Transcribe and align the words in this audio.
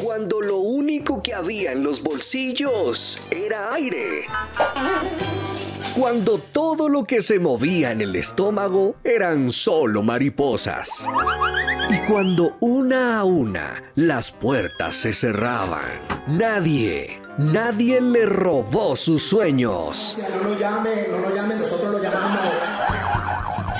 Cuando 0.00 0.40
lo 0.40 0.58
único 0.58 1.22
que 1.22 1.34
había 1.34 1.72
en 1.72 1.82
los 1.82 2.02
bolsillos 2.02 3.20
era 3.30 3.72
aire. 3.74 4.22
Cuando 5.96 6.38
todo 6.38 6.88
lo 6.88 7.04
que 7.04 7.22
se 7.22 7.38
movía 7.38 7.90
en 7.90 8.00
el 8.00 8.16
estómago 8.16 8.94
eran 9.04 9.52
solo 9.52 10.02
mariposas. 10.02 11.06
Y 11.90 11.98
cuando 12.08 12.56
una 12.60 13.18
a 13.18 13.24
una 13.24 13.82
las 13.94 14.32
puertas 14.32 14.96
se 14.96 15.12
cerraban, 15.12 15.82
nadie, 16.26 17.20
nadie 17.36 18.00
le 18.00 18.24
robó 18.26 18.96
sus 18.96 19.22
sueños. 19.22 20.18
No 20.42 20.48
lo 20.48 20.58
llame, 20.58 21.08
no 21.10 21.18
lo 21.18 21.34
llame, 21.34 21.56
nosotros 21.56 21.90
lo 21.90 22.02
llamamos. 22.02 22.81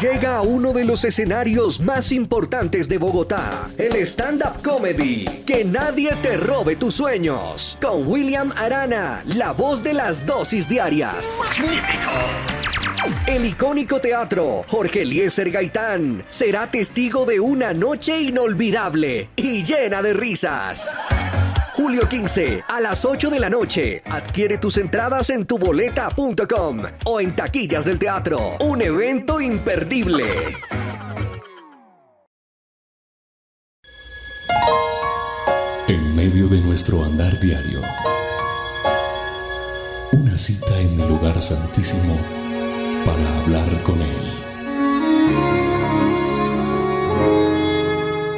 Llega 0.03 0.39
a 0.39 0.43
uno 0.43 0.73
de 0.73 0.85
los 0.85 1.05
escenarios 1.05 1.79
más 1.79 2.11
importantes 2.11 2.89
de 2.89 2.99
Bogotá, 2.99 3.71
el 3.79 3.95
stand-up 3.99 4.61
comedy. 4.61 5.25
Que 5.47 5.65
nadie 5.65 6.11
te 6.21 6.37
robe 6.37 6.75
tus 6.75 6.97
sueños. 6.97 7.79
Con 7.81 8.09
William 8.09 8.51
Arana, 8.57 9.23
la 9.27 9.53
voz 9.53 9.85
de 9.85 9.95
las 9.95 10.27
dosis 10.27 10.69
diarias. 10.69 11.39
El 13.29 13.45
icónico 13.45 14.01
teatro, 14.01 14.65
Jorge 14.67 15.03
Eliezer 15.03 15.53
Gaitán, 15.53 16.25
será 16.29 16.69
testigo 16.69 17.25
de 17.25 17.39
una 17.39 17.73
noche 17.73 18.21
inolvidable 18.21 19.29
y 19.37 19.63
llena 19.63 20.03
de 20.03 20.15
risas. 20.15 20.93
Julio 21.75 22.07
15 22.07 22.65
a 22.69 22.81
las 22.81 23.05
8 23.07 23.31
de 23.31 23.41
la 23.41 23.49
noche. 23.49 24.03
Adquiere 24.05 24.59
tus 24.59 24.77
entradas 24.77 25.31
en 25.31 25.47
tuboleta.com 25.47 26.83
o 27.07 27.21
en 27.21 27.35
taquillas 27.35 27.87
del 27.87 27.99
teatro. 27.99 28.57
Un 28.61 28.83
evento 28.83 29.41
imperdible. 29.41 30.27
En 35.89 36.15
medio 36.15 36.47
de 36.49 36.61
nuestro 36.61 37.03
andar 37.05 37.41
diario, 37.41 37.81
una 40.13 40.37
cita 40.37 40.79
en 40.79 41.01
el 41.01 41.09
lugar 41.09 41.41
santísimo 41.41 42.19
para 43.07 43.39
hablar 43.39 43.83
con 43.83 44.01
Él. 44.03 44.43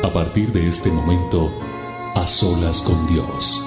A 0.04 0.12
partir 0.12 0.52
de 0.52 0.68
este 0.68 0.90
momento, 0.90 1.73
a 2.14 2.26
solas 2.26 2.82
con 2.82 3.06
Dios. 3.06 3.62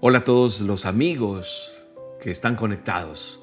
Hola 0.00 0.18
a 0.18 0.24
todos 0.24 0.60
los 0.60 0.84
amigos 0.84 1.72
que 2.20 2.30
están 2.30 2.56
conectados. 2.56 3.40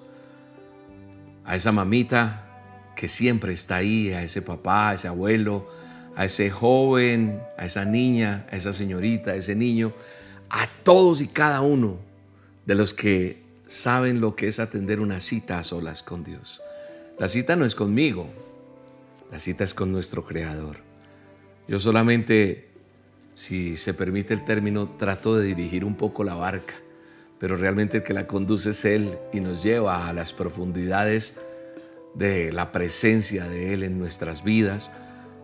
A 1.46 1.56
esa 1.56 1.72
mamita 1.72 2.94
que 2.96 3.08
siempre 3.08 3.54
está 3.54 3.78
ahí, 3.78 4.12
a 4.12 4.24
ese 4.24 4.42
papá, 4.42 4.90
a 4.90 4.94
ese 4.94 5.08
abuelo, 5.08 5.68
a 6.16 6.26
ese 6.26 6.52
joven, 6.52 7.42
a 7.58 7.66
esa 7.66 7.86
niña, 7.86 8.46
a 8.52 8.58
esa 8.58 8.74
señorita, 8.74 9.32
a 9.32 9.36
ese 9.36 9.56
niño, 9.56 9.94
a 10.50 10.68
todos 10.84 11.22
y 11.22 11.28
cada 11.28 11.62
uno 11.62 11.98
de 12.66 12.76
los 12.76 12.94
que 12.94 13.41
saben 13.72 14.20
lo 14.20 14.36
que 14.36 14.50
es 14.50 14.60
atender 14.60 15.00
una 15.00 15.22
cita 15.22 15.58
a 15.58 15.64
solas 15.64 16.04
con 16.04 16.26
Dios. 16.26 16.62
La 17.18 17.30
cita 17.30 17.56
no 17.56 17.64
es 17.64 17.74
conmigo, 17.74 18.28
la 19.32 19.40
cita 19.40 19.64
es 19.64 19.74
con 19.74 19.94
nuestro 19.94 20.26
Creador. 20.26 20.78
Yo 21.70 21.80
solamente, 21.80 22.68
si 23.34 23.78
se 23.78 23.94
permite 23.94 24.34
el 24.34 24.44
término, 24.44 24.90
trato 24.98 25.38
de 25.38 25.46
dirigir 25.46 25.86
un 25.86 25.96
poco 25.96 26.26
la 26.26 26.34
barca, 26.34 26.74
pero 27.40 27.56
realmente 27.56 27.98
el 27.98 28.04
que 28.04 28.14
la 28.14 28.28
conduce 28.28 28.72
es 28.72 28.84
Él 28.84 29.18
y 29.32 29.40
nos 29.40 29.64
lleva 29.64 30.10
a 30.10 30.12
las 30.12 30.34
profundidades 30.34 31.40
de 32.14 32.52
la 32.52 32.74
presencia 32.74 33.48
de 33.48 33.74
Él 33.74 33.84
en 33.84 33.98
nuestras 33.98 34.44
vidas, 34.44 34.92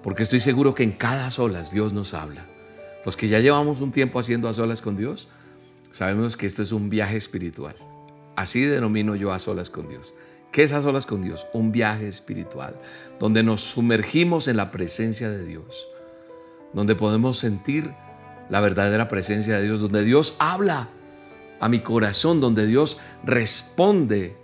porque 0.04 0.24
estoy 0.24 0.42
seguro 0.42 0.76
que 0.76 0.84
en 0.84 0.92
cada 0.92 1.32
solas 1.32 1.72
Dios 1.72 1.94
nos 1.94 2.14
habla. 2.14 2.46
Los 3.06 3.16
que 3.16 3.30
ya 3.30 3.40
llevamos 3.40 3.80
un 3.80 3.94
tiempo 3.94 4.20
haciendo 4.20 4.50
a 4.50 4.54
solas 4.54 4.82
con 4.82 4.98
Dios, 4.98 5.30
sabemos 5.92 6.36
que 6.36 6.46
esto 6.46 6.62
es 6.62 6.74
un 6.74 6.90
viaje 6.90 7.16
espiritual. 7.16 7.76
Así 8.38 8.62
denomino 8.62 9.16
yo 9.16 9.34
a 9.34 9.40
solas 9.40 9.72
con 9.72 9.88
Dios. 9.88 10.14
¿Qué 10.52 10.62
es 10.62 10.72
a 10.72 10.84
solas 10.84 11.08
con 11.08 11.24
Dios? 11.24 11.48
Un 11.54 11.72
viaje 11.72 12.08
espiritual, 12.08 12.80
donde 13.20 13.42
nos 13.42 13.62
sumergimos 13.62 14.48
en 14.48 14.58
la 14.58 14.70
presencia 14.70 15.28
de 15.28 15.44
Dios, 15.44 15.90
donde 16.72 16.94
podemos 16.94 17.40
sentir 17.40 17.92
la 18.50 18.62
verdadera 18.62 19.08
presencia 19.08 19.58
de 19.58 19.64
Dios, 19.64 19.82
donde 19.82 20.04
Dios 20.04 20.36
habla 20.38 20.88
a 21.60 21.68
mi 21.68 21.80
corazón, 21.80 22.40
donde 22.40 22.68
Dios 22.68 23.00
responde 23.24 24.38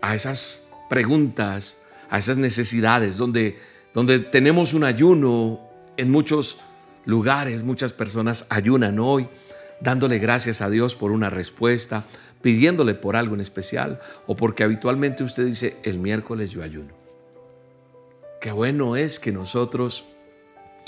a 0.00 0.14
esas 0.14 0.66
preguntas, 0.88 1.78
a 2.08 2.16
esas 2.16 2.38
necesidades, 2.38 3.18
donde, 3.18 3.58
donde 3.92 4.18
tenemos 4.18 4.72
un 4.72 4.84
ayuno 4.84 5.60
en 5.98 6.10
muchos 6.10 6.58
lugares, 7.04 7.64
muchas 7.64 7.92
personas 7.92 8.46
ayunan 8.48 8.98
hoy, 8.98 9.28
dándole 9.82 10.18
gracias 10.18 10.62
a 10.62 10.70
Dios 10.70 10.94
por 10.94 11.12
una 11.12 11.28
respuesta, 11.28 12.04
pidiéndole 12.42 12.94
por 12.94 13.16
algo 13.16 13.34
en 13.34 13.40
especial 13.40 14.00
o 14.26 14.36
porque 14.36 14.64
habitualmente 14.64 15.24
usted 15.24 15.46
dice, 15.46 15.78
el 15.84 15.98
miércoles 15.98 16.50
yo 16.50 16.62
ayuno. 16.62 16.94
Qué 18.40 18.52
bueno 18.52 18.96
es 18.96 19.20
que 19.20 19.32
nosotros 19.32 20.04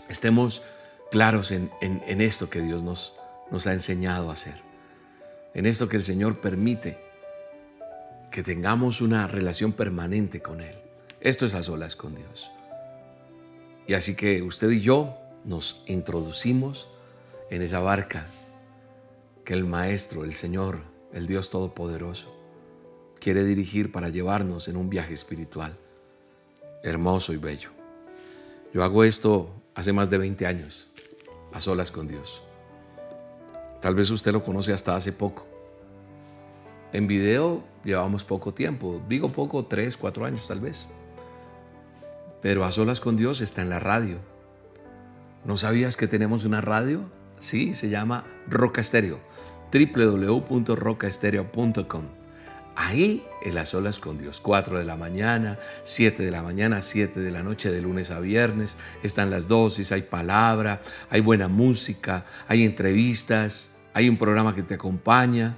estemos 0.09 0.63
claros 1.11 1.53
en, 1.53 1.71
en, 1.81 2.21
esto 2.21 2.51
que 2.51 2.61
Dios 2.61 2.83
nos, 2.83 3.17
nos 3.51 3.67
ha 3.69 3.73
enseñado 3.73 4.31
a 4.31 4.33
hacer, 4.33 4.57
en 5.55 5.65
esto 5.67 5.89
que 5.89 5.97
el 5.97 6.05
Señor 6.05 6.41
permite 6.41 6.99
que 8.33 8.43
tengamos 8.43 9.01
una 9.01 9.29
relación 9.29 9.73
permanente 9.73 10.43
con 10.43 10.61
Él. 10.61 10.75
Esto 11.21 11.47
es 11.47 11.55
a 11.55 11.63
solas 11.63 11.95
con 11.95 12.17
Dios. 12.17 12.51
Y 13.87 13.95
así 13.95 14.17
que 14.17 14.43
usted 14.43 14.71
y 14.71 14.81
yo 14.81 15.17
nos 15.45 15.85
introducimos 15.87 16.89
en 17.51 17.63
esa 17.63 17.79
barca 17.79 18.27
que 19.45 19.55
el 19.55 19.65
Maestro, 19.65 20.25
el 20.25 20.33
Señor, 20.33 20.94
el 21.15 21.27
Dios 21.27 21.49
Todopoderoso, 21.49 22.35
quiere 23.21 23.45
dirigir 23.45 23.91
para 23.93 24.11
llevarnos 24.11 24.69
en 24.69 24.77
un 24.77 24.91
viaje 24.91 25.15
espiritual 25.15 25.79
hermoso 26.83 27.33
y 27.33 27.39
bello. 27.39 27.71
Yo 28.73 28.85
hago 28.85 29.05
esto 29.05 29.51
hace 29.75 29.93
más 29.93 30.11
de 30.11 30.19
20 30.19 30.47
años, 30.47 30.89
a 31.53 31.61
solas 31.61 31.91
con 31.91 32.07
Dios. 32.07 32.43
Tal 33.81 33.95
vez 33.95 34.11
usted 34.11 34.33
lo 34.33 34.45
conoce 34.45 34.73
hasta 34.73 34.95
hace 34.95 35.13
poco. 35.13 35.47
En 36.93 37.07
video 37.07 37.65
llevamos 37.85 38.25
poco 38.25 38.53
tiempo, 38.53 39.03
digo 39.09 39.31
poco, 39.31 39.65
tres, 39.65 39.97
cuatro 39.97 40.27
años 40.27 40.47
tal 40.47 40.61
vez. 40.61 40.89
Pero 42.43 42.65
a 42.65 42.73
solas 42.73 43.01
con 43.01 43.17
Dios 43.17 43.41
está 43.41 43.63
en 43.63 43.71
la 43.71 43.81
radio. 43.81 44.19
¿No 45.45 45.57
sabías 45.57 45.97
que 45.97 46.07
tenemos 46.07 46.45
una 46.45 46.61
radio? 46.61 47.01
Sí, 47.41 47.73
se 47.73 47.89
llama 47.89 48.27
Roca 48.47 48.81
Estéreo 48.81 49.21
www.rocaestereo.com. 49.75 52.05
Ahí 52.77 53.25
en 53.43 53.55
las 53.55 53.75
olas 53.75 53.99
con 53.99 54.19
Dios, 54.19 54.41
4 54.41 54.79
de 54.79 54.85
la 54.85 54.97
mañana, 54.97 55.59
7 55.83 56.25
de 56.25 56.31
la 56.31 56.43
mañana, 56.43 56.81
7 56.81 57.21
de 57.21 57.31
la 57.31 57.43
noche, 57.43 57.71
de 57.71 57.81
lunes 57.81 58.11
a 58.11 58.21
viernes, 58.21 58.77
están 59.03 59.31
las 59.31 59.49
dosis, 59.49 59.93
hay 59.93 60.03
palabra, 60.03 60.81
hay 61.11 61.21
buena 61.21 61.49
música, 61.49 62.25
hay 62.49 62.65
entrevistas, 62.65 63.71
hay 63.93 64.09
un 64.09 64.17
programa 64.17 64.55
que 64.55 64.63
te 64.63 64.75
acompaña, 64.75 65.57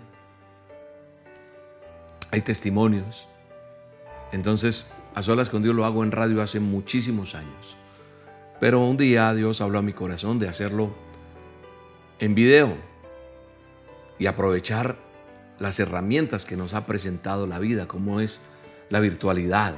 hay 2.30 2.40
testimonios. 2.42 3.28
Entonces, 4.32 4.90
a 5.14 5.22
solas 5.22 5.48
con 5.48 5.62
Dios 5.62 5.74
lo 5.74 5.86
hago 5.86 6.04
en 6.04 6.12
radio 6.12 6.42
hace 6.42 6.60
muchísimos 6.60 7.34
años. 7.34 7.78
Pero 8.60 8.84
un 8.84 8.96
día 8.96 9.32
Dios 9.32 9.62
habló 9.62 9.78
a 9.78 9.82
mi 9.82 9.92
corazón 9.92 10.38
de 10.38 10.48
hacerlo 10.48 10.94
en 12.18 12.34
video 12.34 12.95
y 14.18 14.26
aprovechar 14.26 14.96
las 15.58 15.80
herramientas 15.80 16.44
que 16.44 16.56
nos 16.56 16.74
ha 16.74 16.86
presentado 16.86 17.46
la 17.46 17.58
vida, 17.58 17.86
como 17.86 18.20
es 18.20 18.42
la 18.88 19.00
virtualidad. 19.00 19.76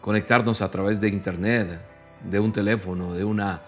Conectarnos 0.00 0.62
a 0.62 0.70
través 0.70 1.00
de 1.00 1.08
internet, 1.08 1.80
de 2.28 2.40
un 2.40 2.52
teléfono, 2.52 3.12
de 3.14 3.24
una 3.24 3.62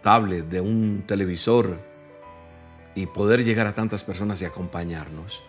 tablet, 0.00 0.48
de 0.48 0.60
un 0.60 1.02
televisor 1.06 1.78
y 2.94 3.06
poder 3.06 3.44
llegar 3.44 3.66
a 3.66 3.74
tantas 3.74 4.04
personas 4.04 4.40
y 4.42 4.44
acompañarnos. 4.44 5.42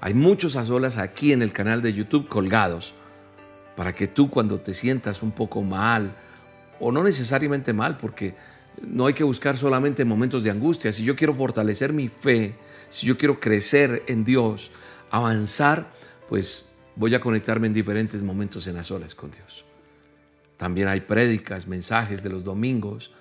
Hay 0.00 0.14
muchos 0.14 0.56
a 0.56 0.64
solas 0.64 0.96
aquí 0.98 1.32
en 1.32 1.42
el 1.42 1.52
canal 1.52 1.82
de 1.82 1.92
YouTube 1.92 2.28
colgados 2.28 2.94
para 3.76 3.94
que 3.94 4.06
tú 4.06 4.30
cuando 4.30 4.60
te 4.60 4.74
sientas 4.74 5.22
un 5.22 5.32
poco 5.32 5.62
mal, 5.62 6.14
o 6.78 6.92
no 6.92 7.02
necesariamente 7.02 7.72
mal, 7.72 7.96
porque 7.96 8.34
no 8.82 9.06
hay 9.06 9.14
que 9.14 9.24
buscar 9.24 9.56
solamente 9.56 10.04
momentos 10.04 10.42
de 10.42 10.50
angustia. 10.50 10.92
Si 10.92 11.04
yo 11.04 11.16
quiero 11.16 11.34
fortalecer 11.34 11.92
mi 11.92 12.08
fe, 12.08 12.56
si 12.88 13.06
yo 13.06 13.16
quiero 13.16 13.40
crecer 13.40 14.02
en 14.06 14.24
Dios, 14.24 14.70
avanzar, 15.10 15.90
pues 16.28 16.66
voy 16.96 17.14
a 17.14 17.20
conectarme 17.20 17.66
en 17.66 17.72
diferentes 17.72 18.22
momentos 18.22 18.66
en 18.66 18.76
las 18.76 18.90
olas 18.90 19.14
con 19.14 19.30
Dios. 19.30 19.64
También 20.56 20.88
hay 20.88 21.00
prédicas, 21.00 21.66
mensajes 21.66 22.22
de 22.22 22.30
los 22.30 22.44
domingos 22.44 23.12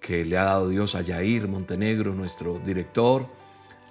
que 0.00 0.24
le 0.24 0.38
ha 0.38 0.44
dado 0.44 0.68
Dios 0.68 0.94
a 0.94 1.02
Yair 1.02 1.48
Montenegro, 1.48 2.14
nuestro 2.14 2.60
director, 2.64 3.28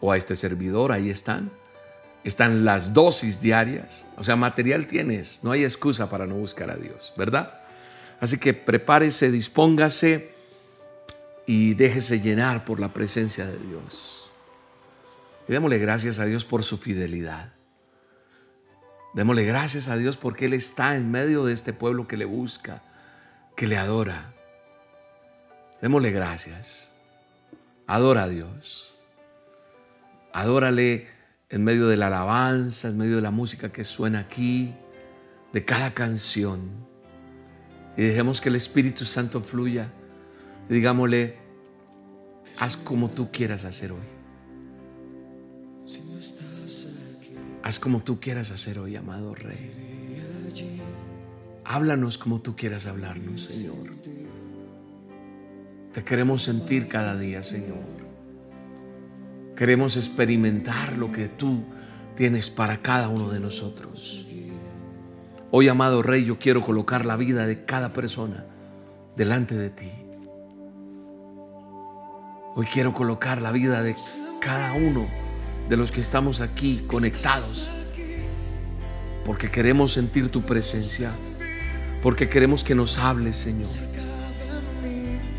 o 0.02 0.12
a 0.12 0.18
este 0.18 0.36
servidor, 0.36 0.92
ahí 0.92 1.10
están. 1.10 1.52
Están 2.24 2.66
las 2.66 2.94
dosis 2.94 3.42
diarias. 3.42 4.08
O 4.18 4.24
sea, 4.24 4.36
material 4.36 4.88
tienes. 4.88 5.44
No 5.44 5.52
hay 5.52 5.64
excusa 5.64 6.10
para 6.10 6.26
no 6.26 6.36
buscar 6.36 6.72
a 6.72 6.76
Dios, 6.76 7.14
¿verdad? 7.18 7.65
Así 8.20 8.38
que 8.38 8.54
prepárese, 8.54 9.32
dispóngase 9.32 10.34
y 11.46 11.74
déjese 11.74 12.22
llenar 12.22 12.66
por 12.66 12.80
la 12.80 12.94
presencia 12.94 13.46
de 13.46 13.58
Dios. 13.58 14.32
Y 15.48 15.52
démosle 15.52 15.78
gracias 15.78 16.20
a 16.20 16.26
Dios 16.26 16.46
por 16.46 16.64
su 16.64 16.78
fidelidad. 16.78 17.54
Démosle 19.14 19.46
gracias 19.46 19.88
a 19.90 19.98
Dios 19.98 20.18
porque 20.18 20.46
Él 20.46 20.54
está 20.54 20.96
en 20.96 21.12
medio 21.12 21.46
de 21.46 21.54
este 21.54 21.72
pueblo 21.72 22.08
que 22.08 22.18
le 22.18 22.26
busca, 22.26 22.84
que 23.56 23.68
le 23.68 23.78
adora. 23.78 24.34
Démosle 25.82 26.12
gracias. 26.12 26.92
Adora 27.88 28.24
a 28.24 28.28
Dios. 28.28 28.96
Adórale 30.34 31.08
en 31.50 31.64
medio 31.64 31.88
de 31.88 31.96
la 31.96 32.08
alabanza, 32.08 32.90
en 32.90 32.98
medio 32.98 33.18
de 33.18 33.22
la 33.22 33.32
música 33.32 33.72
que 33.72 33.84
suena 33.84 34.20
aquí, 34.20 34.76
de 35.54 35.64
cada 35.64 35.94
canción. 35.94 36.86
Y 37.98 38.04
dejemos 38.04 38.42
que 38.42 38.50
el 38.50 38.56
Espíritu 38.56 39.06
Santo 39.06 39.42
fluya. 39.42 39.92
Y 40.70 40.74
digámosle, 40.74 41.38
haz 42.60 42.76
como 42.78 43.10
tú 43.10 43.30
quieras 43.32 43.66
hacer 43.66 43.92
hoy. 43.92 44.16
Haz 47.64 47.80
como 47.80 48.02
tú 48.02 48.20
quieras 48.20 48.52
hacer 48.52 48.78
hoy, 48.78 48.96
amado 48.96 49.34
Rey. 49.34 49.74
Háblanos 51.64 52.20
como 52.20 52.40
tú 52.40 52.56
quieras 52.56 52.86
hablarnos, 52.86 53.42
Señor. 53.42 53.96
Te 55.92 56.04
queremos 56.04 56.44
sentir 56.44 56.88
cada 56.88 57.18
día, 57.18 57.42
Señor. 57.42 57.86
Queremos 59.56 59.96
experimentar 59.96 60.98
lo 60.98 61.12
que 61.12 61.28
tú 61.28 61.64
tienes 62.16 62.52
para 62.52 62.82
cada 62.82 63.10
uno 63.10 63.30
de 63.30 63.40
nosotros. 63.40 64.25
Hoy, 65.52 65.70
amado 65.70 66.02
Rey, 66.02 66.26
yo 66.26 66.40
quiero 66.40 66.62
colocar 66.62 67.06
la 67.06 67.16
vida 67.16 67.46
de 67.46 67.66
cada 67.66 67.94
persona 67.94 68.46
delante 69.16 69.56
de 69.56 69.70
ti. 69.70 69.92
Hoy 72.56 72.66
quiero 72.66 72.94
colocar 72.94 73.42
la 73.42 73.52
vida 73.52 73.84
de 73.84 73.96
cada 74.42 74.74
uno 74.74 75.06
de 75.70 75.78
los 75.78 75.92
que 75.92 76.02
estamos 76.02 76.42
aquí 76.42 76.84
conectados, 76.88 77.70
porque 79.24 79.52
queremos 79.52 79.94
sentir 79.94 80.30
tu 80.30 80.42
presencia, 80.42 81.12
porque 82.02 82.28
queremos 82.28 82.64
que 82.64 82.76
nos 82.76 82.98
hables, 82.98 83.36
Señor. 83.36 83.70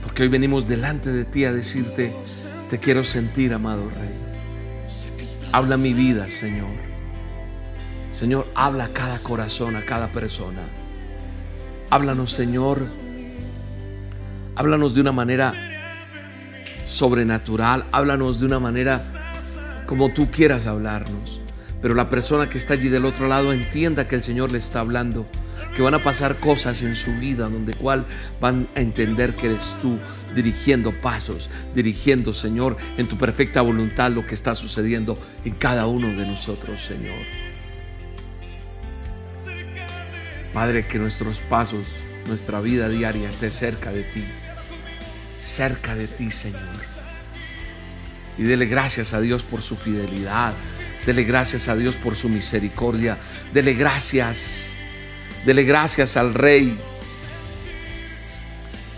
Porque 0.02 0.22
hoy 0.22 0.28
venimos 0.28 0.68
delante 0.68 1.10
de 1.10 1.24
ti 1.24 1.44
a 1.44 1.52
decirte, 1.52 2.12
te 2.70 2.78
quiero 2.78 3.02
sentir, 3.02 3.52
amado 3.52 3.88
Rey. 3.90 4.14
Habla 5.52 5.76
mi 5.76 5.92
vida, 5.92 6.28
Señor. 6.28 6.85
Señor, 8.16 8.50
habla 8.54 8.84
a 8.84 8.88
cada 8.94 9.18
corazón, 9.18 9.76
a 9.76 9.82
cada 9.82 10.08
persona. 10.08 10.62
Háblanos, 11.90 12.32
Señor. 12.32 12.86
Háblanos 14.54 14.94
de 14.94 15.02
una 15.02 15.12
manera 15.12 15.52
sobrenatural. 16.86 17.84
Háblanos 17.92 18.40
de 18.40 18.46
una 18.46 18.58
manera 18.58 19.02
como 19.84 20.14
tú 20.14 20.30
quieras 20.30 20.66
hablarnos. 20.66 21.42
Pero 21.82 21.92
la 21.92 22.08
persona 22.08 22.48
que 22.48 22.56
está 22.56 22.72
allí 22.72 22.88
del 22.88 23.04
otro 23.04 23.28
lado 23.28 23.52
entienda 23.52 24.08
que 24.08 24.14
el 24.14 24.22
Señor 24.22 24.50
le 24.50 24.56
está 24.56 24.80
hablando, 24.80 25.26
que 25.76 25.82
van 25.82 25.92
a 25.92 26.02
pasar 26.02 26.36
cosas 26.36 26.80
en 26.80 26.96
su 26.96 27.12
vida 27.20 27.50
donde 27.50 27.74
cual 27.74 28.06
van 28.40 28.66
a 28.76 28.80
entender 28.80 29.36
que 29.36 29.48
eres 29.48 29.76
tú 29.82 29.98
dirigiendo 30.34 30.90
pasos, 31.02 31.50
dirigiendo, 31.74 32.32
Señor, 32.32 32.78
en 32.96 33.08
tu 33.08 33.18
perfecta 33.18 33.60
voluntad 33.60 34.10
lo 34.10 34.26
que 34.26 34.32
está 34.32 34.54
sucediendo 34.54 35.18
en 35.44 35.52
cada 35.52 35.86
uno 35.86 36.08
de 36.08 36.26
nosotros, 36.26 36.80
Señor. 36.80 37.45
Padre, 40.56 40.86
que 40.86 40.98
nuestros 40.98 41.40
pasos, 41.40 41.86
nuestra 42.26 42.60
vida 42.60 42.88
diaria 42.88 43.28
esté 43.28 43.50
cerca 43.50 43.92
de 43.92 44.02
ti, 44.02 44.24
cerca 45.38 45.94
de 45.94 46.08
ti, 46.08 46.30
Señor 46.32 46.96
y 48.38 48.42
dele 48.42 48.66
gracias 48.66 49.14
a 49.14 49.20
Dios 49.20 49.44
por 49.44 49.62
su 49.62 49.76
fidelidad. 49.76 50.54
Dele 51.04 51.24
gracias 51.24 51.68
a 51.68 51.76
Dios 51.76 51.96
por 51.96 52.16
su 52.16 52.28
misericordia. 52.28 53.16
Dele 53.52 53.74
gracias. 53.74 54.72
Dele 55.44 55.64
gracias 55.64 56.16
al 56.16 56.34
Rey. 56.34 56.78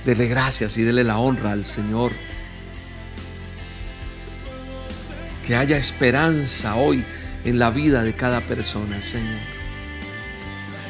Dele 0.04 0.26
gracias 0.26 0.76
y 0.78 0.82
dele 0.82 1.04
la 1.04 1.18
honra 1.18 1.52
al 1.52 1.64
Señor. 1.64 2.12
Que 5.46 5.54
haya 5.54 5.76
esperanza 5.76 6.74
hoy 6.76 7.04
en 7.44 7.58
la 7.58 7.70
vida 7.70 8.02
de 8.02 8.14
cada 8.14 8.40
persona, 8.40 9.00
Señor. 9.00 9.57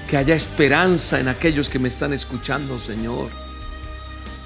Que 0.08 0.16
haya 0.16 0.34
esperanza 0.34 1.20
en 1.20 1.28
aquellos 1.28 1.68
que 1.68 1.78
me 1.78 1.88
están 1.88 2.12
escuchando, 2.12 2.78
Señor 2.78 3.30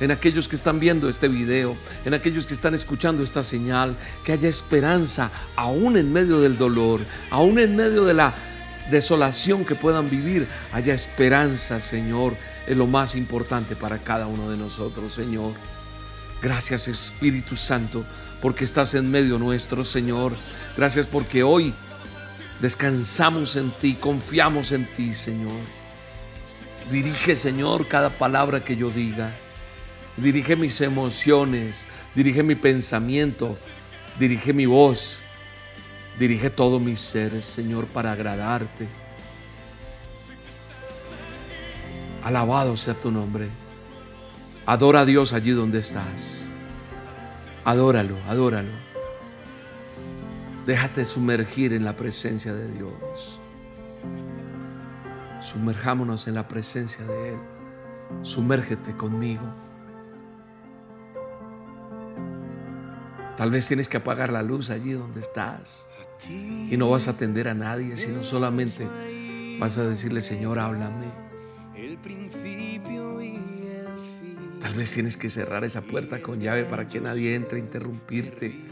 en 0.03 0.11
aquellos 0.11 0.49
que 0.49 0.57
están 0.57 0.81
viendo 0.81 1.09
este 1.09 1.29
video, 1.29 1.77
en 2.05 2.13
aquellos 2.13 2.45
que 2.45 2.55
están 2.55 2.75
escuchando 2.75 3.23
esta 3.23 3.45
señal, 3.45 3.97
que 4.25 4.33
haya 4.33 4.49
esperanza 4.49 5.31
aún 5.55 5.97
en 5.97 6.13
medio 6.13 6.41
del 6.41 6.59
dolor, 6.59 7.07
aún 7.31 7.61
en 7.61 7.77
medio 7.77 8.05
de 8.05 8.15
la 8.15 8.35
desolación 8.91 9.65
que 9.65 9.77
puedan 9.77 10.11
vivir, 10.11 10.49
haya 10.73 10.93
esperanza, 10.93 11.79
Señor, 11.79 12.37
es 12.67 12.77
lo 12.77 12.89
más 12.89 13.15
importante 13.15 13.77
para 13.77 13.99
cada 13.99 14.27
uno 14.27 14.51
de 14.51 14.57
nosotros, 14.57 15.13
Señor. 15.15 15.53
Gracias 16.43 16.89
Espíritu 16.89 17.55
Santo, 17.55 18.05
porque 18.41 18.65
estás 18.65 18.95
en 18.95 19.09
medio 19.09 19.39
nuestro, 19.39 19.85
Señor. 19.85 20.33
Gracias 20.77 21.07
porque 21.07 21.45
hoy 21.45 21.73
descansamos 22.63 23.57
en 23.57 23.71
ti, 23.73 23.93
confiamos 23.95 24.73
en 24.73 24.87
ti, 24.87 25.13
Señor. 25.13 25.61
Dirige, 26.91 27.37
Señor, 27.37 27.87
cada 27.89 28.09
palabra 28.09 28.65
que 28.65 28.75
yo 28.75 28.89
diga 28.89 29.37
dirige 30.17 30.57
mis 30.57 30.81
emociones, 30.81 31.87
dirige 32.15 32.43
mi 32.43 32.55
pensamiento, 32.55 33.57
dirige 34.19 34.53
mi 34.53 34.67
voz, 34.67 35.23
dirige 36.19 36.51
todo 36.51 36.79
mi 36.81 36.97
ser, 36.97 37.43
Señor, 37.43 37.87
para 37.87 38.13
agradarte. 38.13 38.89
Alabado 42.23 42.77
sea 42.77 42.95
tu 42.95 43.11
nombre. 43.11 43.49
Adora 44.65 45.01
a 45.01 45.05
Dios 45.05 45.33
allí 45.33 45.51
donde 45.51 45.81
estás. 45.81 46.47
Adóralo, 47.65 48.19
adóralo. 48.29 48.92
Déjate 50.67 51.05
sumergir 51.05 51.73
en 51.73 51.85
la 51.85 51.97
presencia 51.97 52.55
de 52.55 52.71
Dios. 52.71 53.41
Sumerjámonos 55.41 56.29
en 56.29 56.35
la 56.35 56.47
presencia 56.47 57.05
de 57.05 57.31
Él. 57.31 57.39
Sumérgete 58.23 58.97
conmigo. 58.97 59.43
Tal 63.37 63.51
vez 63.51 63.67
tienes 63.67 63.89
que 63.89 63.97
apagar 63.97 64.33
la 64.33 64.45
luz 64.45 64.71
allí 64.71 64.93
donde 64.93 65.19
estás. 65.19 65.89
Y 66.29 66.77
no 66.77 66.91
vas 66.91 67.09
a 67.09 67.13
atender 67.13 67.49
a 67.49 67.55
nadie, 67.55 67.97
sino 67.97 68.23
solamente 68.23 68.89
vas 69.59 69.79
a 69.79 69.89
decirle, 69.89 70.21
Señor, 70.21 70.61
háblame. 70.61 71.07
Tal 74.61 74.75
vez 74.75 74.93
tienes 74.93 75.17
que 75.17 75.29
cerrar 75.29 75.65
esa 75.65 75.81
puerta 75.81 76.23
con 76.23 76.41
llave 76.41 76.63
para 76.65 76.87
que 76.87 77.01
nadie 77.01 77.35
entre 77.35 77.59
a 77.59 77.61
interrumpirte. 77.61 78.72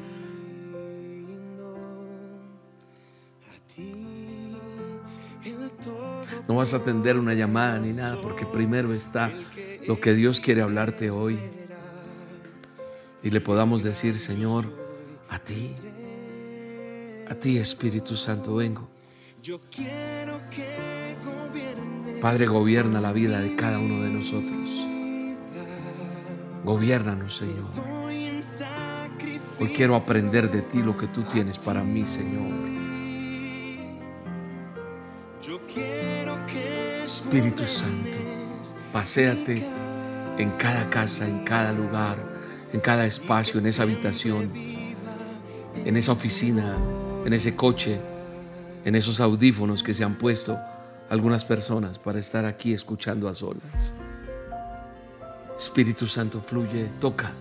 No 6.51 6.57
vas 6.57 6.75
a 6.75 6.79
atender 6.79 7.17
una 7.17 7.33
llamada 7.33 7.79
ni 7.79 7.93
nada, 7.93 8.21
porque 8.21 8.45
primero 8.45 8.93
está 8.93 9.31
lo 9.87 10.01
que 10.01 10.15
Dios 10.15 10.41
quiere 10.41 10.63
hablarte 10.63 11.09
hoy 11.09 11.39
y 13.23 13.31
le 13.31 13.41
podamos 13.41 13.85
decir, 13.85 14.19
Señor, 14.19 14.67
a 15.29 15.39
ti, 15.39 15.77
a 17.29 17.37
ti 17.37 17.57
Espíritu 17.57 18.17
Santo 18.17 18.57
vengo. 18.57 18.89
Padre, 22.21 22.47
gobierna 22.49 23.01
la 23.01 23.13
vida 23.13 23.39
de 23.39 23.55
cada 23.55 23.79
uno 23.79 24.03
de 24.03 24.11
nosotros. 24.11 24.89
Gobiernanos, 26.65 27.37
Señor. 27.37 27.65
Hoy 29.61 29.69
quiero 29.69 29.95
aprender 29.95 30.51
de 30.51 30.63
ti 30.63 30.83
lo 30.83 30.99
que 30.99 31.07
tú 31.07 31.23
tienes 31.23 31.61
para 31.61 31.85
mí, 31.85 32.05
Señor. 32.05 32.71
Espíritu 37.11 37.65
Santo, 37.65 38.19
paséate 38.93 39.67
en 40.39 40.51
cada 40.53 40.89
casa, 40.89 41.27
en 41.27 41.45
cada 41.45 41.73
lugar 41.73 42.31
en 42.73 42.81
cada 42.81 43.07
espacio, 43.07 43.59
en 43.59 43.67
esa 43.67 43.83
habitación, 43.83 44.53
en 45.85 45.97
esa 45.97 46.13
oficina, 46.13 46.77
en 47.25 47.33
ese 47.33 47.57
coche, 47.57 47.99
en 48.85 48.95
esos 48.95 49.21
audífonos 49.21 49.83
que 49.83 49.93
se 49.93 50.05
han 50.05 50.17
puesto 50.17 50.59
algunas 51.09 51.45
personas 51.45 51.99
para 51.99 52.19
estar 52.19 52.45
aquí 52.45 52.73
escuchando 52.73 53.29
a 53.29 53.35
solas. 53.35 53.95
Espíritu 55.59 56.07
Santo 56.07 56.41
fluye, 56.41 56.89
toca, 57.01 57.33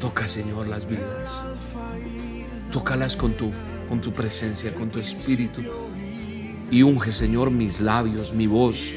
toca 0.00 0.26
Señor 0.26 0.66
las 0.66 0.86
vidas. 0.86 1.42
tócalas 2.72 3.16
con 3.16 3.34
tu, 3.34 3.52
con 3.88 4.00
tu 4.00 4.12
presencia, 4.12 4.74
con 4.74 4.90
tu 4.90 4.98
espíritu. 4.98 5.62
Y 6.70 6.82
unge, 6.82 7.12
Señor, 7.12 7.50
mis 7.50 7.80
labios, 7.80 8.32
mi 8.32 8.46
voz. 8.46 8.92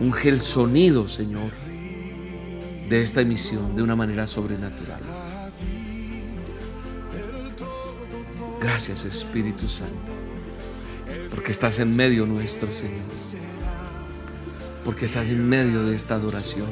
Unge 0.00 0.28
el 0.28 0.40
sonido, 0.40 1.08
Señor, 1.08 1.50
de 2.88 3.02
esta 3.02 3.20
emisión 3.20 3.74
de 3.74 3.82
una 3.82 3.96
manera 3.96 4.26
sobrenatural. 4.26 5.00
Gracias, 8.60 9.04
Espíritu 9.04 9.68
Santo, 9.68 10.12
porque 11.30 11.50
estás 11.50 11.78
en 11.78 11.94
medio 11.96 12.26
nuestro, 12.26 12.70
Señor. 12.70 13.00
Porque 14.84 15.06
estás 15.06 15.28
en 15.28 15.48
medio 15.48 15.82
de 15.84 15.96
esta 15.96 16.14
adoración. 16.14 16.68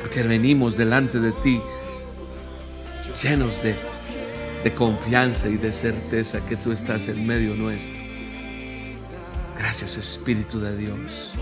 Porque 0.00 0.22
venimos 0.22 0.76
delante 0.76 1.20
de 1.20 1.32
ti 1.32 1.60
llenos 3.22 3.62
de, 3.62 3.74
de 4.62 4.74
confianza 4.74 5.48
y 5.48 5.56
de 5.56 5.72
certeza 5.72 6.44
que 6.46 6.56
tú 6.56 6.72
estás 6.72 7.08
en 7.08 7.26
medio 7.26 7.54
nuestro. 7.54 8.05
Gracias 9.66 9.96
Espíritu 9.96 10.60
de 10.60 10.76
Dios. 10.76 11.32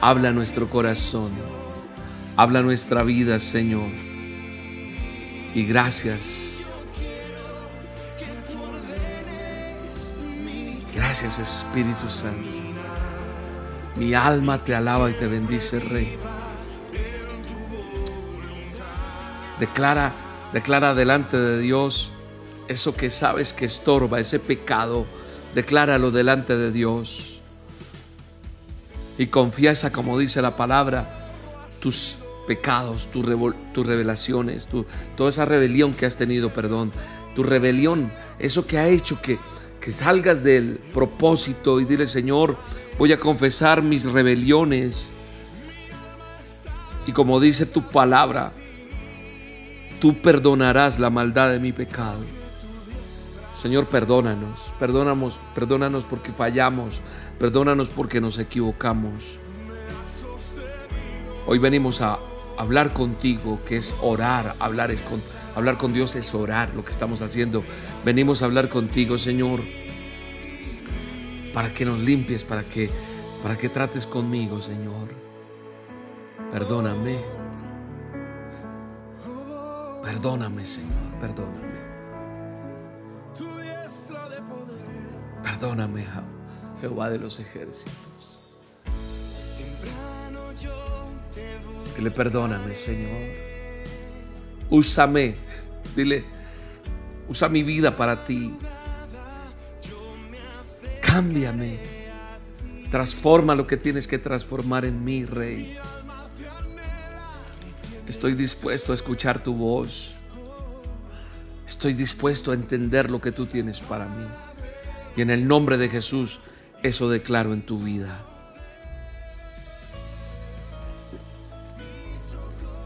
Habla 0.00 0.32
nuestro 0.32 0.68
corazón. 0.68 1.30
Habla 2.36 2.60
nuestra 2.60 3.04
vida, 3.04 3.38
Señor. 3.38 3.88
Y 5.54 5.64
gracias. 5.64 6.58
Gracias 10.92 11.38
Espíritu 11.38 12.10
Santo. 12.10 12.62
Mi 13.94 14.12
alma 14.12 14.64
te 14.64 14.74
alaba 14.74 15.08
y 15.08 15.14
te 15.14 15.28
bendice, 15.28 15.78
Rey. 15.78 16.18
Declara, 19.60 20.12
declara 20.52 20.94
delante 20.96 21.36
de 21.36 21.60
Dios 21.60 22.12
eso 22.66 22.96
que 22.96 23.08
sabes 23.08 23.52
que 23.52 23.66
estorba, 23.66 24.18
ese 24.18 24.40
pecado. 24.40 25.06
Decláralo 25.54 26.10
delante 26.10 26.56
de 26.56 26.70
Dios. 26.70 27.40
Y 29.18 29.26
confiesa, 29.26 29.92
como 29.92 30.18
dice 30.18 30.40
la 30.40 30.56
palabra, 30.56 31.08
tus 31.80 32.18
pecados, 32.46 33.08
tus 33.10 33.86
revelaciones, 33.86 34.66
tu, 34.66 34.86
toda 35.16 35.30
esa 35.30 35.44
rebelión 35.44 35.92
que 35.92 36.06
has 36.06 36.16
tenido, 36.16 36.52
perdón, 36.52 36.90
tu 37.34 37.42
rebelión, 37.42 38.10
eso 38.38 38.66
que 38.66 38.78
ha 38.78 38.88
hecho 38.88 39.20
que, 39.20 39.38
que 39.80 39.92
salgas 39.92 40.42
del 40.42 40.80
propósito 40.92 41.80
y 41.80 41.84
dile, 41.84 42.06
Señor, 42.06 42.56
voy 42.98 43.12
a 43.12 43.20
confesar 43.20 43.82
mis 43.82 44.10
rebeliones. 44.10 45.12
Y 47.06 47.12
como 47.12 47.40
dice 47.40 47.66
tu 47.66 47.86
palabra, 47.88 48.52
tú 50.00 50.20
perdonarás 50.20 50.98
la 50.98 51.10
maldad 51.10 51.50
de 51.50 51.60
mi 51.60 51.72
pecado. 51.72 52.18
Señor, 53.60 53.88
perdónanos, 53.88 54.74
perdónanos, 54.78 55.40
perdónanos 55.54 56.04
porque 56.06 56.32
fallamos, 56.32 57.02
perdónanos 57.38 57.88
porque 57.88 58.20
nos 58.20 58.38
equivocamos. 58.38 59.38
Hoy 61.46 61.58
venimos 61.58 62.00
a 62.00 62.18
hablar 62.56 62.92
contigo, 62.92 63.60
que 63.66 63.76
es 63.76 63.96
orar, 64.00 64.56
hablar 64.58 64.90
es 64.90 65.02
con 65.02 65.20
hablar 65.56 65.76
con 65.76 65.92
Dios 65.92 66.14
es 66.14 66.34
orar, 66.34 66.70
lo 66.74 66.84
que 66.84 66.90
estamos 66.90 67.22
haciendo. 67.22 67.62
Venimos 68.04 68.42
a 68.42 68.46
hablar 68.46 68.68
contigo, 68.68 69.18
Señor 69.18 69.60
para 71.52 71.72
que 71.72 71.84
nos 71.84 71.98
limpies, 71.98 72.44
para 72.44 72.62
que, 72.64 72.90
para 73.42 73.56
que 73.56 73.68
trates 73.68 74.06
conmigo, 74.06 74.60
Señor. 74.60 75.08
Perdóname. 76.52 77.18
Perdóname, 80.02 80.66
Señor, 80.66 81.18
perdóname. 81.20 81.69
Perdóname, 85.60 86.06
Jehová 86.80 87.10
de 87.10 87.18
los 87.18 87.38
ejércitos. 87.38 88.40
Dile, 91.94 92.10
perdóname, 92.10 92.72
Señor. 92.72 93.28
Úsame. 94.70 95.34
Dile, 95.94 96.24
usa 97.28 97.50
mi 97.50 97.62
vida 97.62 97.94
para 97.94 98.24
ti. 98.24 98.54
Cámbiame. 101.02 101.78
Transforma 102.90 103.54
lo 103.54 103.66
que 103.66 103.76
tienes 103.76 104.06
que 104.06 104.18
transformar 104.18 104.86
en 104.86 105.04
mí, 105.04 105.26
Rey. 105.26 105.76
Estoy 108.08 108.32
dispuesto 108.32 108.92
a 108.92 108.94
escuchar 108.94 109.42
tu 109.42 109.54
voz. 109.54 110.14
Estoy 111.66 111.92
dispuesto 111.92 112.50
a 112.50 112.54
entender 112.54 113.10
lo 113.10 113.20
que 113.20 113.30
tú 113.30 113.44
tienes 113.44 113.80
para 113.82 114.06
mí. 114.06 114.26
Y 115.16 115.22
en 115.22 115.30
el 115.30 115.46
nombre 115.46 115.76
de 115.76 115.88
Jesús, 115.88 116.40
eso 116.82 117.08
declaro 117.08 117.52
en 117.52 117.62
tu 117.62 117.78
vida. 117.78 118.20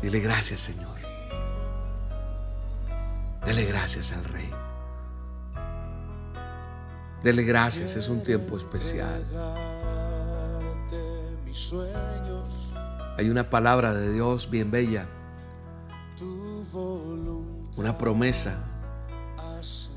Dile 0.02 0.20
gracias, 0.20 0.60
Señor. 0.60 0.94
Dele 3.46 3.64
gracias 3.64 4.12
al 4.12 4.24
Rey. 4.24 4.50
Dele 7.22 7.42
gracias, 7.42 7.96
es 7.96 8.08
un 8.08 8.22
tiempo 8.22 8.56
especial. 8.56 9.24
Hay 13.16 13.30
una 13.30 13.48
palabra 13.48 13.94
de 13.94 14.12
Dios 14.12 14.50
bien 14.50 14.70
bella, 14.70 15.06
una 17.76 17.96
promesa 17.96 18.62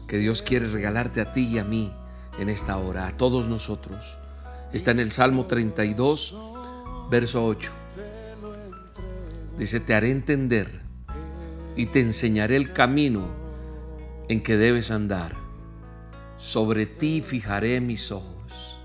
que 0.08 0.18
Dios 0.18 0.42
quiere 0.42 0.68
regalarte 0.68 1.20
a 1.20 1.34
ti 1.34 1.48
y 1.48 1.58
a 1.58 1.64
mí 1.64 1.94
en 2.40 2.50
esta 2.50 2.78
hora, 2.78 3.08
a 3.08 3.18
todos 3.18 3.48
nosotros. 3.48 4.20
Está 4.74 4.92
en 4.92 5.00
el 5.00 5.12
Salmo 5.12 5.46
32, 5.46 6.36
verso 7.10 7.46
8. 7.46 7.72
Dice, 9.58 9.80
te 9.80 9.94
haré 9.94 10.12
entender 10.12 10.82
y 11.76 11.88
te 11.88 12.02
enseñaré 12.02 12.58
el 12.58 12.74
camino 12.74 13.26
en 14.30 14.44
que 14.44 14.58
debes 14.58 14.92
andar 14.92 15.36
sobre 16.38 16.86
ti 16.86 17.22
fijaré 17.22 17.82
mis 17.82 18.12
ojos. 18.12 18.80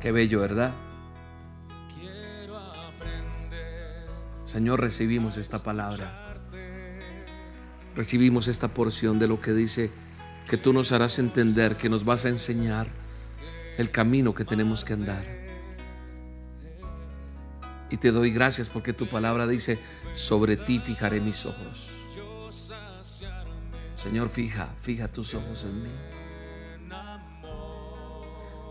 Qué 0.00 0.12
bello, 0.12 0.40
¿verdad? 0.40 0.74
Señor, 4.46 4.80
recibimos 4.80 5.36
esta 5.36 5.58
palabra. 5.58 6.36
Recibimos 7.94 8.48
esta 8.48 8.68
porción 8.68 9.18
de 9.18 9.28
lo 9.28 9.40
que 9.40 9.52
dice 9.52 9.90
que 10.48 10.56
tú 10.56 10.72
nos 10.72 10.92
harás 10.92 11.18
entender, 11.18 11.76
que 11.76 11.88
nos 11.88 12.04
vas 12.04 12.24
a 12.24 12.28
enseñar 12.28 12.88
el 13.78 13.90
camino 13.90 14.34
que 14.34 14.44
tenemos 14.44 14.84
que 14.84 14.92
andar. 14.92 15.24
Y 17.90 17.96
te 17.96 18.10
doy 18.10 18.30
gracias 18.30 18.68
porque 18.68 18.92
tu 18.92 19.08
palabra 19.08 19.46
dice, 19.46 19.78
sobre 20.14 20.56
ti 20.56 20.78
fijaré 20.78 21.20
mis 21.20 21.46
ojos. 21.46 21.94
Señor, 23.94 24.28
fija, 24.28 24.74
fija 24.82 25.08
tus 25.08 25.34
ojos 25.34 25.64
en 25.64 25.82
mí. 25.82 25.90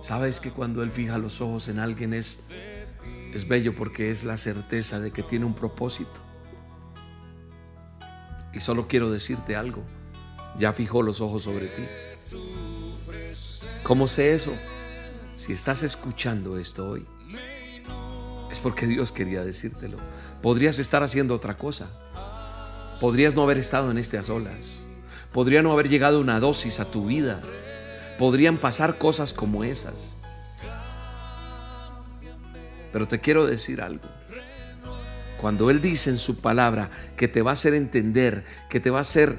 Sabes 0.01 0.41
que 0.41 0.51
cuando 0.51 0.83
Él 0.83 0.91
fija 0.91 1.17
los 1.17 1.39
ojos 1.39 1.69
en 1.69 1.79
alguien 1.79 2.13
es, 2.13 2.41
es 3.33 3.47
bello 3.47 3.73
porque 3.73 4.11
es 4.11 4.25
la 4.25 4.35
certeza 4.35 4.99
de 4.99 5.11
que 5.11 5.23
tiene 5.23 5.45
un 5.45 5.55
propósito. 5.55 6.19
Y 8.53 8.59
solo 8.59 8.87
quiero 8.87 9.09
decirte 9.09 9.55
algo. 9.55 9.83
Ya 10.57 10.73
fijó 10.73 11.01
los 11.01 11.21
ojos 11.21 11.43
sobre 11.43 11.67
ti. 11.67 11.83
¿Cómo 13.83 14.07
sé 14.07 14.33
eso? 14.33 14.53
Si 15.35 15.51
estás 15.51 15.83
escuchando 15.83 16.57
esto 16.57 16.89
hoy, 16.89 17.05
es 18.51 18.59
porque 18.59 18.85
Dios 18.85 19.11
quería 19.11 19.43
decírtelo. 19.43 19.97
Podrías 20.41 20.79
estar 20.79 21.03
haciendo 21.03 21.33
otra 21.35 21.57
cosa. 21.57 21.89
Podrías 23.01 23.35
no 23.35 23.43
haber 23.43 23.57
estado 23.57 23.91
en 23.91 23.97
este 23.97 24.17
a 24.17 24.23
solas. 24.23 24.83
Podría 25.31 25.61
no 25.61 25.71
haber 25.71 25.89
llegado 25.89 26.21
una 26.21 26.39
dosis 26.39 26.79
a 26.79 26.85
tu 26.85 27.07
vida 27.07 27.41
podrían 28.17 28.57
pasar 28.57 28.97
cosas 28.97 29.33
como 29.33 29.63
esas. 29.63 30.15
Pero 32.91 33.07
te 33.07 33.19
quiero 33.19 33.45
decir 33.45 33.81
algo. 33.81 34.07
Cuando 35.41 35.69
Él 35.69 35.81
dice 35.81 36.09
en 36.09 36.17
su 36.17 36.39
palabra 36.39 36.89
que 37.17 37.27
te 37.27 37.41
va 37.41 37.51
a 37.51 37.53
hacer 37.53 37.73
entender, 37.73 38.45
que 38.69 38.79
te 38.79 38.89
va 38.89 38.99
a 38.99 39.01
hacer 39.01 39.37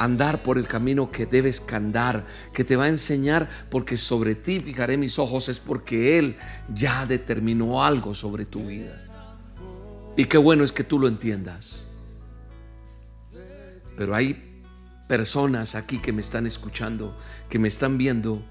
andar 0.00 0.42
por 0.42 0.56
el 0.56 0.66
camino 0.66 1.10
que 1.10 1.26
debes 1.26 1.62
andar, 1.70 2.24
que 2.54 2.64
te 2.64 2.74
va 2.74 2.84
a 2.84 2.88
enseñar, 2.88 3.48
porque 3.70 3.98
sobre 3.98 4.34
ti 4.34 4.58
fijaré 4.58 4.96
mis 4.96 5.18
ojos, 5.18 5.50
es 5.50 5.60
porque 5.60 6.18
Él 6.18 6.36
ya 6.74 7.04
determinó 7.04 7.84
algo 7.84 8.14
sobre 8.14 8.46
tu 8.46 8.66
vida. 8.66 8.98
Y 10.16 10.24
qué 10.24 10.38
bueno 10.38 10.64
es 10.64 10.72
que 10.72 10.84
tú 10.84 10.98
lo 10.98 11.06
entiendas. 11.06 11.86
Pero 13.94 14.14
hay 14.14 14.64
personas 15.06 15.74
aquí 15.74 15.98
que 15.98 16.14
me 16.14 16.22
están 16.22 16.46
escuchando, 16.46 17.14
que 17.50 17.58
me 17.58 17.68
están 17.68 17.98
viendo, 17.98 18.42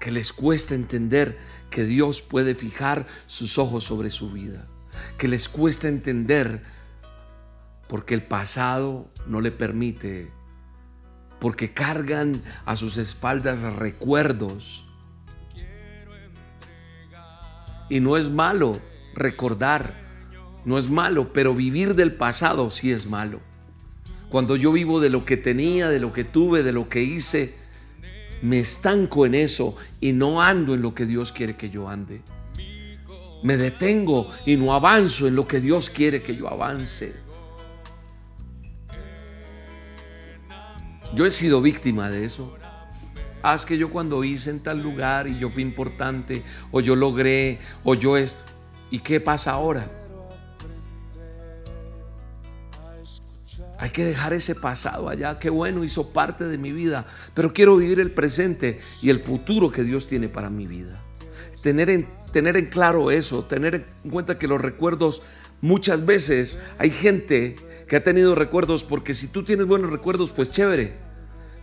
que 0.00 0.10
les 0.10 0.32
cuesta 0.32 0.74
entender 0.74 1.36
que 1.68 1.84
Dios 1.84 2.22
puede 2.22 2.54
fijar 2.54 3.06
sus 3.26 3.58
ojos 3.58 3.84
sobre 3.84 4.08
su 4.08 4.32
vida, 4.32 4.66
que 5.18 5.28
les 5.28 5.46
cuesta 5.46 5.88
entender 5.88 6.62
porque 7.86 8.14
el 8.14 8.22
pasado 8.22 9.10
no 9.26 9.42
le 9.42 9.50
permite 9.50 10.37
porque 11.38 11.72
cargan 11.72 12.42
a 12.64 12.76
sus 12.76 12.96
espaldas 12.96 13.62
recuerdos. 13.76 14.86
Y 17.90 18.00
no 18.00 18.16
es 18.16 18.30
malo 18.30 18.80
recordar, 19.14 19.94
no 20.64 20.78
es 20.78 20.90
malo, 20.90 21.32
pero 21.32 21.54
vivir 21.54 21.94
del 21.94 22.14
pasado 22.14 22.70
sí 22.70 22.92
es 22.92 23.06
malo. 23.06 23.40
Cuando 24.28 24.56
yo 24.56 24.72
vivo 24.72 25.00
de 25.00 25.10
lo 25.10 25.24
que 25.24 25.36
tenía, 25.36 25.88
de 25.88 26.00
lo 26.00 26.12
que 26.12 26.24
tuve, 26.24 26.62
de 26.62 26.72
lo 26.72 26.88
que 26.88 27.02
hice, 27.02 27.54
me 28.42 28.60
estanco 28.60 29.24
en 29.26 29.34
eso 29.34 29.76
y 30.00 30.12
no 30.12 30.42
ando 30.42 30.74
en 30.74 30.82
lo 30.82 30.94
que 30.94 31.06
Dios 31.06 31.32
quiere 31.32 31.56
que 31.56 31.70
yo 31.70 31.88
ande. 31.88 32.20
Me 33.42 33.56
detengo 33.56 34.28
y 34.44 34.56
no 34.56 34.74
avanzo 34.74 35.26
en 35.28 35.36
lo 35.36 35.46
que 35.46 35.60
Dios 35.60 35.90
quiere 35.90 36.22
que 36.22 36.36
yo 36.36 36.48
avance. 36.48 37.14
Yo 41.14 41.24
he 41.24 41.30
sido 41.30 41.62
víctima 41.62 42.10
de 42.10 42.24
eso. 42.24 42.54
Haz 43.42 43.64
que 43.64 43.78
yo 43.78 43.90
cuando 43.90 44.24
hice 44.24 44.50
en 44.50 44.60
tal 44.60 44.82
lugar 44.82 45.26
y 45.26 45.38
yo 45.38 45.48
fui 45.48 45.62
importante, 45.62 46.42
o 46.70 46.80
yo 46.80 46.96
logré, 46.96 47.60
o 47.84 47.94
yo 47.94 48.16
esto. 48.16 48.44
¿Y 48.90 48.98
qué 48.98 49.20
pasa 49.20 49.52
ahora? 49.52 49.86
Hay 53.78 53.90
que 53.90 54.04
dejar 54.04 54.32
ese 54.32 54.56
pasado 54.56 55.08
allá. 55.08 55.38
Qué 55.38 55.50
bueno, 55.50 55.84
hizo 55.84 56.12
parte 56.12 56.44
de 56.44 56.58
mi 56.58 56.72
vida. 56.72 57.06
Pero 57.32 57.52
quiero 57.52 57.76
vivir 57.76 58.00
el 58.00 58.10
presente 58.10 58.80
y 59.00 59.10
el 59.10 59.20
futuro 59.20 59.70
que 59.70 59.84
Dios 59.84 60.08
tiene 60.08 60.28
para 60.28 60.50
mi 60.50 60.66
vida. 60.66 61.00
Tener 61.62 61.88
en, 61.88 62.08
tener 62.32 62.56
en 62.56 62.66
claro 62.66 63.12
eso, 63.12 63.44
tener 63.44 63.86
en 64.02 64.10
cuenta 64.10 64.36
que 64.36 64.48
los 64.48 64.60
recuerdos, 64.60 65.22
muchas 65.60 66.04
veces 66.04 66.58
hay 66.78 66.90
gente 66.90 67.56
que 67.88 67.96
ha 67.96 68.04
tenido 68.04 68.34
recuerdos, 68.34 68.84
porque 68.84 69.14
si 69.14 69.28
tú 69.28 69.44
tienes 69.44 69.66
buenos 69.66 69.90
recuerdos, 69.90 70.32
pues 70.32 70.50
chévere. 70.50 70.94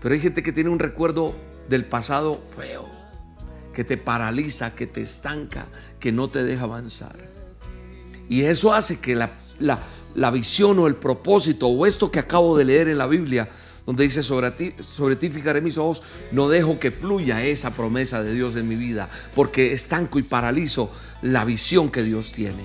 Pero 0.01 0.13
hay 0.13 0.19
gente 0.19 0.43
que 0.43 0.51
tiene 0.51 0.69
un 0.69 0.79
recuerdo 0.79 1.35
del 1.69 1.85
pasado 1.85 2.41
feo, 2.55 2.89
que 3.73 3.83
te 3.83 3.97
paraliza, 3.97 4.75
que 4.75 4.87
te 4.87 5.01
estanca, 5.01 5.67
que 5.99 6.11
no 6.11 6.29
te 6.29 6.43
deja 6.43 6.63
avanzar. 6.63 7.15
Y 8.27 8.41
eso 8.43 8.73
hace 8.73 8.99
que 8.99 9.15
la, 9.15 9.31
la 9.59 9.81
la 10.15 10.31
visión 10.31 10.79
o 10.79 10.87
el 10.87 10.95
propósito 10.95 11.67
o 11.67 11.85
esto 11.85 12.09
que 12.09 12.19
acabo 12.19 12.57
de 12.57 12.65
leer 12.65 12.87
en 12.87 12.97
la 12.97 13.07
Biblia, 13.07 13.49
donde 13.85 14.03
dice 14.03 14.23
sobre 14.23 14.49
ti, 14.51 14.73
sobre 14.79 15.15
ti 15.15 15.29
fijaré 15.29 15.61
mis 15.61 15.77
ojos, 15.77 16.01
no 16.31 16.49
dejo 16.49 16.79
que 16.79 16.91
fluya 16.91 17.43
esa 17.43 17.71
promesa 17.71 18.23
de 18.23 18.33
Dios 18.33 18.55
en 18.55 18.67
mi 18.67 18.75
vida, 18.75 19.09
porque 19.35 19.73
estanco 19.73 20.17
y 20.17 20.23
paralizo 20.23 20.89
la 21.21 21.45
visión 21.45 21.91
que 21.91 22.01
Dios 22.01 22.31
tiene. 22.31 22.63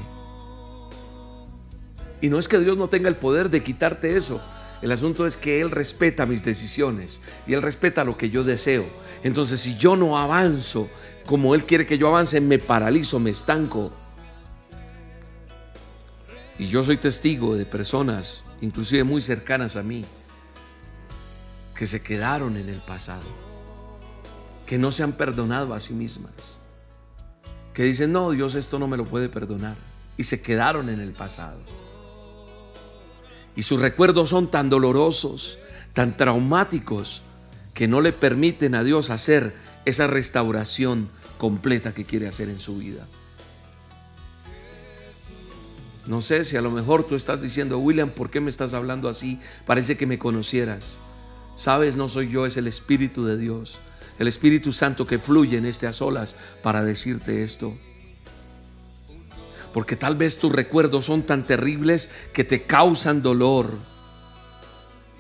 Y 2.21 2.29
no 2.29 2.39
es 2.39 2.49
que 2.49 2.59
Dios 2.59 2.77
no 2.77 2.89
tenga 2.89 3.09
el 3.09 3.17
poder 3.17 3.51
de 3.51 3.63
quitarte 3.63 4.17
eso. 4.17 4.41
El 4.83 4.93
asunto 4.93 5.27
es 5.27 5.37
que 5.37 5.61
Él 5.61 5.71
respeta 5.71 6.27
mis 6.27 6.45
decisiones 6.45 7.21
y 7.47 7.53
Él 7.53 7.63
respeta 7.63 8.05
lo 8.05 8.17
que 8.17 8.31
yo 8.31 8.45
deseo. 8.45 8.87
Entonces, 9.23 9.61
si 9.61 9.77
yo 9.77 9.97
no 9.97 10.19
avanzo 10.19 10.89
como 11.27 11.55
Él 11.55 11.65
quiere 11.65 11.87
que 11.87 11.99
yo 11.99 12.09
avance, 12.09 12.41
me 12.41 12.59
paralizo, 12.59 13.19
me 13.21 13.31
estanco 13.31 13.93
y 16.61 16.67
yo 16.67 16.83
soy 16.83 16.99
testigo 16.99 17.57
de 17.57 17.65
personas, 17.65 18.45
inclusive 18.61 19.03
muy 19.03 19.23
cercanas 19.23 19.77
a 19.77 19.83
mí, 19.83 20.05
que 21.75 21.87
se 21.87 22.03
quedaron 22.03 22.59
en 22.59 22.69
el 22.69 22.83
pasado, 22.83 23.25
que 24.67 24.77
no 24.77 24.93
se 24.93 25.03
han 25.03 25.13
perdonado 25.13 25.73
a 25.73 25.81
sí 25.81 25.95
mismas, 25.95 26.59
que 27.73 27.83
dicen, 27.85 28.13
no, 28.13 28.31
Dios 28.33 28.57
esto 28.57 28.79
no 28.79 28.89
me 28.89 28.99
lo 28.99 29.07
puede 29.07 29.31
perdonar, 29.31 29.75
y 30.19 30.25
se 30.25 30.43
quedaron 30.43 30.91
en 30.91 31.01
el 31.01 31.13
pasado. 31.13 31.61
Y 33.61 33.63
sus 33.63 33.79
recuerdos 33.79 34.31
son 34.31 34.51
tan 34.51 34.71
dolorosos, 34.71 35.59
tan 35.93 36.17
traumáticos, 36.17 37.21
que 37.75 37.89
no 37.89 38.01
le 38.01 38.15
permiten 38.15 38.75
a 38.75 38.83
Dios 38.83 39.11
hacer 39.11 39.55
esa 39.85 40.07
restauración 40.07 41.11
completa 41.37 41.93
que 41.93 42.07
quiere 42.07 42.27
hacer 42.27 42.49
en 42.49 42.59
su 42.59 42.79
vida. 42.79 43.07
No 46.07 46.23
sé 46.23 46.45
si 46.45 46.57
a 46.57 46.63
lo 46.63 46.71
mejor 46.71 47.05
tú 47.05 47.17
estás 47.17 47.43
diciendo, 47.43 47.79
William, 47.79 48.09
¿por 48.09 48.31
qué 48.31 48.41
me 48.41 48.49
estás 48.49 48.73
hablando 48.73 49.11
así? 49.11 49.39
Parece 49.67 49.99
que 49.99 50.07
me 50.07 50.19
conocieras. 50.19 50.95
Sabes, 51.55 51.97
no 51.97 52.09
soy 52.09 52.31
yo, 52.31 52.47
es 52.47 52.57
el 52.57 52.67
Espíritu 52.67 53.27
de 53.27 53.37
Dios, 53.37 53.79
el 54.19 54.27
Espíritu 54.27 54.73
Santo 54.73 55.07
que 55.07 55.19
fluye 55.19 55.59
en 55.59 55.67
este 55.67 55.87
a 55.87 55.93
solas 55.93 56.35
para 56.63 56.83
decirte 56.83 57.43
esto. 57.43 57.77
Porque 59.73 59.97
tal 59.97 60.17
vez 60.17 60.39
tus 60.39 60.53
recuerdos 60.53 61.05
son 61.05 61.23
tan 61.23 61.47
terribles 61.47 62.11
que 62.33 62.45
te 62.45 62.63
causan 62.63 63.23
dolor 63.23 63.79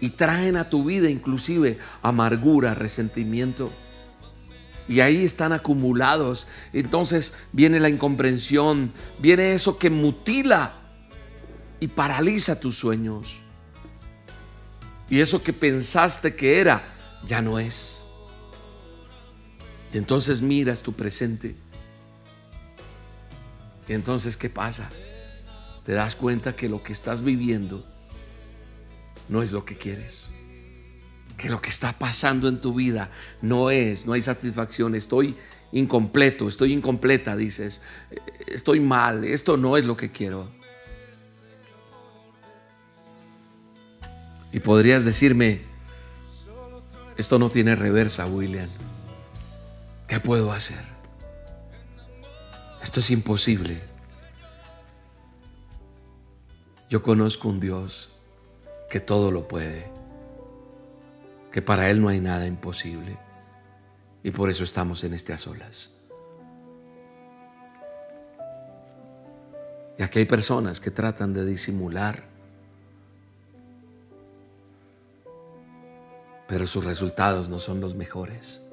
y 0.01 0.11
traen 0.11 0.57
a 0.57 0.69
tu 0.69 0.85
vida 0.85 1.09
inclusive 1.09 1.79
amargura, 2.03 2.75
resentimiento. 2.75 3.71
Y 4.89 5.01
ahí 5.01 5.25
están 5.25 5.53
acumulados. 5.53 6.49
Entonces 6.73 7.35
viene 7.53 7.79
la 7.79 7.89
incomprensión, 7.89 8.93
viene 9.21 9.53
eso 9.53 9.79
que 9.79 9.91
mutila 9.91 10.75
y 11.79 11.87
paraliza 11.89 12.59
tus 12.59 12.77
sueños. 12.77 13.43
Y 15.09 15.21
eso 15.21 15.43
que 15.43 15.53
pensaste 15.53 16.35
que 16.35 16.61
era, 16.61 16.83
ya 17.27 17.43
no 17.43 17.59
es. 17.59 18.07
Y 19.93 19.99
entonces 19.99 20.41
miras 20.41 20.83
tu 20.83 20.93
presente. 20.93 21.57
Entonces, 23.95 24.37
¿qué 24.37 24.49
pasa? 24.49 24.89
Te 25.85 25.93
das 25.93 26.15
cuenta 26.15 26.55
que 26.55 26.69
lo 26.69 26.83
que 26.83 26.93
estás 26.93 27.23
viviendo 27.23 27.85
no 29.29 29.43
es 29.43 29.53
lo 29.53 29.65
que 29.65 29.77
quieres. 29.77 30.29
Que 31.37 31.51
lo 31.51 31.61
que 31.61 31.71
está 31.71 31.93
pasando 31.93 32.47
en 32.47 32.61
tu 32.61 32.75
vida 32.75 33.11
no 33.43 33.71
es, 33.71 34.07
no 34.07 34.13
hay 34.13 34.23
satisfacción. 34.23 34.95
Estoy 34.95 35.35
incompleto, 35.73 36.49
estoy 36.49 36.73
incompleta, 36.73 37.37
dices. 37.37 37.83
Estoy 38.47 38.79
mal, 38.79 39.25
esto 39.25 39.57
no 39.57 39.77
es 39.77 39.85
lo 39.85 39.97
que 39.97 40.13
quiero. 40.13 40.49
Y 44.53 44.61
podrías 44.61 45.05
decirme, 45.05 45.63
esto 47.17 47.41
no 47.41 47.51
tiene 47.51 47.75
reversa, 47.75 48.27
William. 48.27 48.69
¿Qué 50.07 50.21
puedo 50.21 50.53
hacer? 50.53 50.90
Esto 52.83 53.01
es 53.01 53.11
imposible. 53.11 53.81
Yo 56.89 57.03
conozco 57.03 57.49
un 57.49 57.61
Dios 57.61 58.11
que 58.89 59.01
todo 59.01 59.31
lo 59.31 59.47
puede, 59.47 59.91
que 61.53 61.63
para 61.63 61.91
Él 61.91 62.03
no 62.03 62.09
hay 62.09 62.21
nada 62.21 62.47
imposible. 62.47 63.19
Y 64.23 64.31
por 64.33 64.51
eso 64.51 64.65
estamos 64.65 65.05
en 65.05 65.15
a 65.15 65.39
solas. 65.39 65.93
Y 69.99 70.03
aquí 70.03 70.19
hay 70.19 70.25
personas 70.25 70.81
que 70.81 70.91
tratan 70.91 71.33
de 71.35 71.45
disimular 71.45 72.31
pero 76.51 76.67
sus 76.67 76.85
resultados 76.85 77.49
no 77.49 77.61
son 77.61 77.81
los 77.81 77.95
mejores. 77.95 78.70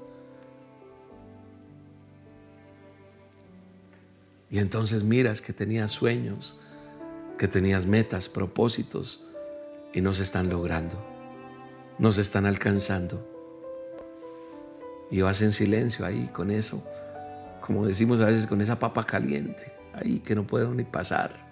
Y 4.49 4.59
entonces 4.59 5.03
miras 5.03 5.41
que 5.41 5.53
tenías 5.53 5.91
sueños, 5.91 6.57
que 7.37 7.47
tenías 7.47 7.85
metas, 7.85 8.29
propósitos, 8.29 9.23
y 9.93 10.01
no 10.01 10.13
se 10.13 10.23
están 10.23 10.49
logrando, 10.49 10.95
no 11.97 12.11
se 12.11 12.21
están 12.21 12.45
alcanzando. 12.45 13.25
Y 15.09 15.21
vas 15.21 15.41
en 15.41 15.51
silencio 15.51 16.05
ahí 16.05 16.29
con 16.33 16.51
eso, 16.51 16.83
como 17.61 17.85
decimos 17.85 18.21
a 18.21 18.25
veces, 18.25 18.47
con 18.47 18.61
esa 18.61 18.79
papa 18.79 19.05
caliente, 19.05 19.71
ahí 19.93 20.19
que 20.19 20.35
no 20.35 20.45
puedo 20.45 20.73
ni 20.73 20.83
pasar. 20.83 21.47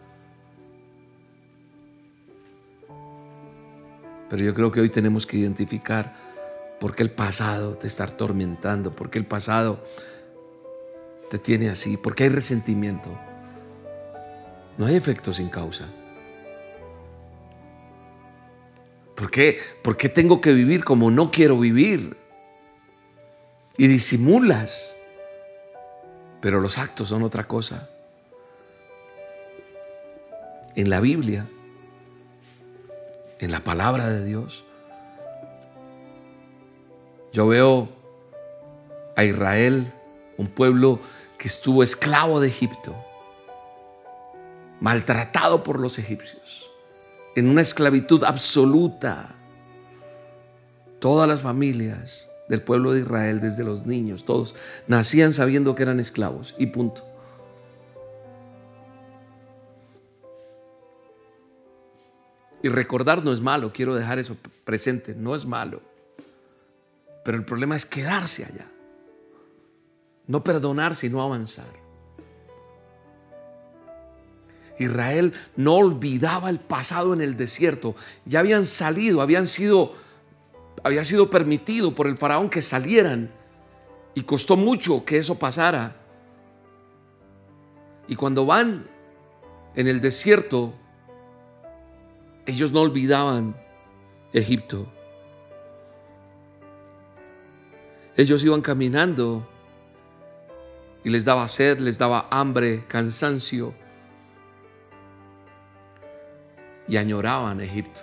Pero 4.29 4.43
yo 4.43 4.53
creo 4.53 4.71
que 4.71 4.81
hoy 4.81 4.89
tenemos 4.89 5.25
que 5.25 5.37
identificar 5.37 6.15
por 6.79 6.95
qué 6.95 7.03
el 7.03 7.11
pasado 7.11 7.77
te 7.77 7.87
está 7.87 8.05
atormentando, 8.05 8.91
por 8.91 9.09
qué 9.09 9.19
el 9.19 9.25
pasado 9.25 9.83
te 11.29 11.39
tiene 11.39 11.69
así, 11.69 11.97
por 11.97 12.15
qué 12.15 12.23
hay 12.23 12.29
resentimiento. 12.29 13.09
No 14.77 14.85
hay 14.85 14.95
efecto 14.95 15.31
sin 15.33 15.49
causa. 15.49 15.87
¿Por 19.15 19.31
qué? 19.31 19.57
¿Por 19.81 19.95
qué 19.95 20.09
tengo 20.09 20.41
que 20.41 20.53
vivir 20.53 20.83
como 20.83 21.09
no 21.09 21.31
quiero 21.31 21.57
vivir? 21.59 22.17
Y 23.77 23.87
disimulas. 23.87 24.97
Pero 26.41 26.59
los 26.59 26.77
actos 26.77 27.09
son 27.09 27.23
otra 27.23 27.47
cosa. 27.47 27.89
En 30.75 30.89
la 30.89 30.99
Biblia 30.99 31.47
en 33.39 33.51
la 33.51 33.63
palabra 33.63 34.07
de 34.07 34.25
Dios. 34.25 34.65
Yo 37.31 37.47
veo 37.47 37.89
a 39.15 39.23
Israel, 39.23 39.93
un 40.37 40.47
pueblo 40.47 40.99
que 41.37 41.47
estuvo 41.47 41.83
esclavo 41.83 42.39
de 42.39 42.47
Egipto, 42.47 42.95
maltratado 44.79 45.63
por 45.63 45.79
los 45.79 45.99
egipcios, 45.99 46.71
en 47.35 47.49
una 47.49 47.61
esclavitud 47.61 48.23
absoluta, 48.23 49.35
Todas 51.05 51.27
las 51.27 51.41
familias 51.41 52.31
del 52.49 52.63
pueblo 52.63 52.91
de 52.91 53.01
Israel, 53.01 53.39
desde 53.39 53.63
los 53.63 53.85
niños, 53.85 54.25
todos 54.25 54.55
nacían 54.87 55.33
sabiendo 55.33 55.75
que 55.75 55.83
eran 55.83 55.99
esclavos 55.99 56.55
y 56.57 56.65
punto. 56.65 57.05
Y 62.63 62.69
recordar 62.69 63.23
no 63.23 63.31
es 63.31 63.41
malo, 63.41 63.71
quiero 63.71 63.93
dejar 63.93 64.17
eso 64.17 64.35
presente, 64.63 65.13
no 65.13 65.35
es 65.35 65.45
malo. 65.45 65.83
Pero 67.23 67.37
el 67.37 67.45
problema 67.45 67.75
es 67.75 67.85
quedarse 67.85 68.43
allá. 68.43 68.65
No 70.27 70.43
perdonar, 70.43 70.95
sino 70.95 71.21
avanzar. 71.21 71.85
Israel 74.79 75.33
no 75.55 75.75
olvidaba 75.75 76.49
el 76.49 76.59
pasado 76.59 77.13
en 77.13 77.21
el 77.21 77.37
desierto. 77.37 77.95
Ya 78.25 78.39
habían 78.39 78.65
salido, 78.65 79.21
habían 79.21 79.47
sido, 79.47 79.93
había 80.83 81.03
sido 81.03 81.29
permitido 81.29 81.95
por 81.95 82.07
el 82.07 82.17
faraón 82.17 82.49
que 82.49 82.61
salieran. 82.61 83.31
Y 84.13 84.23
costó 84.23 84.55
mucho 84.55 85.05
que 85.05 85.17
eso 85.17 85.35
pasara. 85.35 85.95
Y 88.07 88.15
cuando 88.15 88.45
van 88.45 88.87
en 89.75 89.87
el 89.87 89.99
desierto, 89.99 90.73
ellos 92.45 92.71
no 92.71 92.81
olvidaban 92.81 93.55
Egipto. 94.31 94.91
Ellos 98.15 98.43
iban 98.45 98.61
caminando 98.61 99.47
y 101.05 101.09
les 101.09 101.23
daba 101.23 101.47
sed, 101.47 101.79
les 101.79 101.97
daba 101.97 102.27
hambre, 102.29 102.83
cansancio. 102.89 103.73
Y 106.89 106.97
añoraban 106.97 107.61
Egipto. 107.61 108.01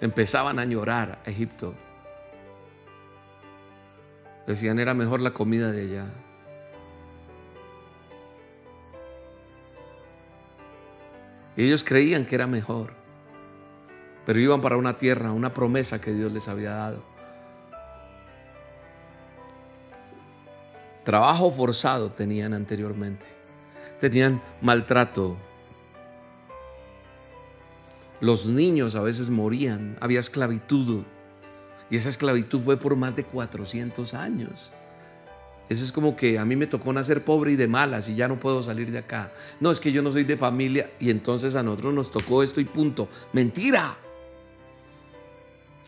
Empezaban 0.00 0.58
a 0.58 0.62
añorar 0.62 1.22
a 1.24 1.30
Egipto. 1.30 1.74
Decían 4.48 4.80
era 4.80 4.94
mejor 4.94 5.20
la 5.20 5.30
comida 5.30 5.70
de 5.70 5.82
allá. 5.82 6.06
Y 11.56 11.64
ellos 11.64 11.84
creían 11.84 12.26
que 12.26 12.34
era 12.34 12.48
mejor 12.48 13.04
pero 14.24 14.40
iban 14.40 14.60
para 14.60 14.76
una 14.76 14.96
tierra, 14.96 15.32
una 15.32 15.52
promesa 15.52 16.00
que 16.00 16.12
Dios 16.12 16.32
les 16.32 16.48
había 16.48 16.70
dado. 16.70 17.13
Trabajo 21.04 21.50
forzado 21.50 22.10
tenían 22.10 22.54
anteriormente. 22.54 23.26
Tenían 24.00 24.42
maltrato. 24.62 25.36
Los 28.20 28.46
niños 28.46 28.94
a 28.94 29.02
veces 29.02 29.28
morían. 29.28 29.96
Había 30.00 30.20
esclavitud. 30.20 31.04
Y 31.90 31.96
esa 31.96 32.08
esclavitud 32.08 32.60
fue 32.60 32.78
por 32.78 32.96
más 32.96 33.14
de 33.14 33.24
400 33.24 34.14
años. 34.14 34.72
Eso 35.68 35.84
es 35.84 35.92
como 35.92 36.16
que 36.16 36.38
a 36.38 36.44
mí 36.44 36.56
me 36.56 36.66
tocó 36.66 36.92
nacer 36.92 37.24
pobre 37.24 37.52
y 37.52 37.56
de 37.56 37.68
malas 37.68 38.08
y 38.08 38.14
ya 38.14 38.28
no 38.28 38.38
puedo 38.38 38.62
salir 38.62 38.90
de 38.90 38.98
acá. 38.98 39.32
No, 39.60 39.70
es 39.70 39.80
que 39.80 39.92
yo 39.92 40.02
no 40.02 40.10
soy 40.10 40.24
de 40.24 40.36
familia 40.36 40.90
y 41.00 41.10
entonces 41.10 41.56
a 41.56 41.62
nosotros 41.62 41.94
nos 41.94 42.10
tocó 42.10 42.42
esto 42.42 42.60
y 42.60 42.64
punto. 42.64 43.08
Mentira. 43.32 43.96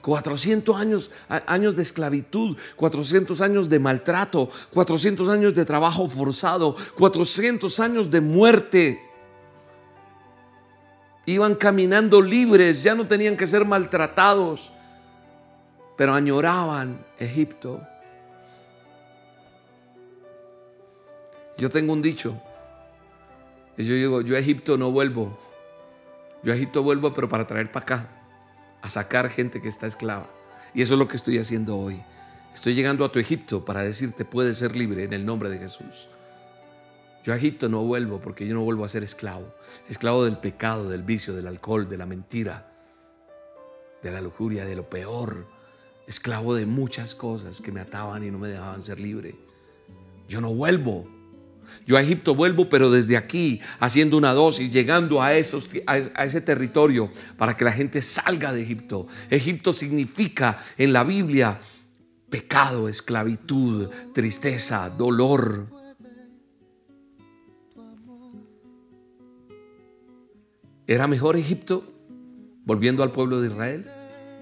400 0.06 0.76
años, 0.76 1.10
años 1.28 1.74
de 1.74 1.82
esclavitud, 1.82 2.56
400 2.76 3.40
años 3.40 3.68
de 3.68 3.80
maltrato, 3.80 4.48
400 4.72 5.28
años 5.28 5.52
de 5.52 5.64
trabajo 5.64 6.08
forzado, 6.08 6.76
400 6.96 7.80
años 7.80 8.08
de 8.08 8.20
muerte. 8.20 9.02
Iban 11.26 11.56
caminando 11.56 12.22
libres, 12.22 12.84
ya 12.84 12.94
no 12.94 13.08
tenían 13.08 13.36
que 13.36 13.48
ser 13.48 13.64
maltratados, 13.64 14.70
pero 15.96 16.14
añoraban 16.14 17.04
Egipto. 17.18 17.82
Yo 21.58 21.68
tengo 21.68 21.92
un 21.92 22.00
dicho, 22.00 22.40
y 23.76 23.82
yo 23.82 23.94
digo, 23.94 24.20
yo 24.20 24.36
a 24.36 24.38
Egipto 24.38 24.78
no 24.78 24.92
vuelvo, 24.92 25.36
yo 26.44 26.52
a 26.52 26.54
Egipto 26.54 26.84
vuelvo 26.84 27.12
pero 27.12 27.28
para 27.28 27.44
traer 27.44 27.72
para 27.72 27.82
acá 27.82 28.15
a 28.86 28.90
sacar 28.90 29.30
gente 29.30 29.60
que 29.60 29.68
está 29.68 29.86
esclava. 29.86 30.30
Y 30.72 30.82
eso 30.82 30.94
es 30.94 30.98
lo 30.98 31.08
que 31.08 31.16
estoy 31.16 31.38
haciendo 31.38 31.76
hoy. 31.76 32.02
Estoy 32.54 32.74
llegando 32.74 33.04
a 33.04 33.10
tu 33.10 33.18
Egipto 33.18 33.64
para 33.64 33.82
decirte 33.82 34.24
puedes 34.24 34.58
ser 34.58 34.76
libre 34.76 35.02
en 35.02 35.12
el 35.12 35.26
nombre 35.26 35.50
de 35.50 35.58
Jesús. 35.58 36.08
Yo 37.24 37.32
a 37.32 37.36
Egipto 37.36 37.68
no 37.68 37.82
vuelvo 37.82 38.20
porque 38.20 38.46
yo 38.46 38.54
no 38.54 38.62
vuelvo 38.62 38.84
a 38.84 38.88
ser 38.88 39.02
esclavo. 39.02 39.52
Esclavo 39.88 40.24
del 40.24 40.38
pecado, 40.38 40.88
del 40.88 41.02
vicio, 41.02 41.34
del 41.34 41.48
alcohol, 41.48 41.88
de 41.88 41.98
la 41.98 42.06
mentira, 42.06 42.72
de 44.04 44.12
la 44.12 44.20
lujuria, 44.20 44.64
de 44.64 44.76
lo 44.76 44.88
peor. 44.88 45.48
Esclavo 46.06 46.54
de 46.54 46.66
muchas 46.66 47.16
cosas 47.16 47.60
que 47.60 47.72
me 47.72 47.80
ataban 47.80 48.22
y 48.22 48.30
no 48.30 48.38
me 48.38 48.46
dejaban 48.46 48.84
ser 48.84 49.00
libre. 49.00 49.34
Yo 50.28 50.40
no 50.40 50.54
vuelvo 50.54 51.08
yo 51.86 51.96
a 51.96 52.02
Egipto 52.02 52.34
vuelvo, 52.34 52.68
pero 52.68 52.90
desde 52.90 53.16
aquí, 53.16 53.60
haciendo 53.80 54.16
una 54.16 54.32
dosis, 54.32 54.70
llegando 54.70 55.22
a, 55.22 55.34
esos, 55.34 55.68
a 55.86 56.24
ese 56.24 56.40
territorio 56.40 57.10
para 57.36 57.56
que 57.56 57.64
la 57.64 57.72
gente 57.72 58.02
salga 58.02 58.52
de 58.52 58.62
Egipto. 58.62 59.06
Egipto 59.30 59.72
significa 59.72 60.58
en 60.78 60.92
la 60.92 61.04
Biblia 61.04 61.58
pecado, 62.28 62.88
esclavitud, 62.88 63.88
tristeza, 64.12 64.90
dolor. 64.90 65.68
¿Era 70.86 71.06
mejor 71.06 71.36
Egipto? 71.36 71.92
Volviendo 72.64 73.02
al 73.02 73.12
pueblo 73.12 73.40
de 73.40 73.48
Israel, 73.48 73.86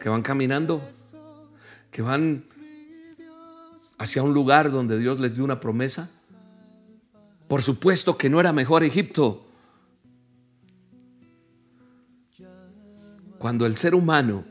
que 0.01 0.09
van 0.09 0.23
caminando, 0.23 0.83
que 1.91 2.03
van 2.03 2.45
hacia 3.99 4.23
un 4.23 4.35
lugar 4.35 4.71
donde 4.71 4.99
Dios 4.99 5.21
les 5.21 5.35
dio 5.35 5.45
una 5.45 5.61
promesa. 5.61 6.11
Por 7.49 7.63
supuesto 7.63 8.17
que 8.17 8.31
no 8.31 8.41
era 8.41 8.53
mejor 8.53 8.85
Egipto. 8.85 9.47
Cuando 13.39 13.67
el 13.67 13.77
ser 13.77 13.95
humano 13.95 14.45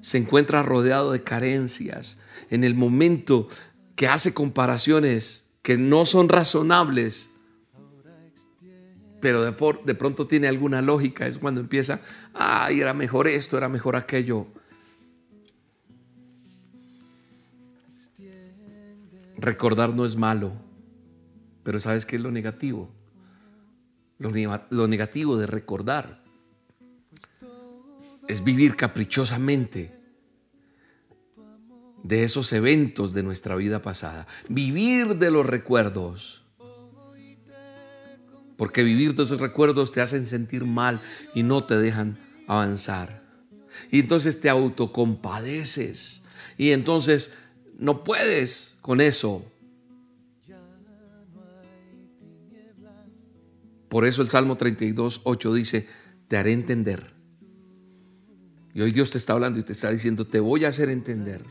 se 0.00 0.18
encuentra 0.18 0.62
rodeado 0.62 1.12
de 1.12 1.22
carencias, 1.22 2.18
en 2.50 2.62
el 2.62 2.74
momento 2.74 3.48
que 3.96 4.08
hace 4.08 4.34
comparaciones 4.34 5.46
que 5.62 5.78
no 5.78 6.04
son 6.04 6.28
razonables, 6.28 7.30
pero 9.20 9.42
de, 9.42 9.94
pronto 9.94 10.26
tiene 10.26 10.48
alguna 10.48 10.82
lógica, 10.82 11.26
es 11.26 11.38
cuando 11.38 11.62
empieza, 11.62 12.02
ay, 12.34 12.80
era 12.80 12.92
mejor 12.92 13.26
esto, 13.26 13.56
era 13.56 13.70
mejor 13.70 13.96
aquello. 13.96 14.46
Recordar 19.38 19.94
no 19.94 20.04
es 20.04 20.16
malo. 20.16 20.52
Pero 21.64 21.80
¿sabes 21.80 22.06
qué 22.06 22.16
es 22.16 22.22
lo 22.22 22.30
negativo? 22.30 22.90
Lo, 24.18 24.86
negativo 24.86 25.36
de 25.36 25.46
recordar 25.46 26.22
es 28.28 28.44
vivir 28.44 28.76
caprichosamente 28.76 29.92
de 32.02 32.22
esos 32.22 32.52
eventos 32.52 33.12
de 33.12 33.22
nuestra 33.22 33.56
vida 33.56 33.82
pasada. 33.82 34.26
Vivir 34.48 35.16
de 35.16 35.30
los 35.30 35.44
recuerdos. 35.44 36.44
Porque 38.56 38.84
vivir 38.84 39.14
de 39.14 39.24
esos 39.24 39.40
recuerdos 39.40 39.90
te 39.90 40.00
hacen 40.00 40.26
sentir 40.26 40.64
mal 40.64 41.00
y 41.34 41.42
no 41.42 41.64
te 41.64 41.76
dejan 41.76 42.18
avanzar. 42.46 43.24
Y 43.90 44.00
entonces 44.00 44.40
te 44.40 44.48
autocompadeces. 44.48 46.22
Y 46.56 46.70
entonces 46.70 47.32
no 47.78 48.04
puedes 48.04 48.76
con 48.80 49.00
eso. 49.00 49.44
Por 53.94 54.04
eso 54.04 54.22
el 54.22 54.28
Salmo 54.28 54.56
32, 54.56 55.20
8 55.22 55.54
dice, 55.54 55.86
te 56.26 56.36
haré 56.36 56.50
entender. 56.50 57.14
Y 58.74 58.80
hoy 58.80 58.90
Dios 58.90 59.12
te 59.12 59.18
está 59.18 59.34
hablando 59.34 59.60
y 59.60 59.62
te 59.62 59.72
está 59.72 59.88
diciendo, 59.90 60.26
te 60.26 60.40
voy 60.40 60.64
a 60.64 60.68
hacer 60.70 60.90
entender. 60.90 61.44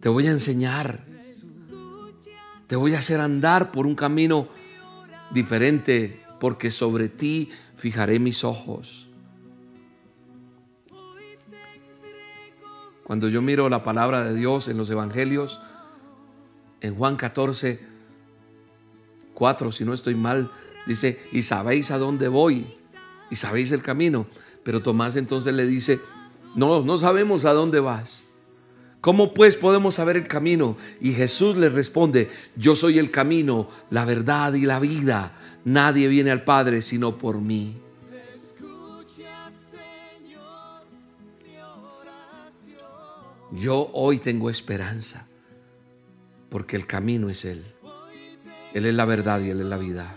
Te 0.00 0.08
voy 0.08 0.26
a 0.26 0.32
enseñar. 0.32 1.06
Te 2.66 2.74
voy 2.74 2.94
a 2.94 2.98
hacer 2.98 3.20
andar 3.20 3.70
por 3.70 3.86
un 3.86 3.94
camino 3.94 4.48
diferente, 5.30 6.20
porque 6.40 6.72
sobre 6.72 7.08
ti 7.08 7.50
fijaré 7.76 8.18
mis 8.18 8.42
ojos. 8.42 9.08
Cuando 13.04 13.28
yo 13.28 13.42
miro 13.42 13.68
la 13.68 13.84
palabra 13.84 14.24
de 14.24 14.34
Dios 14.34 14.66
en 14.66 14.76
los 14.76 14.90
evangelios, 14.90 15.60
en 16.80 16.96
Juan 16.96 17.14
14, 17.14 17.87
4, 19.38 19.70
si 19.70 19.84
no 19.84 19.94
estoy 19.94 20.16
mal, 20.16 20.50
dice, 20.84 21.20
y 21.30 21.42
sabéis 21.42 21.92
a 21.92 21.98
dónde 21.98 22.26
voy, 22.26 22.66
y 23.30 23.36
sabéis 23.36 23.70
el 23.70 23.82
camino. 23.82 24.26
Pero 24.64 24.82
Tomás 24.82 25.14
entonces 25.14 25.54
le 25.54 25.64
dice, 25.64 26.00
no, 26.56 26.82
no 26.82 26.98
sabemos 26.98 27.44
a 27.44 27.52
dónde 27.52 27.78
vas. 27.78 28.24
¿Cómo 29.00 29.34
pues 29.34 29.56
podemos 29.56 29.94
saber 29.94 30.16
el 30.16 30.26
camino? 30.26 30.76
Y 31.00 31.12
Jesús 31.12 31.56
le 31.56 31.68
responde, 31.68 32.28
yo 32.56 32.74
soy 32.74 32.98
el 32.98 33.12
camino, 33.12 33.68
la 33.90 34.04
verdad 34.04 34.54
y 34.54 34.62
la 34.62 34.80
vida. 34.80 35.36
Nadie 35.64 36.08
viene 36.08 36.32
al 36.32 36.42
Padre 36.42 36.82
sino 36.82 37.16
por 37.16 37.40
mí. 37.40 37.80
Yo 43.52 43.88
hoy 43.92 44.18
tengo 44.18 44.50
esperanza 44.50 45.28
porque 46.50 46.74
el 46.74 46.88
camino 46.88 47.30
es 47.30 47.44
Él. 47.44 47.77
Él 48.74 48.86
es 48.86 48.94
la 48.94 49.04
verdad 49.04 49.40
y 49.40 49.50
Él 49.50 49.60
es 49.60 49.66
la 49.66 49.78
vida. 49.78 50.14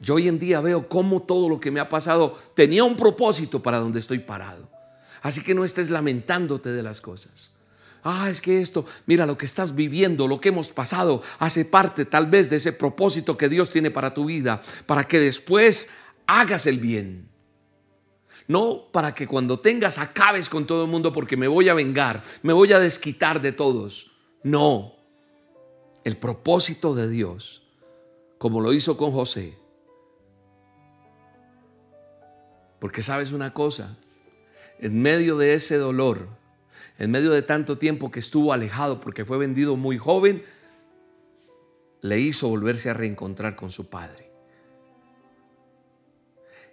Yo 0.00 0.14
hoy 0.14 0.28
en 0.28 0.38
día 0.38 0.60
veo 0.60 0.88
cómo 0.88 1.22
todo 1.22 1.48
lo 1.48 1.58
que 1.58 1.70
me 1.70 1.80
ha 1.80 1.88
pasado 1.88 2.38
tenía 2.54 2.84
un 2.84 2.96
propósito 2.96 3.62
para 3.62 3.78
donde 3.78 3.98
estoy 3.98 4.20
parado. 4.20 4.70
Así 5.22 5.42
que 5.42 5.54
no 5.54 5.64
estés 5.64 5.90
lamentándote 5.90 6.70
de 6.70 6.82
las 6.82 7.00
cosas. 7.00 7.52
Ah, 8.04 8.30
es 8.30 8.40
que 8.40 8.60
esto, 8.60 8.84
mira, 9.06 9.26
lo 9.26 9.36
que 9.36 9.46
estás 9.46 9.74
viviendo, 9.74 10.28
lo 10.28 10.40
que 10.40 10.50
hemos 10.50 10.68
pasado, 10.68 11.22
hace 11.40 11.64
parte 11.64 12.04
tal 12.04 12.28
vez 12.28 12.50
de 12.50 12.56
ese 12.56 12.72
propósito 12.72 13.36
que 13.36 13.48
Dios 13.48 13.70
tiene 13.70 13.90
para 13.90 14.14
tu 14.14 14.26
vida, 14.26 14.60
para 14.86 15.02
que 15.02 15.18
después 15.18 15.88
hagas 16.26 16.66
el 16.66 16.78
bien. 16.78 17.28
No 18.48 18.88
para 18.92 19.14
que 19.14 19.26
cuando 19.26 19.58
tengas 19.58 19.98
acabes 19.98 20.48
con 20.48 20.66
todo 20.66 20.84
el 20.84 20.90
mundo 20.90 21.12
porque 21.12 21.36
me 21.36 21.48
voy 21.48 21.68
a 21.68 21.74
vengar, 21.74 22.22
me 22.42 22.52
voy 22.52 22.72
a 22.72 22.78
desquitar 22.78 23.42
de 23.42 23.52
todos. 23.52 24.12
No. 24.42 24.94
El 26.04 26.16
propósito 26.16 26.94
de 26.94 27.08
Dios, 27.08 27.62
como 28.38 28.60
lo 28.60 28.72
hizo 28.72 28.96
con 28.96 29.10
José. 29.10 29.58
Porque 32.78 33.02
sabes 33.02 33.32
una 33.32 33.52
cosa, 33.52 33.96
en 34.78 35.02
medio 35.02 35.38
de 35.38 35.54
ese 35.54 35.76
dolor, 35.78 36.28
en 36.98 37.10
medio 37.10 37.32
de 37.32 37.42
tanto 37.42 37.78
tiempo 37.78 38.10
que 38.10 38.20
estuvo 38.20 38.52
alejado 38.52 39.00
porque 39.00 39.24
fue 39.24 39.38
vendido 39.38 39.76
muy 39.76 39.98
joven, 39.98 40.44
le 42.00 42.20
hizo 42.20 42.48
volverse 42.48 42.90
a 42.90 42.94
reencontrar 42.94 43.56
con 43.56 43.70
su 43.70 43.88
padre. 43.88 44.30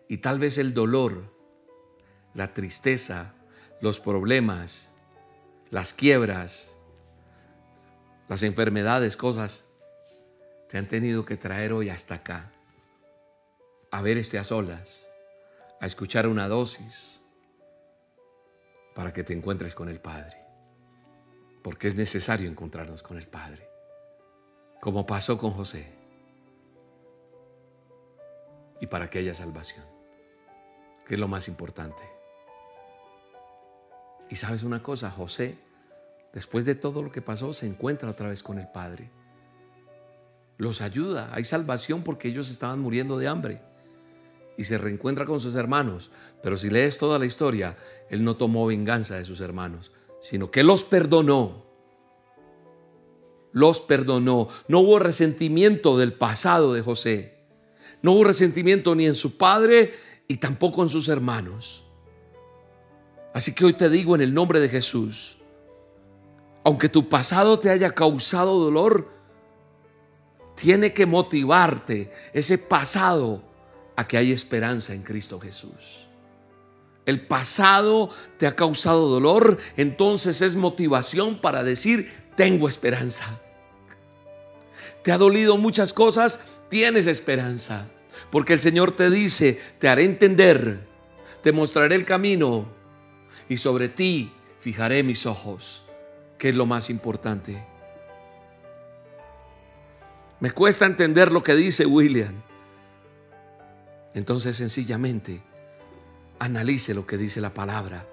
Y 0.08 0.18
tal 0.18 0.38
vez 0.38 0.58
el 0.58 0.74
dolor, 0.74 1.33
la 2.34 2.54
tristeza, 2.54 3.34
los 3.82 4.00
problemas, 4.00 4.92
las 5.70 5.94
quiebras, 5.94 6.74
las 8.28 8.44
enfermedades, 8.44 9.18
cosas, 9.18 9.66
te 10.70 10.78
han 10.78 10.88
tenido 10.88 11.26
que 11.26 11.38
traer 11.38 11.74
hoy 11.74 11.90
hasta 11.90 12.16
acá, 12.16 12.52
a 13.92 14.02
ver 14.02 14.18
este 14.18 14.40
a 14.40 14.44
solas, 14.44 15.08
a 15.80 15.86
escuchar 15.86 16.28
una 16.28 16.48
dosis, 16.48 17.24
para 18.94 19.14
que 19.14 19.24
te 19.24 19.34
encuentres 19.34 19.76
con 19.76 19.90
el 19.90 20.00
Padre. 20.00 20.38
Porque 21.64 21.88
es 21.88 21.96
necesario 21.96 22.50
encontrarnos 22.50 23.04
con 23.04 23.18
el 23.18 23.28
Padre. 23.28 23.68
Como 24.82 25.06
pasó 25.06 25.38
con 25.38 25.52
José. 25.52 25.92
Y 28.82 28.88
para 28.88 29.10
que 29.10 29.20
haya 29.20 29.34
salvación. 29.34 29.86
Que 31.08 31.16
es 31.16 31.20
lo 31.20 31.28
más 31.28 31.48
importante. 31.48 32.04
Y 34.30 34.36
sabes 34.36 34.64
una 34.64 34.82
cosa, 34.82 35.12
José, 35.12 35.58
después 36.34 36.66
de 36.66 36.76
todo 36.76 37.04
lo 37.04 37.12
que 37.12 37.22
pasó, 37.22 37.54
se 37.54 37.68
encuentra 37.68 38.10
otra 38.10 38.30
vez 38.30 38.42
con 38.42 38.60
el 38.60 38.68
Padre. 38.68 39.12
Los 40.58 40.82
ayuda. 40.82 41.30
Hay 41.34 41.44
salvación 41.44 42.04
porque 42.04 42.28
ellos 42.28 42.50
estaban 42.50 42.80
muriendo 42.80 43.18
de 43.18 43.28
hambre 43.28 43.62
y 44.58 44.64
se 44.64 44.78
reencuentra 44.78 45.26
con 45.26 45.40
sus 45.40 45.56
hermanos. 45.56 46.12
Pero 46.42 46.58
si 46.58 46.70
lees 46.70 46.98
toda 46.98 47.20
la 47.20 47.26
historia, 47.26 47.76
él 48.10 48.24
no 48.24 48.36
tomó 48.36 48.66
venganza 48.66 49.16
de 49.16 49.26
sus 49.26 49.42
hermanos, 49.42 49.92
sino 50.20 50.52
que 50.52 50.64
los 50.64 50.84
perdonó. 50.84 51.66
Los 53.52 53.82
perdonó. 53.82 54.48
No 54.68 54.80
hubo 54.80 55.00
resentimiento 55.00 55.98
del 55.98 56.14
pasado 56.14 56.74
de 56.74 56.82
José. 56.82 57.46
No 58.02 58.14
hubo 58.14 58.24
resentimiento 58.24 58.96
ni 58.96 59.06
en 59.06 59.16
su 59.16 59.38
padre 59.38 59.94
y 60.28 60.38
tampoco 60.38 60.84
en 60.84 60.90
sus 60.90 61.08
hermanos. 61.08 61.84
Así 63.34 63.54
que 63.54 63.66
hoy 63.66 63.74
te 63.74 63.90
digo 63.90 64.16
en 64.16 64.22
el 64.22 64.34
nombre 64.34 64.60
de 64.60 64.70
Jesús, 64.70 65.38
aunque 66.64 66.88
tu 66.88 67.10
pasado 67.10 67.60
te 67.60 67.70
haya 67.70 67.92
causado 67.92 68.60
dolor, 68.60 69.10
tiene 70.56 70.94
que 70.94 71.06
motivarte 71.06 72.12
ese 72.32 72.58
pasado 72.60 73.44
a 73.96 74.08
que 74.08 74.18
hay 74.18 74.32
esperanza 74.32 74.94
en 74.94 75.02
Cristo 75.02 75.40
Jesús. 75.40 76.08
El 77.06 77.26
pasado 77.28 78.10
te 78.38 78.48
ha 78.48 78.56
causado 78.56 79.10
dolor, 79.10 79.58
entonces 79.76 80.42
es 80.42 80.56
motivación 80.56 81.42
para 81.42 81.64
decir, 81.64 82.14
tengo 82.38 82.70
esperanza. 82.70 83.26
Te 85.04 85.12
ha 85.12 85.18
dolido 85.18 85.58
muchas 85.58 85.92
cosas, 85.92 86.40
tienes 86.70 87.08
esperanza. 87.08 87.90
Porque 88.32 88.54
el 88.54 88.60
Señor 88.60 88.94
te 88.94 89.10
dice, 89.10 89.60
te 89.80 89.90
haré 89.90 90.06
entender, 90.06 90.88
te 91.42 91.52
mostraré 91.52 91.96
el 91.96 92.06
camino 92.06 92.83
y 93.50 93.58
sobre 93.58 93.90
ti 93.90 94.32
fijaré 94.60 95.04
mis 95.04 95.26
ojos, 95.26 95.84
que 96.38 96.50
es 96.50 96.56
lo 96.56 96.66
más 96.66 96.90
importante. 96.90 97.64
Me 100.40 100.52
cuesta 100.52 100.86
entender 100.86 101.32
lo 101.32 101.44
que 101.44 101.56
dice 101.56 101.86
William. 101.86 102.34
Entonces 104.14 104.58
sencillamente 104.58 105.42
analice 106.40 106.94
lo 106.94 107.08
que 107.08 107.18
dice 107.18 107.42
la 107.42 107.54
palabra. 107.54 108.06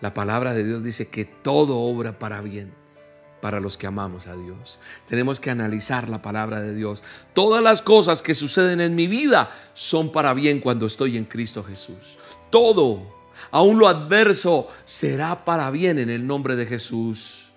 La 0.00 0.14
palabra 0.14 0.52
de 0.52 0.64
Dios 0.64 0.82
dice 0.82 1.08
que 1.08 1.24
todo 1.24 1.78
obra 1.78 2.18
para 2.18 2.40
bien 2.40 2.72
para 3.44 3.60
los 3.60 3.76
que 3.76 3.86
amamos 3.86 4.26
a 4.26 4.34
Dios. 4.36 4.78
Tenemos 5.06 5.38
que 5.38 5.50
analizar 5.50 6.08
la 6.08 6.22
palabra 6.22 6.62
de 6.62 6.74
Dios. 6.74 7.04
Todas 7.34 7.62
las 7.62 7.82
cosas 7.82 8.22
que 8.22 8.34
suceden 8.34 8.80
en 8.80 8.94
mi 8.94 9.06
vida 9.06 9.50
son 9.74 10.12
para 10.12 10.32
bien 10.32 10.60
cuando 10.60 10.86
estoy 10.86 11.18
en 11.18 11.26
Cristo 11.26 11.62
Jesús. 11.62 12.18
Todo, 12.54 13.02
aun 13.50 13.80
lo 13.80 13.88
adverso, 13.88 14.68
será 14.84 15.44
para 15.44 15.72
bien 15.72 15.98
en 15.98 16.08
el 16.08 16.24
nombre 16.24 16.54
de 16.54 16.66
Jesús. 16.66 17.50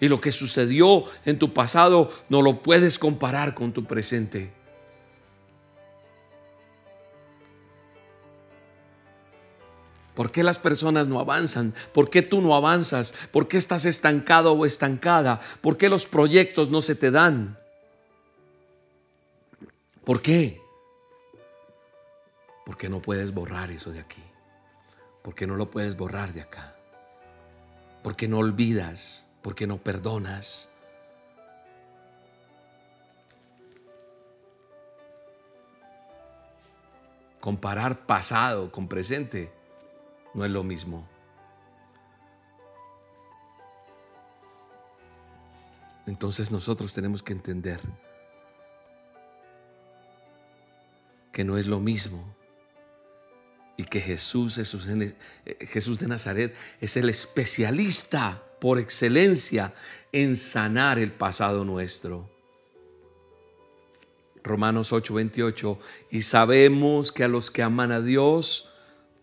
Y 0.00 0.08
lo 0.08 0.18
que 0.18 0.32
sucedió 0.32 1.04
en 1.26 1.38
tu 1.38 1.52
pasado 1.52 2.10
no 2.30 2.40
lo 2.40 2.62
puedes 2.62 2.98
comparar 2.98 3.52
con 3.52 3.74
tu 3.74 3.84
presente. 3.84 4.50
¿Por 10.14 10.32
qué 10.32 10.42
las 10.42 10.58
personas 10.58 11.06
no 11.06 11.20
avanzan? 11.20 11.74
¿Por 11.92 12.08
qué 12.08 12.22
tú 12.22 12.40
no 12.40 12.56
avanzas? 12.56 13.12
¿Por 13.30 13.46
qué 13.46 13.58
estás 13.58 13.84
estancado 13.84 14.54
o 14.54 14.64
estancada? 14.64 15.38
¿Por 15.60 15.76
qué 15.76 15.90
los 15.90 16.08
proyectos 16.08 16.70
no 16.70 16.80
se 16.80 16.94
te 16.94 17.10
dan? 17.10 17.58
¿Por 20.02 20.22
qué? 20.22 20.61
Porque 22.82 22.90
no 22.90 23.00
puedes 23.00 23.32
borrar 23.32 23.70
eso 23.70 23.92
de 23.92 24.00
aquí. 24.00 24.24
Porque 25.22 25.46
no 25.46 25.54
lo 25.54 25.70
puedes 25.70 25.96
borrar 25.96 26.32
de 26.32 26.40
acá. 26.40 26.74
Porque 28.02 28.26
no 28.26 28.38
olvidas 28.38 29.28
porque 29.40 29.68
no 29.68 29.78
perdonas. 29.78 30.68
Comparar 37.38 38.04
pasado 38.04 38.72
con 38.72 38.88
presente 38.88 39.52
no 40.34 40.44
es 40.44 40.50
lo 40.50 40.64
mismo. 40.64 41.06
Entonces 46.06 46.50
nosotros 46.50 46.92
tenemos 46.92 47.22
que 47.22 47.32
entender 47.32 47.78
que 51.30 51.44
no 51.44 51.56
es 51.56 51.68
lo 51.68 51.78
mismo 51.78 52.41
y 53.82 53.84
que 53.84 54.00
Jesús, 54.00 54.54
Jesús, 54.54 54.86
Jesús 55.60 55.98
de 55.98 56.06
Nazaret 56.06 56.54
es 56.80 56.96
el 56.96 57.08
especialista 57.08 58.42
por 58.60 58.78
excelencia 58.78 59.74
en 60.12 60.36
sanar 60.36 61.00
el 61.00 61.12
pasado 61.12 61.64
nuestro. 61.64 62.30
Romanos 64.44 64.92
8:28, 64.92 65.78
y 66.10 66.22
sabemos 66.22 67.10
que 67.10 67.24
a 67.24 67.28
los 67.28 67.50
que 67.50 67.62
aman 67.62 67.90
a 67.90 68.00
Dios, 68.00 68.68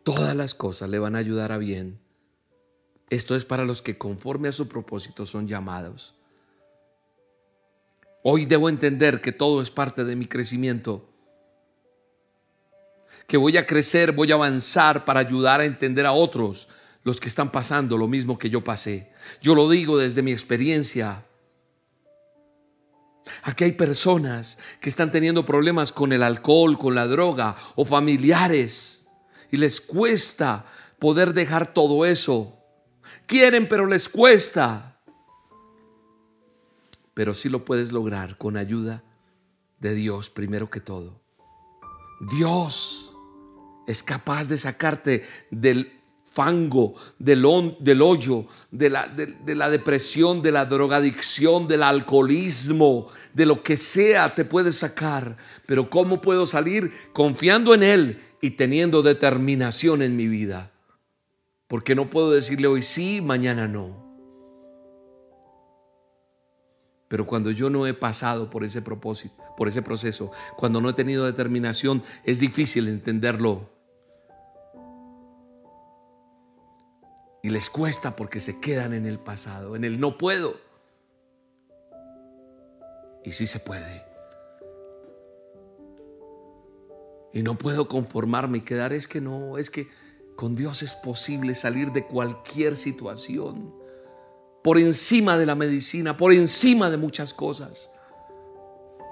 todas 0.04 0.36
las 0.36 0.56
cosas 0.56 0.90
le 0.90 1.00
van 1.00 1.16
a 1.16 1.20
ayudar 1.20 1.54
a 1.54 1.58
bien. 1.58 2.02
Esto 3.10 3.36
es 3.36 3.46
para 3.46 3.64
los 3.64 3.82
que 3.82 3.98
conforme 3.98 4.50
a 4.50 4.52
su 4.52 4.68
propósito 4.68 5.26
son 5.26 5.48
llamados. 5.48 6.16
Hoy 8.24 8.46
debo 8.46 8.68
entender 8.68 9.22
que 9.22 9.32
todo 9.32 9.62
es 9.62 9.72
parte 9.72 10.04
de 10.04 10.18
mi 10.18 10.26
crecimiento, 10.26 11.09
que 13.30 13.38
voy 13.38 13.56
a 13.58 13.66
crecer, 13.66 14.12
voy 14.12 14.32
a 14.32 14.36
avanzar 14.36 15.06
para 15.06 15.20
ayudar 15.20 15.62
a 15.62 15.66
entender 15.66 16.06
a 16.08 16.12
otros 16.12 16.68
los 17.04 17.20
que 17.20 17.30
están 17.30 17.52
pasando 17.52 17.96
lo 17.96 18.08
mismo 18.08 18.40
que 18.40 18.50
yo 18.50 18.64
pasé. 18.64 19.14
Yo 19.40 19.54
lo 19.54 19.70
digo 19.70 20.00
desde 20.00 20.24
mi 20.24 20.32
experiencia. 20.32 21.26
Aquí 23.44 23.64
hay 23.64 23.74
personas 23.74 24.58
que 24.82 24.90
están 24.90 25.12
teniendo 25.12 25.46
problemas 25.46 25.92
con 25.92 26.12
el 26.12 26.24
alcohol, 26.24 26.80
con 26.80 26.96
la 26.96 27.06
droga 27.06 27.56
o 27.76 27.86
familiares 27.86 29.06
y 29.52 29.58
les 29.58 29.80
cuesta 29.80 30.66
poder 30.98 31.34
dejar 31.34 31.72
todo 31.72 32.06
eso. 32.06 32.58
Quieren, 33.28 33.68
pero 33.70 33.86
les 33.86 34.10
cuesta. 34.10 35.00
Pero 37.14 37.36
sí 37.36 37.48
lo 37.48 37.64
puedes 37.64 37.92
lograr 37.92 38.40
con 38.40 38.58
ayuda 38.58 39.04
de 39.80 39.94
Dios 39.94 40.32
primero 40.32 40.72
que 40.72 40.80
todo. 40.82 41.22
Dios 42.22 43.09
es 43.90 44.04
capaz 44.04 44.48
de 44.48 44.58
sacarte 44.58 45.24
del 45.50 46.00
fango, 46.24 46.94
del, 47.18 47.44
hoyo, 47.44 48.46
de 48.70 48.92
la, 48.92 49.08
de 49.08 49.56
la 49.56 49.68
depresión, 49.72 50.44
de 50.44 50.52
la 50.52 50.68
drogadicción, 50.68 51.68
del 51.68 51.82
alcoholismo, 51.82 53.08
de 53.34 53.48
lo 53.48 53.64
que 53.64 53.78
sea 53.78 54.36
te 54.36 54.46
puede 54.46 54.72
sacar. 54.72 55.38
Pero 55.66 55.90
¿cómo 55.90 56.22
puedo 56.22 56.46
salir? 56.46 56.94
Confiando 57.14 57.74
en 57.74 57.82
Él 57.82 58.22
y 58.42 58.52
teniendo 58.52 59.02
determinación 59.02 60.04
en 60.04 60.16
mi 60.16 60.28
vida. 60.28 60.72
Porque 61.68 61.96
no 61.96 62.12
puedo 62.12 62.30
decirle 62.30 62.68
hoy 62.68 62.84
sí, 62.84 63.22
mañana 63.22 63.68
no. 63.68 64.08
Pero 67.08 67.26
cuando 67.26 67.50
yo 67.50 67.72
no 67.72 67.88
he 67.88 67.96
pasado 67.96 68.52
por 68.52 68.64
ese 68.64 68.84
propósito, 68.84 69.34
por 69.58 69.68
ese 69.68 69.82
proceso, 69.82 70.32
cuando 70.56 70.80
no 70.80 70.90
he 70.90 70.94
tenido 70.94 71.26
determinación, 71.26 72.04
es 72.24 72.40
difícil 72.40 72.88
entenderlo. 72.88 73.79
Y 77.42 77.50
les 77.50 77.70
cuesta 77.70 78.16
porque 78.16 78.40
se 78.40 78.60
quedan 78.60 78.94
en 78.94 79.06
el 79.06 79.20
pasado, 79.20 79.76
en 79.76 79.84
el 79.84 80.00
no 80.00 80.18
puedo. 80.18 80.56
Y 83.24 83.32
sí 83.32 83.48
se 83.48 83.60
puede. 83.60 84.06
Y 87.34 87.44
no 87.44 87.58
puedo 87.58 87.88
conformarme 87.88 88.60
y 88.60 88.62
quedar, 88.62 88.92
es 88.92 89.08
que 89.08 89.22
no, 89.22 89.58
es 89.58 89.70
que 89.70 89.88
con 90.36 90.56
Dios 90.56 90.84
es 90.84 90.96
posible 90.96 91.54
salir 91.54 91.92
de 91.92 92.06
cualquier 92.06 92.76
situación 92.76 93.74
por 94.64 94.78
encima 94.78 95.38
de 95.38 95.46
la 95.46 95.56
medicina, 95.56 96.18
por 96.18 96.34
encima 96.34 96.90
de 96.90 96.98
muchas 96.98 97.34
cosas. 97.34 97.92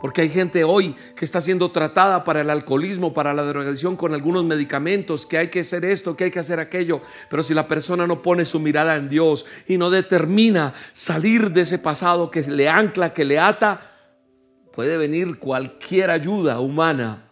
Porque 0.01 0.21
hay 0.21 0.29
gente 0.29 0.63
hoy 0.63 0.95
que 1.15 1.25
está 1.25 1.41
siendo 1.41 1.71
tratada 1.71 2.23
para 2.23 2.41
el 2.41 2.49
alcoholismo, 2.49 3.13
para 3.13 3.33
la 3.33 3.43
drogadicción 3.43 3.95
con 3.95 4.13
algunos 4.13 4.43
medicamentos, 4.43 5.25
que 5.25 5.37
hay 5.37 5.47
que 5.49 5.61
hacer 5.61 5.85
esto, 5.85 6.15
que 6.15 6.25
hay 6.25 6.31
que 6.31 6.39
hacer 6.39 6.59
aquello. 6.59 7.01
Pero 7.29 7.43
si 7.43 7.53
la 7.53 7.67
persona 7.67 8.05
no 8.05 8.21
pone 8.21 8.45
su 8.45 8.59
mirada 8.59 8.95
en 8.95 9.09
Dios 9.09 9.45
y 9.67 9.77
no 9.77 9.89
determina 9.89 10.73
salir 10.93 11.51
de 11.51 11.61
ese 11.61 11.79
pasado 11.79 12.29
que 12.29 12.41
le 12.41 12.69
ancla, 12.69 13.13
que 13.13 13.25
le 13.25 13.39
ata, 13.39 13.91
puede 14.73 14.97
venir 14.97 15.39
cualquier 15.39 16.11
ayuda 16.11 16.59
humana 16.59 17.27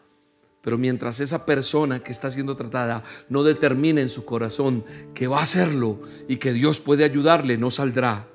pero 0.66 0.80
mientras 0.80 1.20
esa 1.20 1.46
persona 1.46 2.00
que 2.00 2.12
está 2.12 2.32
siendo 2.32 2.56
tratada 2.56 3.04
no 3.30 3.44
determine 3.44 4.02
en 4.02 4.10
su 4.10 4.26
corazón 4.26 4.84
que 5.14 5.28
va 5.28 5.38
a 5.38 5.44
hacerlo 5.44 6.00
y 6.28 6.38
que 6.38 6.54
Dios 6.54 6.80
puede 6.80 7.04
ayudarle, 7.04 7.56
no 7.56 7.70
saldrá. 7.70 8.26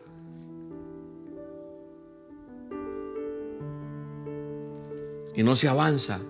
Y 5.40 5.42
no 5.42 5.57
se 5.57 5.68
avanza 5.68 6.20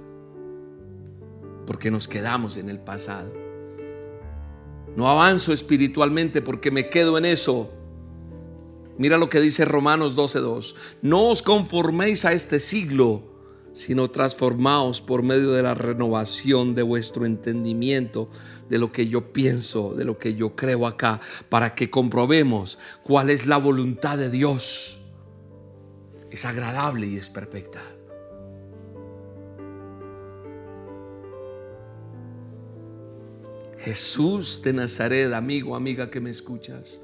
porque 1.67 1.91
nos 1.91 2.07
quedamos 2.07 2.57
en 2.57 2.71
el 2.71 2.79
pasado. 2.79 3.35
No 4.95 5.09
avanzo 5.09 5.53
espiritualmente 5.53 6.43
porque 6.43 6.71
me 6.71 6.89
quedo 6.91 7.19
en 7.19 7.25
eso. 7.25 7.73
Mira 8.99 9.19
lo 9.19 9.29
que 9.29 9.41
dice 9.41 9.65
Romanos 9.65 10.15
12:2. 10.15 10.77
No 11.03 11.25
os 11.25 11.43
conforméis 11.43 12.25
a 12.25 12.35
este 12.35 12.61
siglo 12.61 13.25
sino 13.73 14.13
transformaos 14.13 15.03
por 15.03 15.25
medio 15.25 15.51
de 15.51 15.65
la 15.65 15.75
renovación 15.75 16.77
de 16.77 16.83
vuestro 16.83 17.27
entendimiento, 17.27 18.31
de 18.69 18.79
lo 18.79 18.93
que 18.93 19.09
yo 19.09 19.33
pienso, 19.33 19.95
de 19.95 20.05
lo 20.05 20.19
que 20.19 20.37
yo 20.37 20.55
creo 20.55 20.87
acá, 20.87 21.21
para 21.49 21.75
que 21.75 21.91
comprobemos 21.91 22.79
cuál 23.03 23.29
es 23.31 23.47
la 23.47 23.57
voluntad 23.57 24.19
de 24.19 24.31
Dios. 24.31 25.01
Es 26.31 26.45
agradable 26.45 27.09
y 27.09 27.17
es 27.17 27.29
perfecta. 27.29 27.81
Jesús 33.85 34.61
de 34.63 34.75
Nazaret, 34.75 35.33
amigo, 35.33 35.75
amiga 35.75 36.11
que 36.11 36.21
me 36.21 36.29
escuchas, 36.29 37.01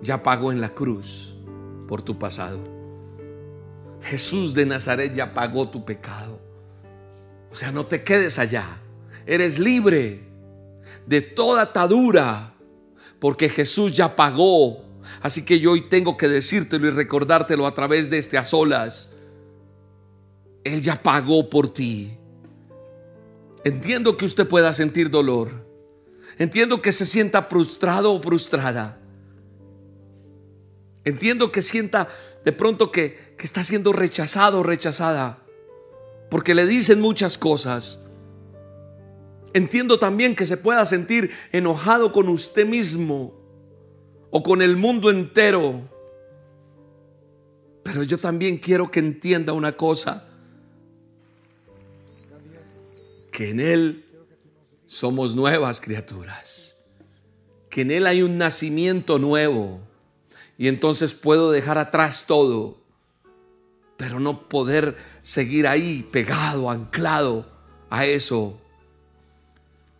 ya 0.00 0.22
pagó 0.22 0.50
en 0.50 0.60
la 0.60 0.70
cruz 0.70 1.34
por 1.86 2.00
tu 2.00 2.18
pasado. 2.18 2.58
Jesús 4.00 4.54
de 4.54 4.64
Nazaret 4.64 5.14
ya 5.14 5.34
pagó 5.34 5.68
tu 5.68 5.84
pecado. 5.84 6.40
O 7.50 7.54
sea, 7.54 7.70
no 7.72 7.84
te 7.84 8.02
quedes 8.02 8.38
allá. 8.38 8.64
Eres 9.26 9.58
libre 9.58 10.22
de 11.06 11.20
toda 11.20 11.62
atadura 11.62 12.54
porque 13.20 13.50
Jesús 13.50 13.92
ya 13.92 14.16
pagó. 14.16 14.82
Así 15.20 15.44
que 15.44 15.60
yo 15.60 15.72
hoy 15.72 15.82
tengo 15.88 16.16
que 16.16 16.26
decírtelo 16.26 16.88
y 16.88 16.90
recordártelo 16.90 17.66
a 17.66 17.74
través 17.74 18.08
de 18.08 18.18
este 18.18 18.38
a 18.38 18.44
solas. 18.44 19.10
Él 20.64 20.80
ya 20.80 21.00
pagó 21.00 21.50
por 21.50 21.72
ti. 21.72 22.16
Entiendo 23.62 24.16
que 24.16 24.24
usted 24.24 24.48
pueda 24.48 24.72
sentir 24.72 25.10
dolor. 25.10 25.61
Entiendo 26.38 26.80
que 26.80 26.92
se 26.92 27.04
sienta 27.04 27.42
frustrado 27.42 28.12
o 28.12 28.20
frustrada. 28.20 28.98
Entiendo 31.04 31.50
que 31.50 31.62
sienta 31.62 32.08
de 32.44 32.52
pronto 32.52 32.90
que, 32.90 33.32
está 33.42 33.64
siendo 33.64 33.92
rechazado 33.92 34.60
o 34.60 34.62
rechazada, 34.62 35.42
porque 36.30 36.54
le 36.54 36.64
dicen 36.64 37.00
muchas 37.00 37.36
cosas. 37.36 37.98
Entiendo 39.52 39.98
también 39.98 40.36
que 40.36 40.46
se 40.46 40.56
pueda 40.56 40.86
sentir 40.86 41.32
enojado 41.50 42.12
con 42.12 42.28
usted 42.28 42.64
mismo 42.64 43.34
o 44.30 44.42
con 44.44 44.62
el 44.62 44.76
mundo 44.76 45.10
entero. 45.10 45.88
Pero 47.82 48.04
yo 48.04 48.16
también 48.16 48.58
quiero 48.58 48.92
que 48.92 49.00
entienda 49.00 49.52
una 49.52 49.76
cosa, 49.76 50.24
que 53.32 53.50
en 53.50 53.58
Él 53.58 54.11
somos 54.92 55.34
nuevas 55.34 55.80
criaturas, 55.80 56.76
que 57.70 57.80
en 57.80 57.90
Él 57.90 58.06
hay 58.06 58.20
un 58.20 58.36
nacimiento 58.36 59.18
nuevo 59.18 59.80
y 60.58 60.68
entonces 60.68 61.14
puedo 61.14 61.50
dejar 61.50 61.78
atrás 61.78 62.26
todo, 62.26 62.78
pero 63.96 64.20
no 64.20 64.50
poder 64.50 64.98
seguir 65.22 65.66
ahí 65.66 66.06
pegado, 66.12 66.70
anclado 66.70 67.50
a 67.88 68.04
eso. 68.04 68.60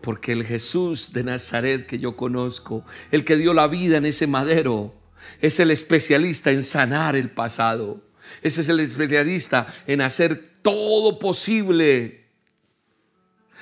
Porque 0.02 0.32
el 0.32 0.44
Jesús 0.44 1.14
de 1.14 1.24
Nazaret 1.24 1.86
que 1.86 1.98
yo 1.98 2.14
conozco, 2.14 2.84
el 3.10 3.24
que 3.24 3.38
dio 3.38 3.54
la 3.54 3.68
vida 3.68 3.96
en 3.96 4.04
ese 4.04 4.26
madero, 4.26 4.92
es 5.40 5.58
el 5.58 5.70
especialista 5.70 6.50
en 6.50 6.62
sanar 6.62 7.16
el 7.16 7.30
pasado. 7.30 8.02
Ese 8.42 8.60
es 8.60 8.68
el 8.68 8.80
especialista 8.80 9.66
en 9.86 10.02
hacer 10.02 10.58
todo 10.60 11.18
posible 11.18 12.21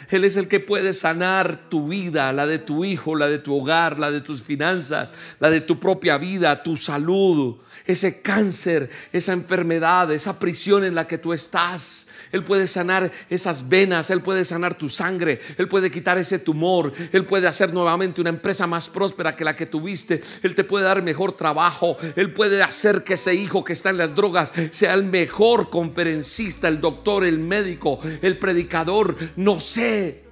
él 0.09 0.25
es 0.25 0.37
el 0.37 0.49
que 0.49 0.61
puede 0.61 0.93
sanar 0.93 1.69
tu 1.69 1.89
vida, 1.89 2.33
la 2.33 2.47
de 2.47 2.59
tu 2.59 2.85
hijo, 2.85 3.15
la 3.15 3.29
de 3.29 3.39
tu 3.39 3.57
hogar, 3.57 3.99
la 3.99 4.11
de 4.11 4.21
tus 4.21 4.43
finanzas, 4.43 5.13
la 5.39 5.51
de 5.51 5.61
tu 5.61 5.79
propia 5.79 6.19
vida, 6.19 6.63
tu 6.63 6.77
salud, 6.77 7.57
ese 7.87 8.21
cáncer, 8.21 8.91
esa 9.13 9.33
enfermedad, 9.33 10.11
esa 10.13 10.39
prisión 10.39 10.85
en 10.85 10.95
la 10.95 11.07
que 11.07 11.19
tú 11.19 11.33
estás. 11.33 12.09
Él 12.33 12.45
puede 12.45 12.67
sanar 12.67 13.11
esas 13.29 13.69
venas, 13.69 14.11
Él 14.11 14.21
puede 14.21 14.45
sanar 14.45 14.75
tu 14.75 14.89
sangre, 14.89 15.41
Él 15.59 15.69
puede 15.69 15.91
quitar 15.91 16.19
ese 16.19 16.39
tumor, 16.39 16.93
Él 17.13 17.27
puede 17.27 17.49
hacer 17.49 17.73
nuevamente 17.75 18.21
una 18.21 18.31
empresa 18.31 18.67
más 18.67 18.89
próspera 18.89 19.35
que 19.35 19.45
la 19.45 19.57
que 19.57 19.67
tuviste, 19.67 20.23
Él 20.43 20.55
te 20.55 20.65
puede 20.65 20.85
dar 20.85 21.03
mejor 21.03 21.33
trabajo, 21.33 21.97
Él 22.17 22.33
puede 22.33 22.63
hacer 22.63 23.03
que 23.05 23.15
ese 23.15 23.35
hijo 23.35 23.65
que 23.65 23.73
está 23.73 23.91
en 23.91 23.99
las 23.99 24.15
drogas 24.15 24.53
sea 24.71 24.95
el 24.95 25.05
mejor 25.05 25.71
conferencista, 25.71 26.69
el 26.69 26.81
doctor, 26.81 27.25
el 27.25 27.39
médico, 27.39 27.99
el 28.23 28.39
predicador, 28.39 29.17
no 29.37 29.61
sé 29.61 30.30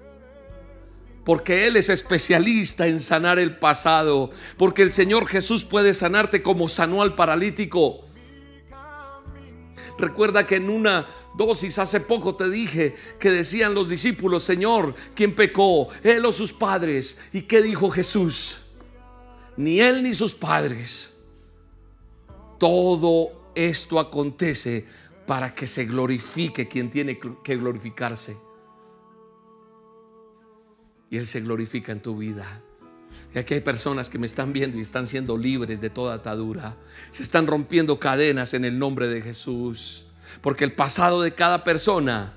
porque 1.29 1.67
Él 1.67 1.77
es 1.77 1.91
especialista 1.91 2.87
en 2.87 3.01
sanar 3.01 3.39
el 3.39 3.59
pasado, 3.59 4.31
porque 4.57 4.81
el 4.81 4.95
Señor 4.95 5.27
Jesús 5.27 5.63
puede 5.63 5.93
sanarte 5.93 6.43
como 6.43 6.71
sanó 6.71 7.03
al 7.03 7.15
paralítico. 7.17 8.07
Recuerda 9.99 10.47
que 10.47 10.57
en 10.57 10.71
una 10.71 11.07
dosis 11.37 11.79
hace 11.79 12.01
poco 12.01 12.35
te 12.35 12.49
dije 12.49 12.95
que 13.21 13.31
decían 13.31 13.75
los 13.75 13.91
discípulos, 13.91 14.43
Señor, 14.43 14.95
¿quién 15.15 15.35
pecó? 15.35 15.89
¿Él 16.03 16.25
o 16.25 16.33
sus 16.33 16.55
padres? 16.55 17.19
¿Y 17.35 17.43
qué 17.43 17.61
dijo 17.61 17.91
Jesús? 17.91 18.63
Ni 19.59 19.83
él 19.83 20.03
ni 20.03 20.15
sus 20.15 20.35
padres. 20.35 21.21
Todo 22.59 23.51
esto 23.55 24.01
acontece 24.01 24.87
para 25.27 25.55
que 25.55 25.67
se 25.67 25.85
glorifique 25.85 26.67
quien 26.67 26.91
tiene 26.91 27.19
que 27.45 27.57
glorificarse. 27.57 28.48
Y 31.11 31.17
Él 31.17 31.27
se 31.27 31.41
glorifica 31.41 31.93
en 31.93 32.01
tu 32.01 32.17
vida. 32.17 32.63
Y 33.35 33.39
aquí 33.39 33.55
hay 33.55 33.61
personas 33.61 34.09
que 34.09 34.19
me 34.19 34.27
están 34.27 34.53
viendo 34.53 34.79
y 34.79 34.83
están 34.83 35.07
siendo 35.07 35.37
libres 35.37 35.81
de 35.81 35.91
toda 35.91 36.15
atadura. 36.15 36.77
Se 37.11 37.23
están 37.23 37.47
rompiendo 37.47 37.99
cadenas 37.99 38.55
en 38.55 38.65
el 38.65 38.79
nombre 38.79 39.09
de 39.09 39.23
Jesús. 39.23 40.07
Porque 40.41 40.65
el 40.65 40.75
pasado 40.75 41.23
de 41.23 41.35
cada 41.35 41.65
persona, 41.65 42.35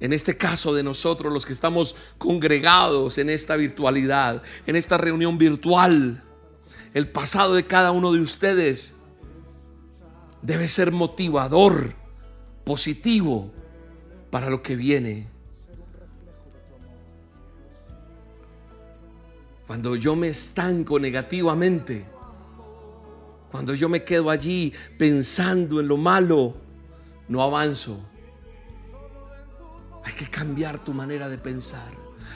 en 0.00 0.12
este 0.12 0.36
caso 0.36 0.74
de 0.74 0.82
nosotros 0.82 1.32
los 1.32 1.46
que 1.46 1.52
estamos 1.52 1.96
congregados 2.18 3.18
en 3.18 3.30
esta 3.30 3.56
virtualidad, 3.56 4.42
en 4.66 4.76
esta 4.76 4.98
reunión 4.98 5.38
virtual, 5.38 6.22
el 6.94 7.08
pasado 7.08 7.54
de 7.54 7.66
cada 7.66 7.90
uno 7.90 8.12
de 8.12 8.20
ustedes 8.20 8.94
debe 10.42 10.68
ser 10.68 10.90
motivador, 10.90 11.94
positivo 12.64 13.52
para 14.30 14.50
lo 14.50 14.62
que 14.62 14.76
viene. 14.76 15.31
Cuando 19.72 19.96
yo 19.96 20.14
me 20.16 20.28
estanco 20.28 21.00
negativamente, 21.00 22.04
cuando 23.50 23.72
yo 23.72 23.88
me 23.88 24.04
quedo 24.04 24.28
allí 24.28 24.70
pensando 24.98 25.80
en 25.80 25.88
lo 25.88 25.96
malo, 25.96 26.54
no 27.28 27.40
avanzo. 27.40 27.98
Hay 30.04 30.12
que 30.12 30.26
cambiar 30.26 30.84
tu 30.84 30.92
manera 30.92 31.30
de 31.30 31.38
pensar. 31.38 31.90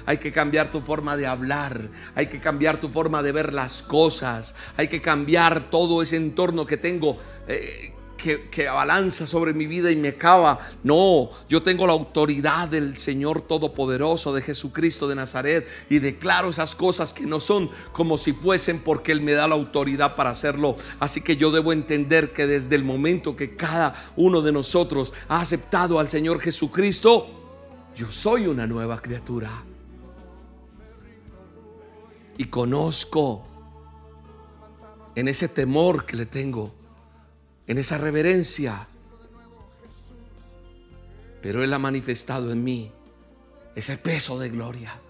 Hay 0.07 0.17
que 0.17 0.33
cambiar 0.33 0.73
tu 0.73 0.81
forma 0.81 1.15
de 1.15 1.27
hablar. 1.27 1.91
Hay 2.15 2.29
que 2.29 2.41
cambiar 2.41 2.81
tu 2.81 2.89
forma 2.89 3.23
de 3.23 3.33
ver 3.33 3.53
las 3.53 3.83
cosas. 3.83 4.55
Hay 4.79 4.89
que 4.89 5.03
cambiar 5.03 5.69
todo 5.69 6.01
ese 6.01 6.17
entorno 6.17 6.65
que 6.65 6.79
tengo. 6.79 7.19
Eh, 7.49 7.93
que, 8.17 8.49
que, 8.49 8.69
balanza 8.69 9.27
sobre 9.27 9.53
mi 9.53 9.67
vida 9.67 9.91
y 9.91 9.97
me 9.97 10.09
acaba. 10.09 10.59
No, 10.83 11.31
yo 11.49 11.63
tengo 11.63 11.87
la 11.87 11.93
autoridad 11.93 12.69
del 12.69 12.97
Señor 12.99 13.43
Todopoderoso, 13.43 14.35
de 14.35 14.43
Jesucristo 14.43 15.09
de 15.09 15.15
Nazaret, 15.15 15.69
y 15.89 15.99
declaro 15.99 16.51
esas 16.51 16.75
cosas 16.75 17.13
que 17.13 17.27
no 17.27 17.41
son 17.41 17.71
como 17.93 18.19
si 18.19 18.33
fuesen 18.33 18.81
porque 18.81 19.13
Él 19.13 19.21
me 19.21 19.33
da 19.33 19.49
la 19.49 19.55
autoridad 19.55 20.17
para 20.17 20.31
hacerlo. 20.31 20.77
Así 21.01 21.21
que 21.21 21.37
yo 21.37 21.51
debo 21.51 21.73
entender 21.73 22.33
que 22.33 22.47
desde 22.47 22.77
el 22.77 22.85
momento 22.85 23.37
que 23.37 23.57
cada 23.57 23.95
uno 24.17 24.43
de 24.43 24.53
nosotros 24.53 25.13
ha 25.29 25.41
aceptado 25.41 25.99
al 25.99 26.09
Señor 26.09 26.41
Jesucristo, 26.41 27.27
yo 27.95 28.13
soy 28.13 28.47
una 28.47 28.67
nueva 28.67 29.01
criatura. 29.01 29.51
Y 32.39 32.45
conozco 32.47 33.47
en 35.15 35.29
ese 35.29 35.49
temor 35.49 36.05
que 36.05 36.17
le 36.17 36.27
tengo, 36.27 36.75
en 37.67 37.79
esa 37.79 37.99
reverencia. 37.99 38.87
Pero 41.43 41.63
Él 41.63 41.73
ha 41.73 41.79
manifestado 41.79 42.53
en 42.53 42.65
mí 42.65 42.93
ese 43.75 43.99
peso 43.99 44.39
de 44.39 44.49
gloria, 44.49 45.01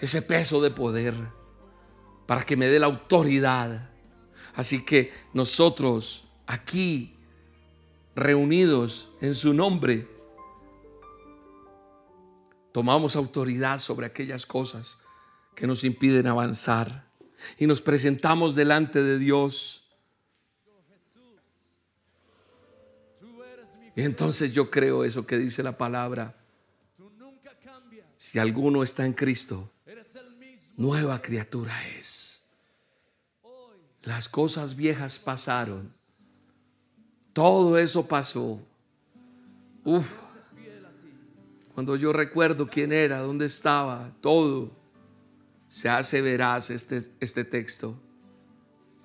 ese 0.00 0.22
peso 0.22 0.60
de 0.62 0.70
poder, 0.70 1.14
para 2.26 2.44
que 2.44 2.56
me 2.56 2.66
dé 2.66 2.78
la 2.78 2.86
autoridad. 2.86 3.90
Así 4.54 4.84
que 4.84 5.12
nosotros 5.32 6.26
aquí, 6.46 7.16
reunidos 8.14 9.10
en 9.20 9.34
su 9.34 9.52
nombre, 9.52 10.08
tomamos 12.72 13.14
autoridad 13.14 13.78
sobre 13.78 14.06
aquellas 14.06 14.46
cosas 14.46 14.98
que 15.54 15.66
nos 15.66 15.84
impiden 15.84 16.26
avanzar 16.26 17.08
y 17.58 17.66
nos 17.66 17.82
presentamos 17.82 18.54
delante 18.54 19.02
de 19.02 19.18
Dios. 19.18 19.83
Entonces 24.02 24.52
yo 24.52 24.70
creo 24.70 25.04
eso 25.04 25.26
que 25.26 25.38
dice 25.38 25.62
la 25.62 25.76
palabra. 25.78 26.34
Si 28.16 28.38
alguno 28.38 28.82
está 28.82 29.06
en 29.06 29.12
Cristo, 29.12 29.70
nueva 30.76 31.20
criatura 31.22 31.74
es. 31.98 32.42
Las 34.02 34.28
cosas 34.28 34.74
viejas 34.76 35.18
pasaron. 35.18 35.92
Todo 37.32 37.78
eso 37.78 38.06
pasó. 38.06 38.60
Uf, 39.84 40.06
cuando 41.74 41.96
yo 41.96 42.12
recuerdo 42.12 42.68
quién 42.68 42.92
era, 42.92 43.18
dónde 43.20 43.46
estaba, 43.46 44.12
todo, 44.20 44.70
se 45.68 45.88
hace 45.88 46.22
veraz 46.22 46.70
este, 46.70 47.00
este 47.20 47.44
texto. 47.44 47.98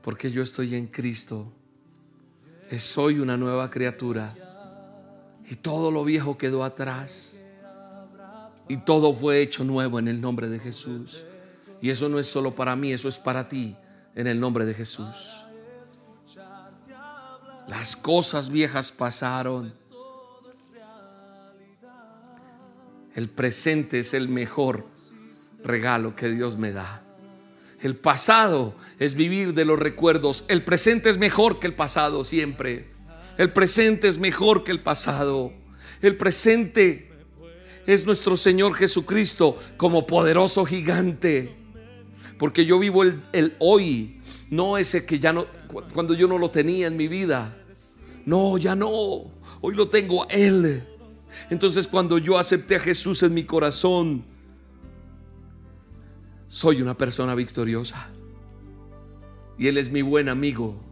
Porque 0.02 0.32
yo 0.32 0.44
estoy 0.44 0.76
en 0.76 0.88
Cristo. 0.88 1.52
Soy 2.78 3.20
una 3.20 3.36
nueva 3.38 3.70
criatura. 3.70 4.49
Y 5.50 5.56
todo 5.56 5.92
lo 5.92 6.04
viejo 6.04 6.38
quedó 6.38 6.64
atrás. 6.64 7.44
Y 8.68 8.78
todo 8.78 9.14
fue 9.14 9.42
hecho 9.42 9.64
nuevo 9.64 10.00
en 10.00 10.08
el 10.08 10.22
nombre 10.22 10.48
de 10.48 10.60
Jesús. 10.60 11.26
Y 11.82 11.90
eso 11.90 12.08
no 12.08 12.20
es 12.20 12.28
solo 12.28 12.54
para 12.54 12.76
mí, 12.76 12.92
eso 12.92 13.10
es 13.10 13.18
para 13.18 13.48
ti 13.48 13.76
en 14.16 14.28
el 14.28 14.40
nombre 14.40 14.66
de 14.66 14.74
Jesús. 14.74 15.46
Las 17.68 17.96
cosas 17.96 18.50
viejas 18.50 18.92
pasaron 18.92 19.74
El 23.20 23.28
presente 23.28 24.00
es 24.00 24.14
el 24.14 24.30
mejor 24.30 24.88
regalo 25.62 26.16
que 26.16 26.30
Dios 26.30 26.58
me 26.58 26.72
da. 26.72 27.04
El 27.82 27.98
pasado 27.98 28.76
es 28.98 29.16
vivir 29.16 29.54
de 29.54 29.66
los 29.66 29.78
recuerdos. 29.78 30.46
El 30.48 30.64
presente 30.64 31.10
es 31.10 31.18
mejor 31.18 31.60
que 31.60 31.68
el 31.68 31.76
pasado 31.76 32.24
siempre. 32.24 32.86
El 33.40 33.54
presente 33.54 34.10
es 34.10 34.20
mejor 34.20 34.66
que 34.66 34.72
el 34.74 34.82
pasado. 34.82 35.54
El 36.02 36.18
presente 36.18 37.10
es 37.88 38.06
nuestro 38.06 38.36
Señor 38.36 38.74
Jesucristo 38.74 39.58
como 39.78 40.06
poderoso 40.06 40.66
gigante. 40.66 41.56
Porque 42.38 42.66
yo 42.66 42.78
vivo 42.80 43.02
el, 43.04 43.24
el 43.32 43.56
hoy, 43.60 44.20
no 44.50 44.78
ese 44.78 45.06
que 45.06 45.20
ya 45.20 45.32
no, 45.32 45.46
cuando 45.94 46.16
yo 46.16 46.28
no 46.28 46.38
lo 46.38 46.52
tenía 46.52 46.88
en 46.88 46.98
mi 46.98 47.08
vida. 47.08 47.58
No, 48.26 48.58
ya 48.58 48.76
no. 48.76 48.92
Hoy 49.62 49.74
lo 49.74 49.88
tengo 49.88 50.28
Él. 50.28 50.84
Entonces 51.50 51.88
cuando 51.88 52.18
yo 52.18 52.38
acepté 52.38 52.76
a 52.76 52.80
Jesús 52.80 53.24
en 53.24 53.34
mi 53.34 53.46
corazón, 53.46 54.26
soy 56.50 56.82
una 56.82 56.98
persona 56.98 57.36
victoriosa. 57.36 58.10
Y 59.58 59.68
Él 59.68 59.78
es 59.78 59.90
mi 59.90 60.02
buen 60.02 60.28
amigo. 60.28 60.89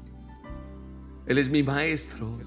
Él 1.27 1.37
es 1.37 1.49
mi 1.49 1.61
maestro. 1.61 2.39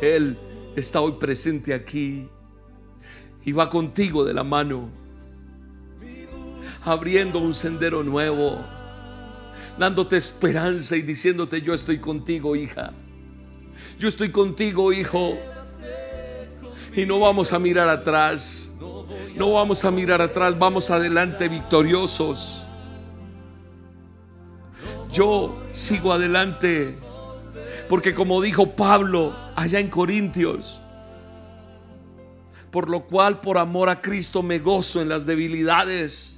Él 0.00 0.38
está 0.74 1.00
hoy 1.00 1.12
presente 1.12 1.74
aquí 1.74 2.28
y 3.44 3.52
va 3.52 3.68
contigo 3.70 4.24
de 4.24 4.34
la 4.34 4.42
mano, 4.42 4.90
abriendo 6.84 7.38
un 7.38 7.54
sendero 7.54 8.02
nuevo, 8.02 8.58
dándote 9.78 10.16
esperanza 10.16 10.96
y 10.96 11.02
diciéndote 11.02 11.62
yo 11.62 11.72
estoy 11.72 11.98
contigo, 11.98 12.56
hija. 12.56 12.92
Yo 13.98 14.08
estoy 14.08 14.30
contigo, 14.30 14.92
hijo. 14.92 15.38
Y 16.94 17.06
no 17.06 17.20
vamos 17.20 17.52
a 17.52 17.58
mirar 17.58 17.88
atrás. 17.88 18.72
No 19.36 19.52
vamos 19.52 19.84
a 19.84 19.90
mirar 19.90 20.20
atrás, 20.20 20.58
vamos 20.58 20.90
adelante 20.90 21.48
victoriosos. 21.48 22.65
Yo 25.16 25.62
sigo 25.72 26.12
adelante. 26.12 26.98
Porque 27.88 28.14
como 28.14 28.42
dijo 28.42 28.76
Pablo 28.76 29.34
allá 29.54 29.80
en 29.80 29.88
Corintios, 29.88 30.82
por 32.70 32.90
lo 32.90 33.06
cual 33.06 33.40
por 33.40 33.56
amor 33.56 33.88
a 33.88 34.02
Cristo 34.02 34.42
me 34.42 34.58
gozo 34.58 35.00
en 35.00 35.08
las 35.08 35.24
debilidades 35.24 36.36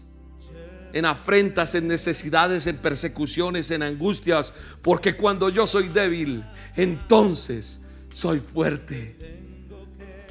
en 0.92 1.04
afrentas, 1.04 1.74
en 1.74 1.88
necesidades, 1.88 2.66
en 2.66 2.76
persecuciones, 2.76 3.70
en 3.70 3.82
angustias, 3.82 4.54
porque 4.82 5.16
cuando 5.16 5.48
yo 5.48 5.66
soy 5.66 5.88
débil, 5.88 6.44
entonces 6.76 7.80
soy 8.12 8.40
fuerte. 8.40 9.16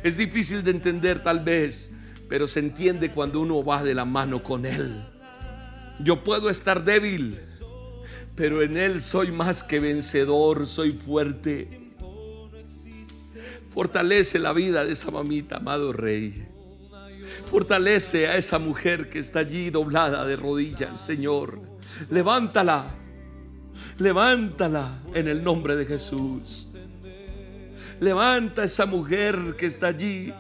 Es 0.03 0.17
difícil 0.17 0.63
de 0.63 0.71
entender 0.71 1.21
tal 1.21 1.41
vez, 1.41 1.91
pero 2.29 2.47
se 2.47 2.59
entiende 2.59 3.11
cuando 3.11 3.39
uno 3.39 3.63
va 3.63 3.83
de 3.83 3.93
la 3.93 4.05
mano 4.05 4.41
con 4.41 4.65
Él. 4.65 5.05
Yo 5.99 6.23
puedo 6.23 6.49
estar 6.49 6.83
débil, 6.83 7.39
pero 8.37 8.61
en 8.61 8.77
Él 8.77 9.01
soy 9.01 9.31
más 9.31 9.63
que 9.63 9.79
vencedor, 9.79 10.67
soy 10.67 10.91
fuerte. 10.91 11.67
Fortalece 13.71 14.37
la 14.37 14.53
vida 14.53 14.85
de 14.85 14.93
esa 14.93 15.09
mamita, 15.09 15.57
amado 15.57 15.91
Rey. 15.91 16.47
Fortalece 17.47 18.27
a 18.27 18.37
esa 18.37 18.59
mujer 18.59 19.09
que 19.09 19.17
está 19.17 19.39
allí 19.39 19.71
doblada 19.71 20.23
de 20.23 20.35
rodillas, 20.35 21.01
Señor. 21.01 21.59
Levántala. 22.11 22.93
Levántala 23.97 25.01
en 25.15 25.27
el 25.27 25.43
nombre 25.43 25.75
de 25.75 25.87
Jesús. 25.87 26.67
Levanta 27.99 28.61
a 28.61 28.65
esa 28.65 28.85
mujer 28.85 29.55
que 29.57 29.65
está 29.65 29.87
allí. 29.87 30.31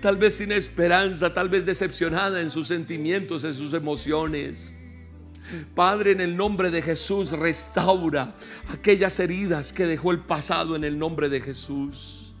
Tal 0.00 0.16
vez 0.16 0.36
sin 0.36 0.50
esperanza, 0.50 1.34
tal 1.34 1.50
vez 1.50 1.66
decepcionada 1.66 2.40
en 2.40 2.50
sus 2.50 2.68
sentimientos, 2.68 3.44
en 3.44 3.52
sus 3.52 3.74
emociones. 3.74 4.73
Padre, 5.74 6.12
en 6.12 6.20
el 6.20 6.36
nombre 6.36 6.70
de 6.70 6.82
Jesús, 6.82 7.32
restaura 7.32 8.34
aquellas 8.68 9.18
heridas 9.20 9.72
que 9.72 9.86
dejó 9.86 10.10
el 10.10 10.20
pasado 10.20 10.76
en 10.76 10.84
el 10.84 10.98
nombre 10.98 11.28
de 11.28 11.40
Jesús. 11.40 12.34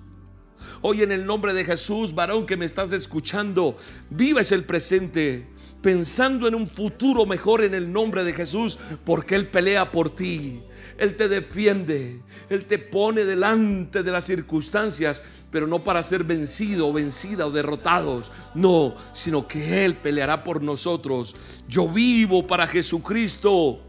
Hoy 0.82 1.02
en 1.02 1.12
el 1.12 1.24
nombre 1.24 1.54
de 1.54 1.64
Jesús, 1.64 2.14
varón 2.14 2.46
que 2.46 2.56
me 2.56 2.64
estás 2.64 2.92
escuchando, 2.92 3.76
vives 4.10 4.52
el 4.52 4.64
presente 4.64 5.48
pensando 5.84 6.48
en 6.48 6.54
un 6.54 6.68
futuro 6.68 7.26
mejor 7.26 7.62
en 7.62 7.74
el 7.74 7.92
nombre 7.92 8.24
de 8.24 8.32
Jesús, 8.32 8.78
porque 9.04 9.34
Él 9.34 9.50
pelea 9.50 9.90
por 9.90 10.08
ti. 10.08 10.62
Él 10.98 11.16
te 11.16 11.28
defiende, 11.28 12.20
Él 12.48 12.66
te 12.66 12.78
pone 12.78 13.24
delante 13.24 14.02
de 14.02 14.10
las 14.10 14.24
circunstancias, 14.24 15.22
pero 15.50 15.66
no 15.66 15.82
para 15.82 16.02
ser 16.02 16.24
vencido 16.24 16.92
vencida 16.92 17.46
o 17.46 17.50
derrotados, 17.50 18.30
no, 18.54 18.94
sino 19.12 19.48
que 19.48 19.84
Él 19.84 19.96
peleará 19.96 20.44
por 20.44 20.62
nosotros. 20.62 21.34
Yo 21.68 21.88
vivo 21.88 22.46
para 22.46 22.66
Jesucristo, 22.66 23.80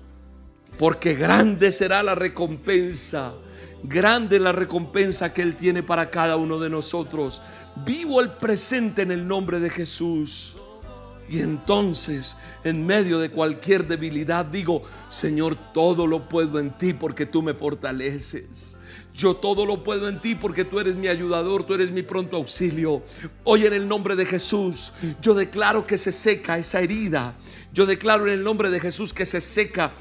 porque 0.78 1.14
grande 1.14 1.72
será 1.72 2.03
la 2.03 2.16
recompensa 2.16 3.34
Grande 3.88 4.39
la 4.39 4.51
recompensa 4.51 5.32
que 5.32 5.43
Él 5.43 5.56
tiene 5.56 5.84
para 5.84 6.10
cada 6.10 6.38
uno 6.38 6.60
de 6.60 6.70
nosotros. 6.70 7.41
Vivo 7.86 8.20
el 8.20 8.32
presente 8.32 9.03
en 9.03 9.12
el 9.12 9.28
nombre 9.28 9.60
de 9.60 9.70
Jesús. 9.70 10.58
Y 11.28 11.39
entonces, 11.39 12.38
en 12.63 12.86
medio 12.86 13.19
de 13.19 13.30
cualquier 13.30 13.88
debilidad, 13.88 14.45
digo, 14.45 14.84
Señor, 15.07 15.55
todo 15.73 16.05
lo 16.05 16.30
puedo 16.30 16.59
en 16.59 16.78
ti 16.78 16.93
porque 16.93 17.26
tú 17.26 17.41
me 17.41 17.53
fortaleces. 17.53 18.78
Yo 19.13 19.36
todo 19.36 19.65
lo 19.65 19.82
puedo 19.84 20.09
en 20.09 20.19
ti 20.19 20.36
porque 20.36 20.65
tú 20.65 20.80
eres 20.80 20.95
mi 20.95 21.07
ayudador, 21.07 21.63
tú 21.63 21.73
eres 21.73 21.89
mi 21.89 22.03
pronto 22.03 22.36
auxilio. 22.36 23.01
Hoy 23.45 23.65
en 23.65 23.73
el 23.73 23.88
nombre 23.88 24.15
de 24.15 24.26
Jesús, 24.26 24.91
yo 25.21 25.34
declaro 25.34 25.86
que 25.86 25.97
se 25.97 26.11
seca 26.11 26.57
esa 26.57 26.82
herida. 26.82 27.36
Yo 27.71 27.86
declaro 27.86 28.28
en 28.28 28.34
el 28.34 28.43
nombre 28.43 28.69
de 28.69 28.80
Jesús 28.80 29.13
que 29.13 29.26
se 29.26 29.39
seca 29.39 29.93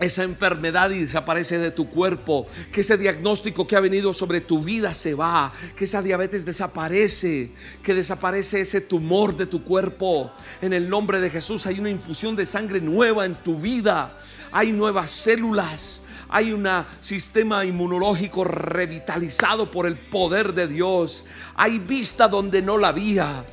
esa 0.00 0.22
enfermedad 0.22 0.90
y 0.90 1.00
desaparece 1.00 1.58
de 1.58 1.70
tu 1.70 1.88
cuerpo, 1.88 2.46
que 2.72 2.80
ese 2.80 2.96
diagnóstico 2.96 3.66
que 3.66 3.76
ha 3.76 3.80
venido 3.80 4.12
sobre 4.12 4.40
tu 4.40 4.62
vida 4.62 4.94
se 4.94 5.14
va, 5.14 5.52
que 5.76 5.84
esa 5.84 6.02
diabetes 6.02 6.44
desaparece, 6.44 7.52
que 7.82 7.94
desaparece 7.94 8.62
ese 8.62 8.80
tumor 8.80 9.36
de 9.36 9.46
tu 9.46 9.62
cuerpo. 9.62 10.32
En 10.62 10.72
el 10.72 10.88
nombre 10.88 11.20
de 11.20 11.30
Jesús 11.30 11.66
hay 11.66 11.78
una 11.78 11.90
infusión 11.90 12.34
de 12.34 12.46
sangre 12.46 12.80
nueva 12.80 13.26
en 13.26 13.34
tu 13.42 13.60
vida, 13.60 14.18
hay 14.50 14.72
nuevas 14.72 15.10
células, 15.10 16.02
hay 16.28 16.52
un 16.52 16.66
sistema 17.00 17.64
inmunológico 17.64 18.44
revitalizado 18.44 19.70
por 19.70 19.86
el 19.86 19.98
poder 19.98 20.54
de 20.54 20.66
Dios, 20.66 21.26
hay 21.54 21.78
vista 21.78 22.28
donde 22.28 22.62
no 22.62 22.78
la 22.78 22.88
había. 22.88 23.44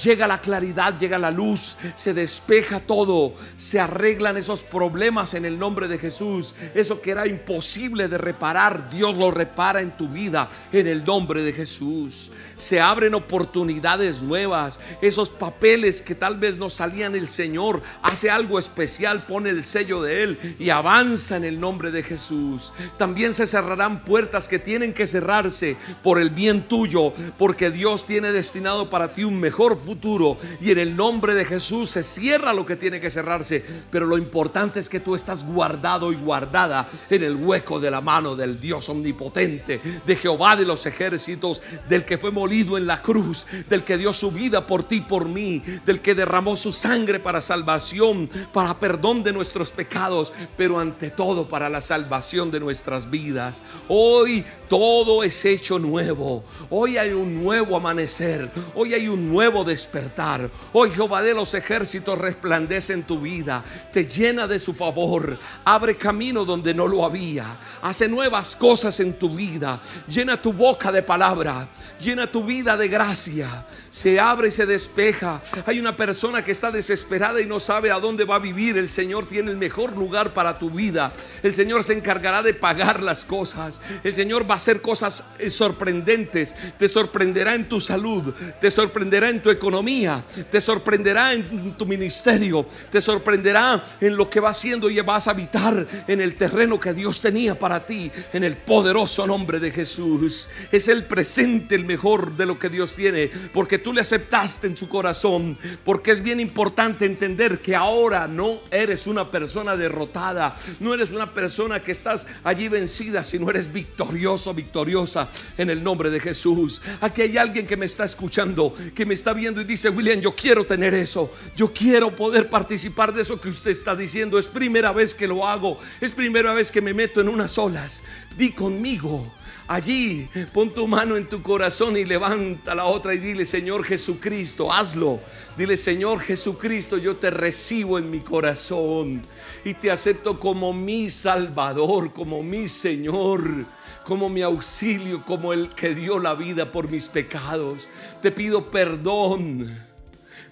Llega 0.00 0.26
la 0.26 0.40
claridad, 0.40 0.98
llega 0.98 1.18
la 1.18 1.30
luz, 1.30 1.76
se 1.96 2.14
despeja 2.14 2.80
todo, 2.80 3.34
se 3.56 3.78
arreglan 3.78 4.36
esos 4.36 4.64
problemas 4.64 5.34
en 5.34 5.44
el 5.44 5.58
nombre 5.58 5.88
de 5.88 5.98
Jesús. 5.98 6.54
Eso 6.74 7.00
que 7.00 7.10
era 7.10 7.26
imposible 7.26 8.08
de 8.08 8.18
reparar, 8.18 8.88
Dios 8.88 9.16
lo 9.16 9.30
repara 9.30 9.80
en 9.80 9.96
tu 9.96 10.08
vida 10.08 10.48
en 10.72 10.86
el 10.86 11.04
nombre 11.04 11.42
de 11.42 11.52
Jesús. 11.52 12.32
Se 12.62 12.78
abren 12.78 13.12
oportunidades 13.16 14.22
nuevas, 14.22 14.78
esos 15.00 15.30
papeles 15.30 16.00
que 16.00 16.14
tal 16.14 16.36
vez 16.36 16.58
no 16.58 16.70
salían 16.70 17.16
el 17.16 17.26
Señor, 17.26 17.82
hace 18.04 18.30
algo 18.30 18.56
especial, 18.56 19.26
pone 19.26 19.50
el 19.50 19.64
sello 19.64 20.00
de 20.00 20.22
Él 20.22 20.56
y 20.60 20.70
avanza 20.70 21.36
en 21.36 21.42
el 21.42 21.58
nombre 21.58 21.90
de 21.90 22.04
Jesús. 22.04 22.72
También 22.98 23.34
se 23.34 23.48
cerrarán 23.48 24.04
puertas 24.04 24.46
que 24.46 24.60
tienen 24.60 24.94
que 24.94 25.08
cerrarse 25.08 25.76
por 26.04 26.20
el 26.20 26.30
bien 26.30 26.68
tuyo, 26.68 27.12
porque 27.36 27.72
Dios 27.72 28.06
tiene 28.06 28.30
destinado 28.30 28.88
para 28.88 29.12
ti 29.12 29.24
un 29.24 29.40
mejor 29.40 29.76
futuro 29.76 30.36
y 30.60 30.70
en 30.70 30.78
el 30.78 30.94
nombre 30.94 31.34
de 31.34 31.44
Jesús 31.44 31.90
se 31.90 32.04
cierra 32.04 32.52
lo 32.52 32.64
que 32.64 32.76
tiene 32.76 33.00
que 33.00 33.10
cerrarse. 33.10 33.64
Pero 33.90 34.06
lo 34.06 34.16
importante 34.16 34.78
es 34.78 34.88
que 34.88 35.00
tú 35.00 35.16
estás 35.16 35.44
guardado 35.44 36.12
y 36.12 36.14
guardada 36.14 36.88
en 37.10 37.24
el 37.24 37.34
hueco 37.34 37.80
de 37.80 37.90
la 37.90 38.00
mano 38.00 38.36
del 38.36 38.60
Dios 38.60 38.88
omnipotente, 38.88 39.80
de 40.06 40.14
Jehová 40.14 40.54
de 40.54 40.64
los 40.64 40.86
ejércitos, 40.86 41.60
del 41.88 42.04
que 42.04 42.18
fue 42.18 42.30
molido 42.30 42.51
en 42.52 42.86
la 42.86 43.00
cruz, 43.00 43.46
del 43.70 43.82
que 43.82 43.96
dio 43.96 44.12
su 44.12 44.30
vida 44.30 44.66
por 44.66 44.82
ti, 44.82 45.00
por 45.00 45.26
mí, 45.26 45.62
del 45.86 46.02
que 46.02 46.14
derramó 46.14 46.54
su 46.54 46.70
sangre 46.70 47.18
para 47.18 47.40
salvación, 47.40 48.28
para 48.52 48.78
perdón 48.78 49.22
de 49.22 49.32
nuestros 49.32 49.72
pecados, 49.72 50.34
pero 50.56 50.78
ante 50.78 51.10
todo 51.10 51.48
para 51.48 51.70
la 51.70 51.80
salvación 51.80 52.50
de 52.50 52.60
nuestras 52.60 53.10
vidas. 53.10 53.62
Hoy 53.88 54.44
todo 54.72 55.22
es 55.22 55.44
hecho 55.44 55.78
nuevo. 55.78 56.42
Hoy 56.70 56.96
hay 56.96 57.12
un 57.12 57.44
nuevo 57.44 57.76
amanecer. 57.76 58.50
Hoy 58.74 58.94
hay 58.94 59.06
un 59.06 59.28
nuevo 59.28 59.64
despertar. 59.64 60.50
Hoy 60.72 60.88
Jehová 60.88 61.20
de 61.20 61.34
los 61.34 61.52
ejércitos 61.52 62.16
resplandece 62.16 62.94
en 62.94 63.02
tu 63.02 63.20
vida, 63.20 63.62
te 63.92 64.06
llena 64.06 64.46
de 64.46 64.58
su 64.58 64.72
favor, 64.72 65.38
abre 65.66 65.98
camino 65.98 66.46
donde 66.46 66.72
no 66.72 66.88
lo 66.88 67.04
había, 67.04 67.58
hace 67.82 68.08
nuevas 68.08 68.56
cosas 68.56 68.98
en 69.00 69.18
tu 69.18 69.28
vida, 69.28 69.78
llena 70.08 70.40
tu 70.40 70.54
boca 70.54 70.90
de 70.90 71.02
palabra, 71.02 71.68
llena 72.00 72.26
tu 72.26 72.42
vida 72.42 72.74
de 72.74 72.88
gracia, 72.88 73.66
se 73.90 74.18
abre 74.18 74.48
y 74.48 74.52
se 74.52 74.64
despeja. 74.64 75.42
Hay 75.66 75.80
una 75.80 75.94
persona 75.94 76.42
que 76.42 76.52
está 76.52 76.70
desesperada 76.70 77.42
y 77.42 77.46
no 77.46 77.60
sabe 77.60 77.90
a 77.90 78.00
dónde 78.00 78.24
va 78.24 78.36
a 78.36 78.38
vivir. 78.38 78.78
El 78.78 78.90
Señor 78.90 79.26
tiene 79.26 79.50
el 79.50 79.58
mejor 79.58 79.98
lugar 79.98 80.32
para 80.32 80.58
tu 80.58 80.70
vida. 80.70 81.12
El 81.42 81.52
Señor 81.52 81.84
se 81.84 81.92
encargará 81.92 82.42
de 82.42 82.54
pagar 82.54 83.02
las 83.02 83.26
cosas. 83.26 83.78
El 84.02 84.14
Señor 84.14 84.50
va 84.50 84.54
a 84.54 84.61
hacer 84.62 84.80
cosas 84.80 85.24
eh, 85.38 85.50
sorprendentes. 85.50 86.54
Te 86.78 86.88
sorprenderá 86.88 87.54
en 87.54 87.68
tu 87.68 87.80
salud, 87.80 88.32
te 88.60 88.70
sorprenderá 88.70 89.28
en 89.28 89.42
tu 89.42 89.50
economía 89.50 90.22
te 90.50 90.60
sorprenderá 90.60 91.32
en 91.32 91.72
tu 91.74 91.86
ministerio, 91.86 92.66
te 92.90 93.00
sorprenderá 93.00 93.84
en 94.00 94.16
lo 94.16 94.28
que 94.28 94.40
va 94.40 94.50
haciendo 94.50 94.90
y 94.90 95.00
vas 95.00 95.28
a 95.28 95.32
habitar 95.32 95.86
en 96.06 96.20
el 96.20 96.36
terreno 96.36 96.78
que 96.78 96.92
Dios 96.92 97.20
tenía 97.20 97.58
para 97.58 97.84
ti, 97.84 98.10
en 98.32 98.44
el 98.44 98.56
poderoso 98.56 99.26
nombre 99.26 99.58
de 99.58 99.70
Jesús. 99.70 100.48
Es 100.70 100.88
el 100.88 101.04
presente 101.04 101.74
el 101.74 101.84
mejor 101.84 102.36
de 102.36 102.46
lo 102.46 102.58
que 102.58 102.68
Dios 102.68 102.94
tiene, 102.94 103.30
porque 103.52 103.78
tú 103.78 103.92
le 103.92 104.00
aceptaste 104.00 104.66
en 104.66 104.76
su 104.76 104.88
corazón, 104.88 105.58
porque 105.84 106.10
es 106.10 106.22
bien 106.22 106.40
importante 106.40 107.04
entender 107.04 107.60
que 107.60 107.74
ahora 107.74 108.28
no 108.28 108.60
eres 108.70 109.06
una 109.06 109.30
persona 109.30 109.76
derrotada, 109.76 110.54
no 110.80 110.94
eres 110.94 111.10
una 111.10 111.34
persona 111.34 111.82
que 111.82 111.92
estás 111.92 112.26
allí 112.44 112.68
vencida, 112.68 113.22
sino 113.22 113.50
eres 113.50 113.72
victorioso, 113.72 114.51
victoriosa 114.54 115.28
en 115.56 115.70
el 115.70 115.82
nombre 115.82 116.10
de 116.10 116.20
Jesús. 116.20 116.82
Aquí 117.00 117.22
hay 117.22 117.36
alguien 117.36 117.66
que 117.66 117.76
me 117.76 117.86
está 117.86 118.04
escuchando, 118.04 118.74
que 118.94 119.06
me 119.06 119.14
está 119.14 119.32
viendo 119.32 119.60
y 119.60 119.64
dice, 119.64 119.88
William, 119.90 120.20
yo 120.20 120.34
quiero 120.34 120.64
tener 120.64 120.94
eso, 120.94 121.32
yo 121.56 121.72
quiero 121.72 122.14
poder 122.14 122.48
participar 122.48 123.12
de 123.12 123.22
eso 123.22 123.40
que 123.40 123.48
usted 123.48 123.70
está 123.70 123.94
diciendo, 123.96 124.38
es 124.38 124.46
primera 124.46 124.92
vez 124.92 125.14
que 125.14 125.28
lo 125.28 125.46
hago, 125.46 125.78
es 126.00 126.12
primera 126.12 126.52
vez 126.52 126.70
que 126.70 126.80
me 126.80 126.94
meto 126.94 127.20
en 127.20 127.28
unas 127.28 127.56
olas, 127.58 128.02
di 128.36 128.52
conmigo. 128.52 129.32
Allí 129.68 130.28
pon 130.52 130.74
tu 130.74 130.86
mano 130.86 131.16
en 131.16 131.26
tu 131.26 131.40
corazón 131.40 131.96
y 131.96 132.04
levanta 132.04 132.74
la 132.74 132.84
otra 132.84 133.14
y 133.14 133.18
dile, 133.18 133.46
Señor 133.46 133.84
Jesucristo, 133.84 134.72
hazlo. 134.72 135.20
Dile, 135.56 135.76
Señor 135.76 136.20
Jesucristo, 136.20 136.98
yo 136.98 137.16
te 137.16 137.30
recibo 137.30 137.98
en 137.98 138.10
mi 138.10 138.20
corazón 138.20 139.22
y 139.64 139.74
te 139.74 139.90
acepto 139.90 140.38
como 140.38 140.72
mi 140.72 141.08
Salvador, 141.08 142.12
como 142.12 142.42
mi 142.42 142.68
Señor, 142.68 143.64
como 144.04 144.28
mi 144.28 144.42
auxilio, 144.42 145.22
como 145.24 145.52
el 145.52 145.70
que 145.70 145.94
dio 145.94 146.18
la 146.18 146.34
vida 146.34 146.70
por 146.70 146.90
mis 146.90 147.08
pecados. 147.08 147.86
Te 148.20 148.30
pido 148.30 148.70
perdón. 148.70 149.78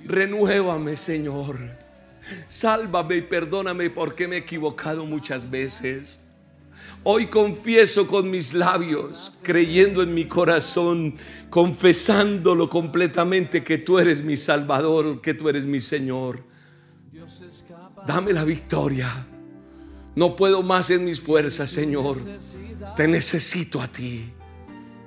Renuévame, 0.04 0.96
Señor. 0.96 1.58
Sálvame 2.48 3.16
y 3.16 3.22
perdóname 3.22 3.90
porque 3.90 4.28
me 4.28 4.36
he 4.36 4.38
equivocado 4.40 5.04
muchas 5.04 5.50
veces. 5.50 6.20
Hoy 7.02 7.28
confieso 7.28 8.06
con 8.06 8.30
mis 8.30 8.52
labios, 8.52 9.32
creyendo 9.42 10.02
en 10.02 10.12
mi 10.12 10.26
corazón, 10.26 11.16
confesándolo 11.48 12.68
completamente 12.68 13.64
que 13.64 13.78
tú 13.78 13.98
eres 13.98 14.22
mi 14.22 14.36
Salvador, 14.36 15.22
que 15.22 15.32
tú 15.32 15.48
eres 15.48 15.64
mi 15.64 15.80
Señor. 15.80 16.44
Dame 18.06 18.32
la 18.32 18.44
victoria. 18.44 19.26
No 20.14 20.36
puedo 20.36 20.62
más 20.62 20.90
en 20.90 21.04
mis 21.04 21.20
fuerzas, 21.20 21.70
Señor. 21.70 22.16
Te 22.96 23.06
necesito 23.06 23.80
a 23.80 23.88
ti. 23.88 24.32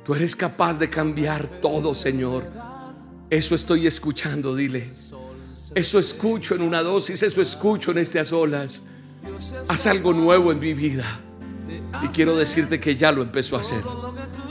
Tú 0.03 0.13
eres 0.13 0.35
capaz 0.35 0.77
de 0.79 0.89
cambiar 0.89 1.47
todo, 1.61 1.93
Señor. 1.93 2.45
Eso 3.29 3.55
estoy 3.55 3.87
escuchando, 3.87 4.55
dile. 4.55 4.91
Eso 5.75 5.99
escucho 5.99 6.55
en 6.55 6.61
una 6.61 6.83
dosis, 6.83 7.23
eso 7.23 7.41
escucho 7.41 7.91
en 7.91 7.97
estas 7.99 8.31
olas. 8.31 8.83
Haz 9.69 9.87
algo 9.87 10.13
nuevo 10.13 10.51
en 10.51 10.59
mi 10.59 10.73
vida. 10.73 11.19
Y 12.03 12.07
quiero 12.09 12.35
decirte 12.35 12.79
que 12.79 12.95
ya 12.95 13.11
lo 13.11 13.21
empezó 13.21 13.57
a 13.57 13.61
hacer. 13.61 13.83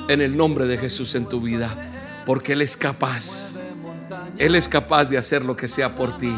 En 0.09 0.21
el 0.21 0.37
nombre 0.37 0.67
de 0.67 0.79
Jesús 0.79 1.15
en 1.15 1.27
tu 1.27 1.41
vida. 1.41 2.23
Porque 2.27 2.55
Él 2.55 2.63
es 2.63 2.77
capaz. 2.77 3.61
Él 4.39 4.55
es 4.55 4.69
capaz 4.69 5.09
de 5.11 5.19
hacer 5.19 5.45
lo 5.45 5.55
que 5.55 5.69
sea 5.69 5.95
por 5.95 6.19
ti. 6.19 6.35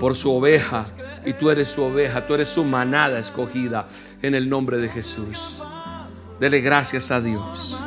Por 0.00 0.16
su 0.16 0.32
oveja. 0.32 0.84
Y 1.24 1.34
tú 1.34 1.50
eres 1.50 1.68
su 1.68 1.82
oveja. 1.82 2.26
Tú 2.26 2.34
eres 2.34 2.48
su 2.48 2.64
manada 2.64 3.18
escogida. 3.18 3.86
En 4.22 4.34
el 4.34 4.48
nombre 4.48 4.78
de 4.78 4.88
Jesús. 4.88 5.62
Dele 6.40 6.60
gracias 6.60 7.10
a 7.10 7.20
Dios. 7.20 7.78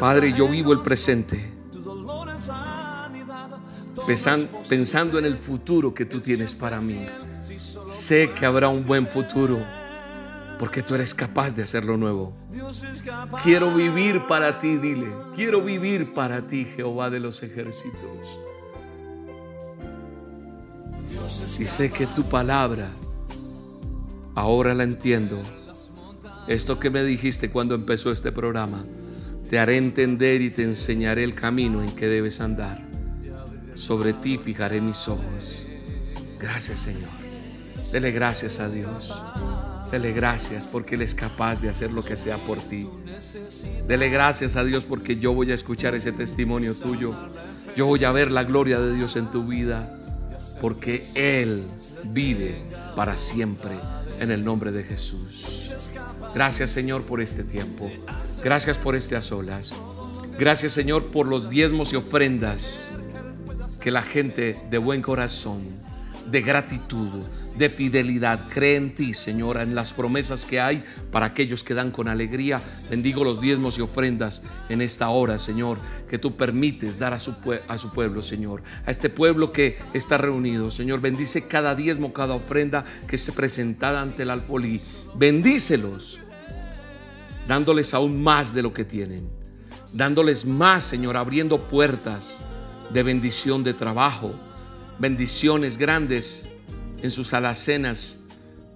Padre, 0.00 0.32
yo 0.32 0.48
vivo 0.48 0.72
el 0.72 0.80
presente. 0.80 1.52
Pensando 4.06 5.18
en 5.18 5.24
el 5.24 5.36
futuro 5.36 5.94
que 5.94 6.04
tú 6.04 6.20
tienes 6.20 6.54
para 6.54 6.80
mí. 6.80 7.06
Sé 7.86 8.30
que 8.30 8.46
habrá 8.46 8.68
un 8.68 8.84
buen 8.84 9.06
futuro 9.06 9.58
porque 10.58 10.82
tú 10.82 10.94
eres 10.94 11.14
capaz 11.14 11.54
de 11.54 11.62
hacerlo 11.62 11.96
nuevo. 11.96 12.34
Quiero 13.42 13.72
vivir 13.74 14.26
para 14.26 14.58
ti, 14.58 14.76
dile. 14.76 15.08
Quiero 15.34 15.62
vivir 15.62 16.14
para 16.14 16.46
ti, 16.46 16.64
Jehová 16.64 17.10
de 17.10 17.20
los 17.20 17.42
ejércitos. 17.42 18.40
Y 21.58 21.64
sé 21.64 21.90
que 21.90 22.06
tu 22.06 22.22
palabra, 22.24 22.88
ahora 24.34 24.74
la 24.74 24.84
entiendo. 24.84 25.40
Esto 26.48 26.78
que 26.78 26.90
me 26.90 27.02
dijiste 27.02 27.50
cuando 27.50 27.74
empezó 27.74 28.12
este 28.12 28.30
programa 28.30 28.84
te 29.48 29.58
haré 29.58 29.76
entender 29.76 30.42
y 30.42 30.50
te 30.50 30.62
enseñaré 30.62 31.22
el 31.22 31.34
camino 31.34 31.82
en 31.82 31.94
que 31.94 32.08
debes 32.08 32.40
andar. 32.40 32.84
Sobre 33.74 34.12
ti 34.12 34.38
fijaré 34.38 34.80
mis 34.80 35.08
ojos. 35.08 35.66
Gracias 36.40 36.80
Señor. 36.80 37.10
Dele 37.92 38.10
gracias 38.10 38.58
a 38.58 38.68
Dios. 38.68 39.22
Dele 39.90 40.12
gracias 40.12 40.66
porque 40.66 40.96
Él 40.96 41.02
es 41.02 41.14
capaz 41.14 41.60
de 41.60 41.68
hacer 41.68 41.92
lo 41.92 42.02
que 42.02 42.16
sea 42.16 42.44
por 42.44 42.58
ti. 42.60 42.88
Dele 43.86 44.08
gracias 44.08 44.56
a 44.56 44.64
Dios 44.64 44.84
porque 44.84 45.16
yo 45.16 45.32
voy 45.32 45.52
a 45.52 45.54
escuchar 45.54 45.94
ese 45.94 46.10
testimonio 46.10 46.74
tuyo. 46.74 47.14
Yo 47.76 47.86
voy 47.86 48.02
a 48.04 48.10
ver 48.10 48.32
la 48.32 48.42
gloria 48.42 48.80
de 48.80 48.94
Dios 48.94 49.16
en 49.16 49.30
tu 49.30 49.44
vida 49.44 49.95
porque 50.60 51.04
Él 51.14 51.66
vive 52.04 52.62
para 52.94 53.16
siempre 53.16 53.74
en 54.20 54.30
el 54.30 54.44
nombre 54.44 54.72
de 54.72 54.82
Jesús. 54.82 55.72
Gracias 56.34 56.70
Señor 56.70 57.02
por 57.02 57.20
este 57.20 57.44
tiempo. 57.44 57.90
Gracias 58.42 58.78
por 58.78 58.94
este 58.94 59.16
a. 59.16 59.74
Gracias 60.38 60.72
Señor 60.72 61.10
por 61.10 61.26
los 61.26 61.50
diezmos 61.50 61.92
y 61.92 61.96
ofrendas 61.96 62.90
que 63.80 63.90
la 63.90 64.02
gente 64.02 64.60
de 64.70 64.78
buen 64.78 65.02
corazón, 65.02 65.62
de 66.30 66.42
gratitud, 66.42 67.24
de 67.56 67.68
fidelidad 67.68 68.48
cree 68.52 68.76
en 68.76 68.94
ti, 68.94 69.14
Señor, 69.14 69.58
en 69.58 69.74
las 69.74 69.92
promesas 69.92 70.44
que 70.44 70.60
hay 70.60 70.82
para 71.10 71.26
aquellos 71.26 71.62
que 71.62 71.74
dan 71.74 71.90
con 71.90 72.08
alegría. 72.08 72.60
Bendigo 72.90 73.24
los 73.24 73.40
diezmos 73.40 73.78
y 73.78 73.82
ofrendas 73.82 74.42
en 74.68 74.82
esta 74.82 75.08
hora, 75.08 75.38
Señor, 75.38 75.78
que 76.08 76.18
tú 76.18 76.36
permites 76.36 76.98
dar 76.98 77.12
a 77.12 77.18
su, 77.18 77.34
a 77.68 77.78
su 77.78 77.90
pueblo, 77.90 78.22
Señor, 78.22 78.62
a 78.84 78.90
este 78.90 79.08
pueblo 79.08 79.52
que 79.52 79.78
está 79.94 80.18
reunido, 80.18 80.70
Señor. 80.70 81.00
Bendice 81.00 81.46
cada 81.46 81.74
diezmo, 81.74 82.12
cada 82.12 82.34
ofrenda 82.34 82.84
que 83.06 83.18
se 83.18 83.32
presentada 83.32 84.02
ante 84.02 84.24
el 84.24 84.30
alfolí. 84.30 84.80
Bendícelos, 85.14 86.20
dándoles 87.46 87.94
aún 87.94 88.22
más 88.22 88.52
de 88.52 88.62
lo 88.62 88.72
que 88.72 88.84
tienen, 88.84 89.28
dándoles 89.92 90.44
más, 90.44 90.84
Señor, 90.84 91.16
abriendo 91.16 91.58
puertas 91.58 92.44
de 92.92 93.02
bendición 93.02 93.64
de 93.64 93.74
trabajo, 93.74 94.34
bendiciones 94.98 95.78
grandes 95.78 96.46
en 97.02 97.10
sus 97.10 97.34
alacenas, 97.34 98.20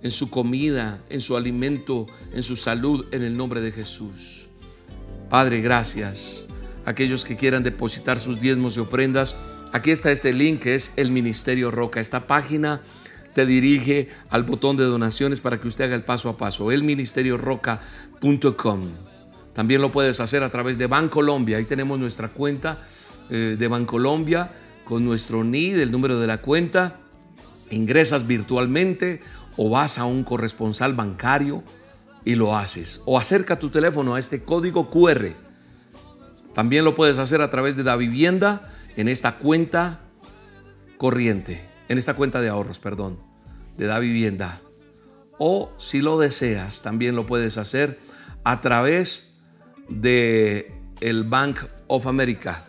en 0.02 0.10
su 0.10 0.30
comida, 0.30 1.02
en 1.08 1.20
su 1.20 1.36
alimento, 1.36 2.06
en 2.32 2.42
su 2.42 2.56
salud, 2.56 3.06
en 3.12 3.22
el 3.22 3.36
nombre 3.36 3.60
de 3.60 3.72
Jesús. 3.72 4.48
Padre, 5.28 5.60
gracias. 5.60 6.46
Aquellos 6.84 7.24
que 7.24 7.36
quieran 7.36 7.62
depositar 7.62 8.18
sus 8.18 8.40
diezmos 8.40 8.76
y 8.76 8.80
ofrendas, 8.80 9.36
aquí 9.72 9.90
está 9.90 10.10
este 10.10 10.32
link 10.32 10.60
que 10.60 10.74
es 10.74 10.92
el 10.96 11.10
Ministerio 11.10 11.70
Roca. 11.70 12.00
Esta 12.00 12.26
página 12.26 12.80
te 13.34 13.46
dirige 13.46 14.08
al 14.30 14.44
botón 14.44 14.76
de 14.76 14.84
donaciones 14.84 15.40
para 15.40 15.60
que 15.60 15.68
usted 15.68 15.84
haga 15.84 15.94
el 15.94 16.02
paso 16.02 16.28
a 16.28 16.36
paso, 16.36 16.72
elministerioroca.com. 16.72 18.80
También 19.52 19.82
lo 19.82 19.92
puedes 19.92 20.20
hacer 20.20 20.42
a 20.42 20.50
través 20.50 20.78
de 20.78 20.86
Bancolombia. 20.86 21.58
Ahí 21.58 21.64
tenemos 21.64 21.98
nuestra 21.98 22.28
cuenta 22.28 22.78
eh, 23.28 23.56
de 23.58 23.68
Bancolombia 23.68 24.50
con 24.91 25.05
nuestro 25.05 25.45
NID, 25.45 25.78
el 25.78 25.93
número 25.93 26.18
de 26.18 26.26
la 26.26 26.38
cuenta. 26.38 26.97
Ingresas 27.70 28.26
virtualmente 28.26 29.20
o 29.57 29.70
vas 29.70 30.01
a 30.01 30.05
un 30.05 30.24
corresponsal 30.24 30.95
bancario 30.95 31.62
y 32.24 32.34
lo 32.34 32.57
haces. 32.57 33.01
O 33.07 33.16
acerca 33.16 33.57
tu 33.57 33.70
teléfono 33.70 34.16
a 34.16 34.18
este 34.18 34.43
código 34.43 34.91
QR. 34.91 35.28
También 36.55 36.84
lo 36.84 36.97
puedes 36.97 37.18
hacer 37.18 37.41
a 37.41 37.51
través 37.51 37.76
de 37.76 37.84
la 37.84 37.95
vivienda 37.95 38.68
en 38.97 39.07
esta 39.07 39.36
cuenta 39.36 40.01
corriente, 40.99 41.64
en 41.88 41.97
esta 41.97 42.14
cuenta 42.14 42.41
de 42.41 42.49
ahorros, 42.49 42.80
perdón, 42.80 43.20
de 43.78 43.86
da 43.86 44.01
vivienda. 44.01 44.61
O 45.38 45.70
si 45.78 46.03
lo 46.03 46.18
deseas, 46.18 46.82
también 46.82 47.14
lo 47.14 47.26
puedes 47.26 47.59
hacer 47.59 48.01
a 48.43 48.61
través 48.61 49.34
de 49.88 50.74
el 51.01 51.22
Bank 51.22 51.61
of 51.86 52.09
America 52.09 52.66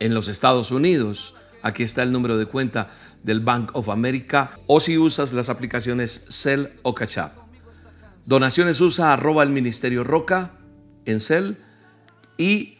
en 0.00 0.14
los 0.14 0.28
Estados 0.28 0.72
Unidos. 0.72 1.34
Aquí 1.62 1.82
está 1.82 2.02
el 2.02 2.10
número 2.10 2.36
de 2.36 2.46
cuenta 2.46 2.88
del 3.22 3.40
Bank 3.40 3.70
of 3.74 3.88
America 3.90 4.58
o 4.66 4.80
si 4.80 4.98
usas 4.98 5.32
las 5.32 5.48
aplicaciones 5.48 6.24
Cell 6.28 6.66
o 6.82 6.94
Cash 6.94 7.18
Donaciones 8.24 8.80
usa 8.80 9.12
arroba 9.12 9.42
el 9.42 9.50
Ministerio 9.50 10.04
Roca 10.04 10.52
en 11.04 11.20
Cell 11.20 11.54
y 12.36 12.78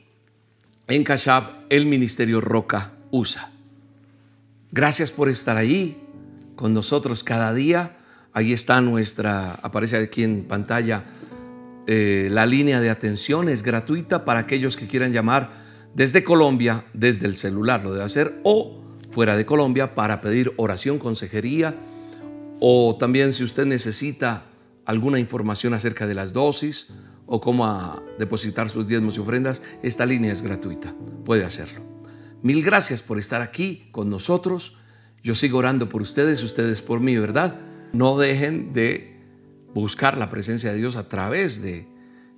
en 0.89 1.05
Cash 1.05 1.29
el 1.69 1.87
Ministerio 1.87 2.41
Roca 2.41 2.93
usa. 3.11 3.51
Gracias 4.73 5.13
por 5.13 5.29
estar 5.29 5.57
ahí 5.57 6.01
con 6.57 6.73
nosotros 6.73 7.25
cada 7.25 7.53
día. 7.53 7.97
Ahí 8.33 8.53
está 8.53 8.81
nuestra, 8.81 9.55
aparece 9.55 9.97
aquí 9.97 10.23
en 10.23 10.45
pantalla 10.45 11.05
eh, 11.87 12.29
la 12.31 12.47
línea 12.47 12.81
de 12.81 12.89
atención, 12.89 13.49
es 13.49 13.65
gratuita 13.65 14.25
para 14.25 14.41
aquellos 14.41 14.77
que 14.77 14.87
quieran 14.87 15.13
llamar 15.13 15.51
desde 15.95 16.25
Colombia, 16.25 16.85
desde 16.93 17.27
el 17.27 17.37
celular 17.37 17.83
lo 17.83 17.93
debe 17.93 18.05
hacer, 18.05 18.41
o 18.45 18.81
fuera 19.11 19.37
de 19.37 19.45
Colombia 19.45 19.95
para 19.95 20.21
pedir 20.21 20.53
oración, 20.57 20.99
consejería, 20.99 21.75
o 22.61 22.97
también 22.99 23.33
si 23.33 23.43
usted 23.43 23.67
necesita 23.67 24.45
alguna 24.85 25.19
información 25.19 25.75
acerca 25.75 26.07
de 26.07 26.15
las 26.15 26.33
dosis 26.33 26.89
o 27.27 27.41
cómo 27.41 28.03
depositar 28.19 28.69
sus 28.69 28.87
diezmos 28.87 29.17
y 29.17 29.21
ofrendas, 29.21 29.63
esta 29.83 30.05
línea 30.07 30.33
es 30.33 30.43
gratuita, 30.43 30.95
puede 31.25 31.45
hacerlo. 31.45 31.81
Mil 32.43 32.63
gracias 32.63 33.03
por 33.03 33.19
estar 33.19 33.43
aquí 33.43 33.89
con 33.93 34.09
nosotros. 34.11 34.77
Yo 35.23 35.35
sigo 35.35 35.59
orando 35.59 35.89
por 35.89 36.03
ustedes, 36.03 36.43
ustedes 36.43 36.83
por 36.83 37.01
mí, 37.01 37.17
¿verdad? 37.17 37.57
No 37.93 38.19
dejen 38.19 38.73
de 38.73 39.21
buscar 39.75 40.17
la 40.17 40.31
presencia 40.31 40.73
de 40.73 40.79
Dios 40.79 40.97
a 40.97 41.09
través 41.09 41.63
de 41.63 41.87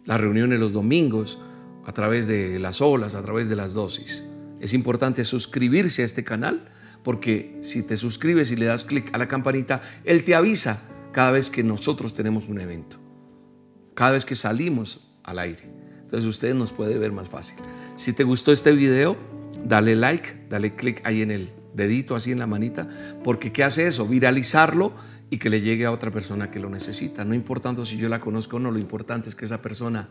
las 0.05 0.21
reuniones 0.21 0.59
los 0.59 0.73
domingos, 0.73 1.39
a 1.85 1.93
través 1.93 2.27
de 2.27 2.59
las 2.59 2.81
olas, 2.81 3.15
a 3.15 3.23
través 3.23 3.49
de 3.49 3.57
las 3.57 3.75
dosis. 3.75 4.25
Es 4.61 4.75
importante 4.75 5.25
suscribirse 5.25 6.03
a 6.03 6.05
este 6.05 6.25
canal 6.25 6.69
porque 7.03 7.59
si 7.63 7.83
te 7.83 7.97
suscribes 7.97 8.53
y 8.53 8.57
le 8.57 8.67
das 8.67 8.85
clic 8.85 9.13
a 9.15 9.19
la 9.19 9.29
campanita, 9.29 9.83
Él 10.05 10.25
te 10.25 10.35
avisa 10.35 10.81
cada 11.13 11.33
vez 11.33 11.51
que 11.51 11.65
nosotros 11.65 12.15
tenemos 12.15 12.49
un 12.49 12.61
evento, 12.61 12.99
cada 13.95 14.13
vez 14.13 14.25
que 14.25 14.35
salimos 14.35 15.13
al 15.25 15.39
aire. 15.39 15.65
Entonces 16.03 16.27
usted 16.27 16.55
nos 16.55 16.73
puede 16.73 16.99
ver 16.99 17.13
más 17.13 17.29
fácil. 17.29 17.59
Si 17.97 18.13
te 18.13 18.25
gustó 18.25 18.53
este 18.53 18.73
video, 18.73 19.17
dale 19.65 19.97
like, 19.97 20.47
dale 20.49 20.75
clic 20.75 21.01
ahí 21.05 21.23
en 21.23 21.31
el 21.31 21.53
dedito, 21.75 22.15
así 22.15 22.33
en 22.33 22.39
la 22.39 22.47
manita, 22.47 22.89
porque 23.25 23.53
¿qué 23.53 23.65
hace 23.65 23.87
eso? 23.87 24.07
Viralizarlo 24.07 24.93
y 25.31 25.39
que 25.39 25.49
le 25.49 25.61
llegue 25.63 25.87
a 25.87 25.93
otra 25.93 26.11
persona 26.11 26.51
que 26.51 26.61
lo 26.61 26.69
necesita. 26.69 27.25
No 27.25 27.35
importando 27.35 27.85
si 27.85 27.97
yo 27.97 28.09
la 28.09 28.21
conozco 28.21 28.57
o 28.57 28.61
no, 28.61 28.71
lo 28.71 28.79
importante 28.79 29.29
es 29.29 29.35
que 29.35 29.47
esa 29.47 29.63
persona 29.63 30.09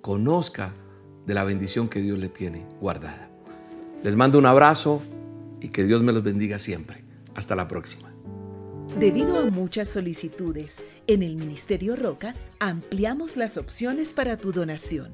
conozca 0.00 0.74
de 1.26 1.34
la 1.34 1.44
bendición 1.44 1.88
que 1.88 2.00
Dios 2.00 2.18
le 2.18 2.28
tiene 2.28 2.66
guardada. 2.80 3.28
Les 4.02 4.16
mando 4.16 4.38
un 4.38 4.46
abrazo 4.46 5.02
y 5.60 5.68
que 5.68 5.84
Dios 5.84 6.02
me 6.02 6.12
los 6.12 6.22
bendiga 6.22 6.58
siempre. 6.58 7.04
Hasta 7.34 7.54
la 7.56 7.68
próxima. 7.68 8.12
Debido 8.98 9.38
a 9.40 9.46
muchas 9.46 9.88
solicitudes, 9.88 10.76
en 11.06 11.22
el 11.22 11.36
Ministerio 11.36 11.96
Roca 11.96 12.34
ampliamos 12.60 13.36
las 13.36 13.56
opciones 13.56 14.12
para 14.12 14.36
tu 14.36 14.52
donación. 14.52 15.10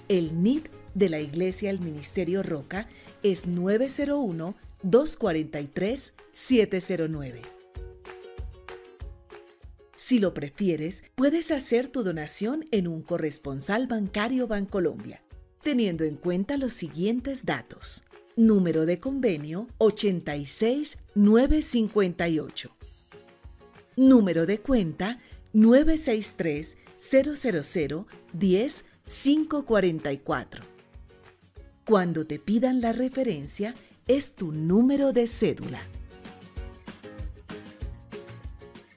El 0.08 0.42
NID 0.44 0.68
de 0.94 1.10
la 1.10 1.20
Iglesia 1.20 1.70
del 1.70 1.80
Ministerio 1.80 2.44
Roca 2.44 2.88
es 3.24 3.48
901 3.48 4.56
243 4.84 6.14
709. 6.32 7.42
Si 9.96 10.20
lo 10.20 10.34
prefieres, 10.34 11.04
puedes 11.16 11.50
hacer 11.52 11.88
tu 11.88 12.04
donación 12.04 12.66
en 12.72 12.88
un 12.88 13.02
corresponsal 13.02 13.88
bancario 13.88 14.48
Bancolombia 14.48 15.25
teniendo 15.66 16.06
en 16.06 16.16
cuenta 16.16 16.56
los 16.58 16.74
siguientes 16.74 17.44
datos. 17.44 18.04
Número 18.36 18.86
de 18.86 19.00
convenio 19.00 19.68
86958. 19.80 22.70
Número 23.96 24.46
de 24.46 24.60
cuenta 24.60 25.20
963 25.54 26.78
000 27.00 28.06
10 28.34 28.86
544. 29.08 30.64
Cuando 31.84 32.28
te 32.28 32.38
pidan 32.38 32.80
la 32.80 32.92
referencia, 32.92 33.74
es 34.08 34.36
tu 34.36 34.52
número 34.52 35.14
de 35.14 35.26
cédula. 35.26 35.82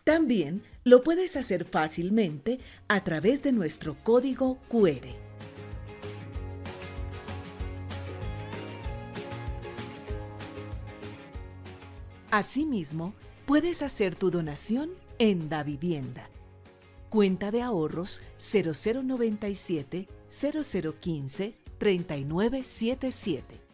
También 0.05 0.61
lo 0.85 1.03
puedes 1.03 1.35
hacer 1.37 1.65
fácilmente 1.65 2.59
a 2.89 3.03
través 3.05 3.43
de 3.43 3.53
nuestro 3.53 3.97
código 4.03 4.59
QR. 4.69 5.28
Asimismo, 12.31 13.15
puedes 13.47 13.81
hacer 13.81 14.15
tu 14.15 14.31
donación 14.31 14.91
en 15.19 15.49
Da 15.49 15.63
Vivienda. 15.63 16.29
Cuenta 17.09 17.51
de 17.51 17.63
ahorros 17.63 18.21
0097 18.39 20.07
0015 20.29 21.55
3977. 21.79 23.68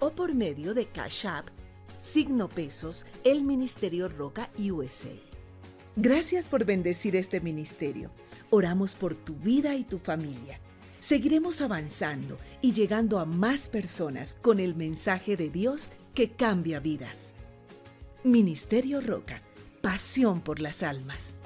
o 0.00 0.10
por 0.12 0.34
medio 0.34 0.74
de 0.74 0.86
Cash 0.86 1.26
App, 1.26 1.48
signo 1.98 2.48
pesos, 2.48 3.04
el 3.22 3.42
Ministerio 3.42 4.08
Roca 4.08 4.50
USA. 4.58 5.14
Gracias 5.96 6.48
por 6.48 6.64
bendecir 6.64 7.16
este 7.16 7.40
ministerio. 7.40 8.10
Oramos 8.48 8.94
por 8.94 9.14
tu 9.14 9.34
vida 9.34 9.74
y 9.74 9.84
tu 9.84 9.98
familia. 9.98 10.58
Seguiremos 11.00 11.60
avanzando 11.60 12.38
y 12.62 12.72
llegando 12.72 13.18
a 13.18 13.26
más 13.26 13.68
personas 13.68 14.36
con 14.40 14.60
el 14.60 14.74
mensaje 14.74 15.36
de 15.36 15.50
Dios 15.50 15.92
que 16.14 16.30
cambia 16.30 16.80
vidas. 16.80 17.32
Ministerio 18.24 19.00
Roca, 19.00 19.42
pasión 19.80 20.40
por 20.40 20.60
las 20.60 20.82
almas. 20.82 21.36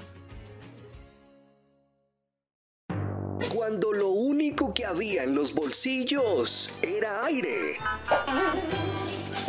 Cuando 3.53 3.93
lo 3.93 4.09
único 4.09 4.73
que 4.73 4.85
había 4.85 5.23
en 5.23 5.35
los 5.35 5.53
bolsillos 5.53 6.71
era 6.81 7.25
aire. 7.25 7.77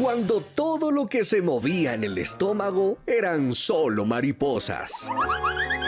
Cuando 0.00 0.40
todo 0.40 0.90
lo 0.90 1.06
que 1.08 1.24
se 1.24 1.42
movía 1.42 1.94
en 1.94 2.04
el 2.04 2.18
estómago 2.18 2.98
eran 3.06 3.54
solo 3.54 4.04
mariposas. 4.04 5.10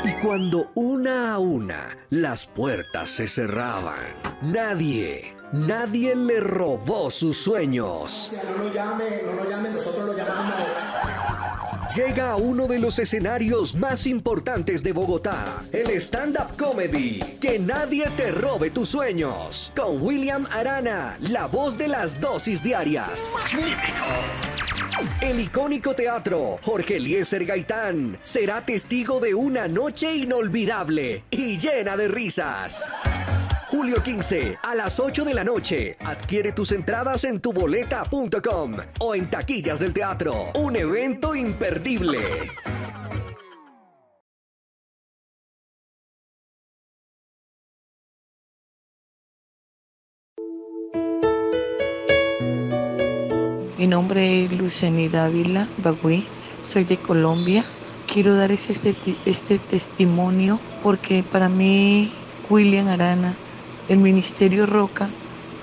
Y 0.04 0.12
cuando 0.22 0.70
una 0.74 1.34
a 1.34 1.38
una 1.38 1.98
las 2.10 2.46
puertas 2.46 3.10
se 3.10 3.28
cerraban, 3.28 3.98
nadie, 4.42 5.36
nadie 5.52 6.16
le 6.16 6.40
robó 6.40 7.10
sus 7.10 7.36
sueños. 7.36 8.32
No 8.56 8.64
lo 8.64 8.72
llame, 8.72 9.22
no 9.26 9.32
lo 9.32 9.50
llame, 9.50 9.70
nosotros 9.70 10.06
lo 10.06 10.16
llamamos. 10.16 11.27
Llega 11.94 12.32
a 12.32 12.36
uno 12.36 12.66
de 12.66 12.78
los 12.78 12.98
escenarios 12.98 13.74
más 13.74 14.06
importantes 14.06 14.82
de 14.82 14.92
Bogotá, 14.92 15.64
el 15.72 15.90
stand-up 15.92 16.54
comedy. 16.58 17.18
Que 17.40 17.58
nadie 17.58 18.06
te 18.14 18.30
robe 18.30 18.70
tus 18.70 18.90
sueños. 18.90 19.72
Con 19.74 20.02
William 20.02 20.46
Arana, 20.52 21.16
la 21.20 21.46
voz 21.46 21.78
de 21.78 21.88
las 21.88 22.20
dosis 22.20 22.62
diarias. 22.62 23.32
El 25.22 25.40
icónico 25.40 25.94
teatro, 25.94 26.58
Jorge 26.62 26.96
Eliezer 26.96 27.46
Gaitán, 27.46 28.18
será 28.22 28.66
testigo 28.66 29.18
de 29.18 29.34
una 29.34 29.66
noche 29.66 30.14
inolvidable 30.14 31.24
y 31.30 31.56
llena 31.56 31.96
de 31.96 32.08
risas. 32.08 32.88
Julio 33.70 34.02
15, 34.02 34.60
a 34.62 34.74
las 34.74 34.98
8 34.98 35.26
de 35.26 35.34
la 35.34 35.44
noche. 35.44 35.98
Adquiere 36.02 36.52
tus 36.52 36.72
entradas 36.72 37.24
en 37.24 37.38
tuboleta.com 37.38 38.76
o 39.00 39.14
en 39.14 39.28
taquillas 39.28 39.78
del 39.78 39.92
teatro. 39.92 40.52
Un 40.54 40.74
evento 40.74 41.34
imperdible. 41.34 42.18
Mi 53.76 53.86
nombre 53.86 54.44
es 54.44 54.52
Luceni 54.52 55.10
Dávila 55.10 55.68
Bagüí, 55.84 56.26
soy 56.66 56.84
de 56.84 56.96
Colombia. 56.96 57.62
Quiero 58.10 58.34
dar 58.34 58.50
este, 58.50 58.96
este 59.26 59.58
testimonio 59.58 60.58
porque 60.82 61.22
para 61.22 61.50
mí 61.50 62.10
William 62.48 62.88
Arana 62.88 63.36
el 63.88 63.98
Ministerio 63.98 64.66
Roca 64.66 65.08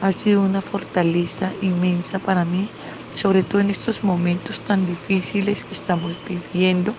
ha 0.02 0.12
sido 0.12 0.42
una 0.42 0.62
fortaleza 0.62 1.52
inmensa 1.62 2.18
para 2.18 2.44
mí, 2.44 2.68
sobre 3.12 3.44
todo 3.44 3.62
en 3.62 3.70
estos 3.70 4.04
momentos 4.04 4.60
tan 4.62 4.86
difíciles 4.88 5.64
que 5.64 5.74
estamos 5.74 6.14
viviendo. 6.28 6.94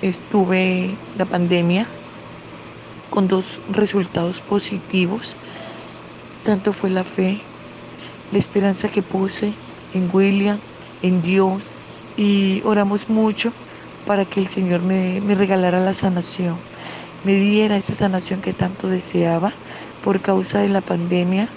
Estuve 0.00 0.96
la 1.16 1.24
pandemia 1.24 1.86
con 3.10 3.26
dos 3.26 3.60
resultados 3.68 4.40
positivos. 4.40 5.36
Tanto 6.44 6.72
fue 6.72 6.90
la 6.90 7.02
fe, 7.02 7.40
la 8.30 8.38
esperanza 8.38 8.88
que 8.88 9.02
puse 9.02 9.52
en 9.92 10.08
William, 10.12 10.58
en 11.02 11.20
Dios, 11.20 11.78
y 12.16 12.62
oramos 12.64 13.08
mucho 13.08 13.52
para 14.06 14.24
que 14.24 14.40
el 14.40 14.46
Señor 14.46 14.82
me, 14.82 15.20
me 15.20 15.34
regalara 15.34 15.80
la 15.80 15.94
sanación, 15.94 16.56
me 17.24 17.34
diera 17.34 17.76
esa 17.76 17.94
sanación 17.94 18.40
que 18.40 18.52
tanto 18.52 18.88
deseaba 18.88 19.52
por 20.02 20.20
causa 20.20 20.60
de 20.60 20.68
la 20.68 20.80
pandemia 20.80 21.48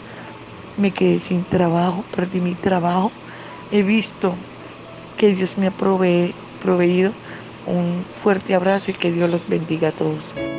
me 0.78 0.92
quedé 0.92 1.20
sin 1.20 1.44
trabajo, 1.46 2.04
perdí 2.16 2.40
mi 2.40 2.56
trabajo. 2.56 3.12
He 3.72 3.84
visto 3.84 4.34
que 5.18 5.34
Dios 5.36 5.58
me 5.58 5.68
ha 5.68 5.72
proveído 5.72 7.12
un 7.68 8.04
fuerte 8.16 8.56
abrazo 8.56 8.92
y 8.92 8.94
que 8.96 9.12
Dios 9.12 9.30
los 9.30 9.48
bendiga 9.48 9.90
a 9.90 9.92
todos. 9.92 10.51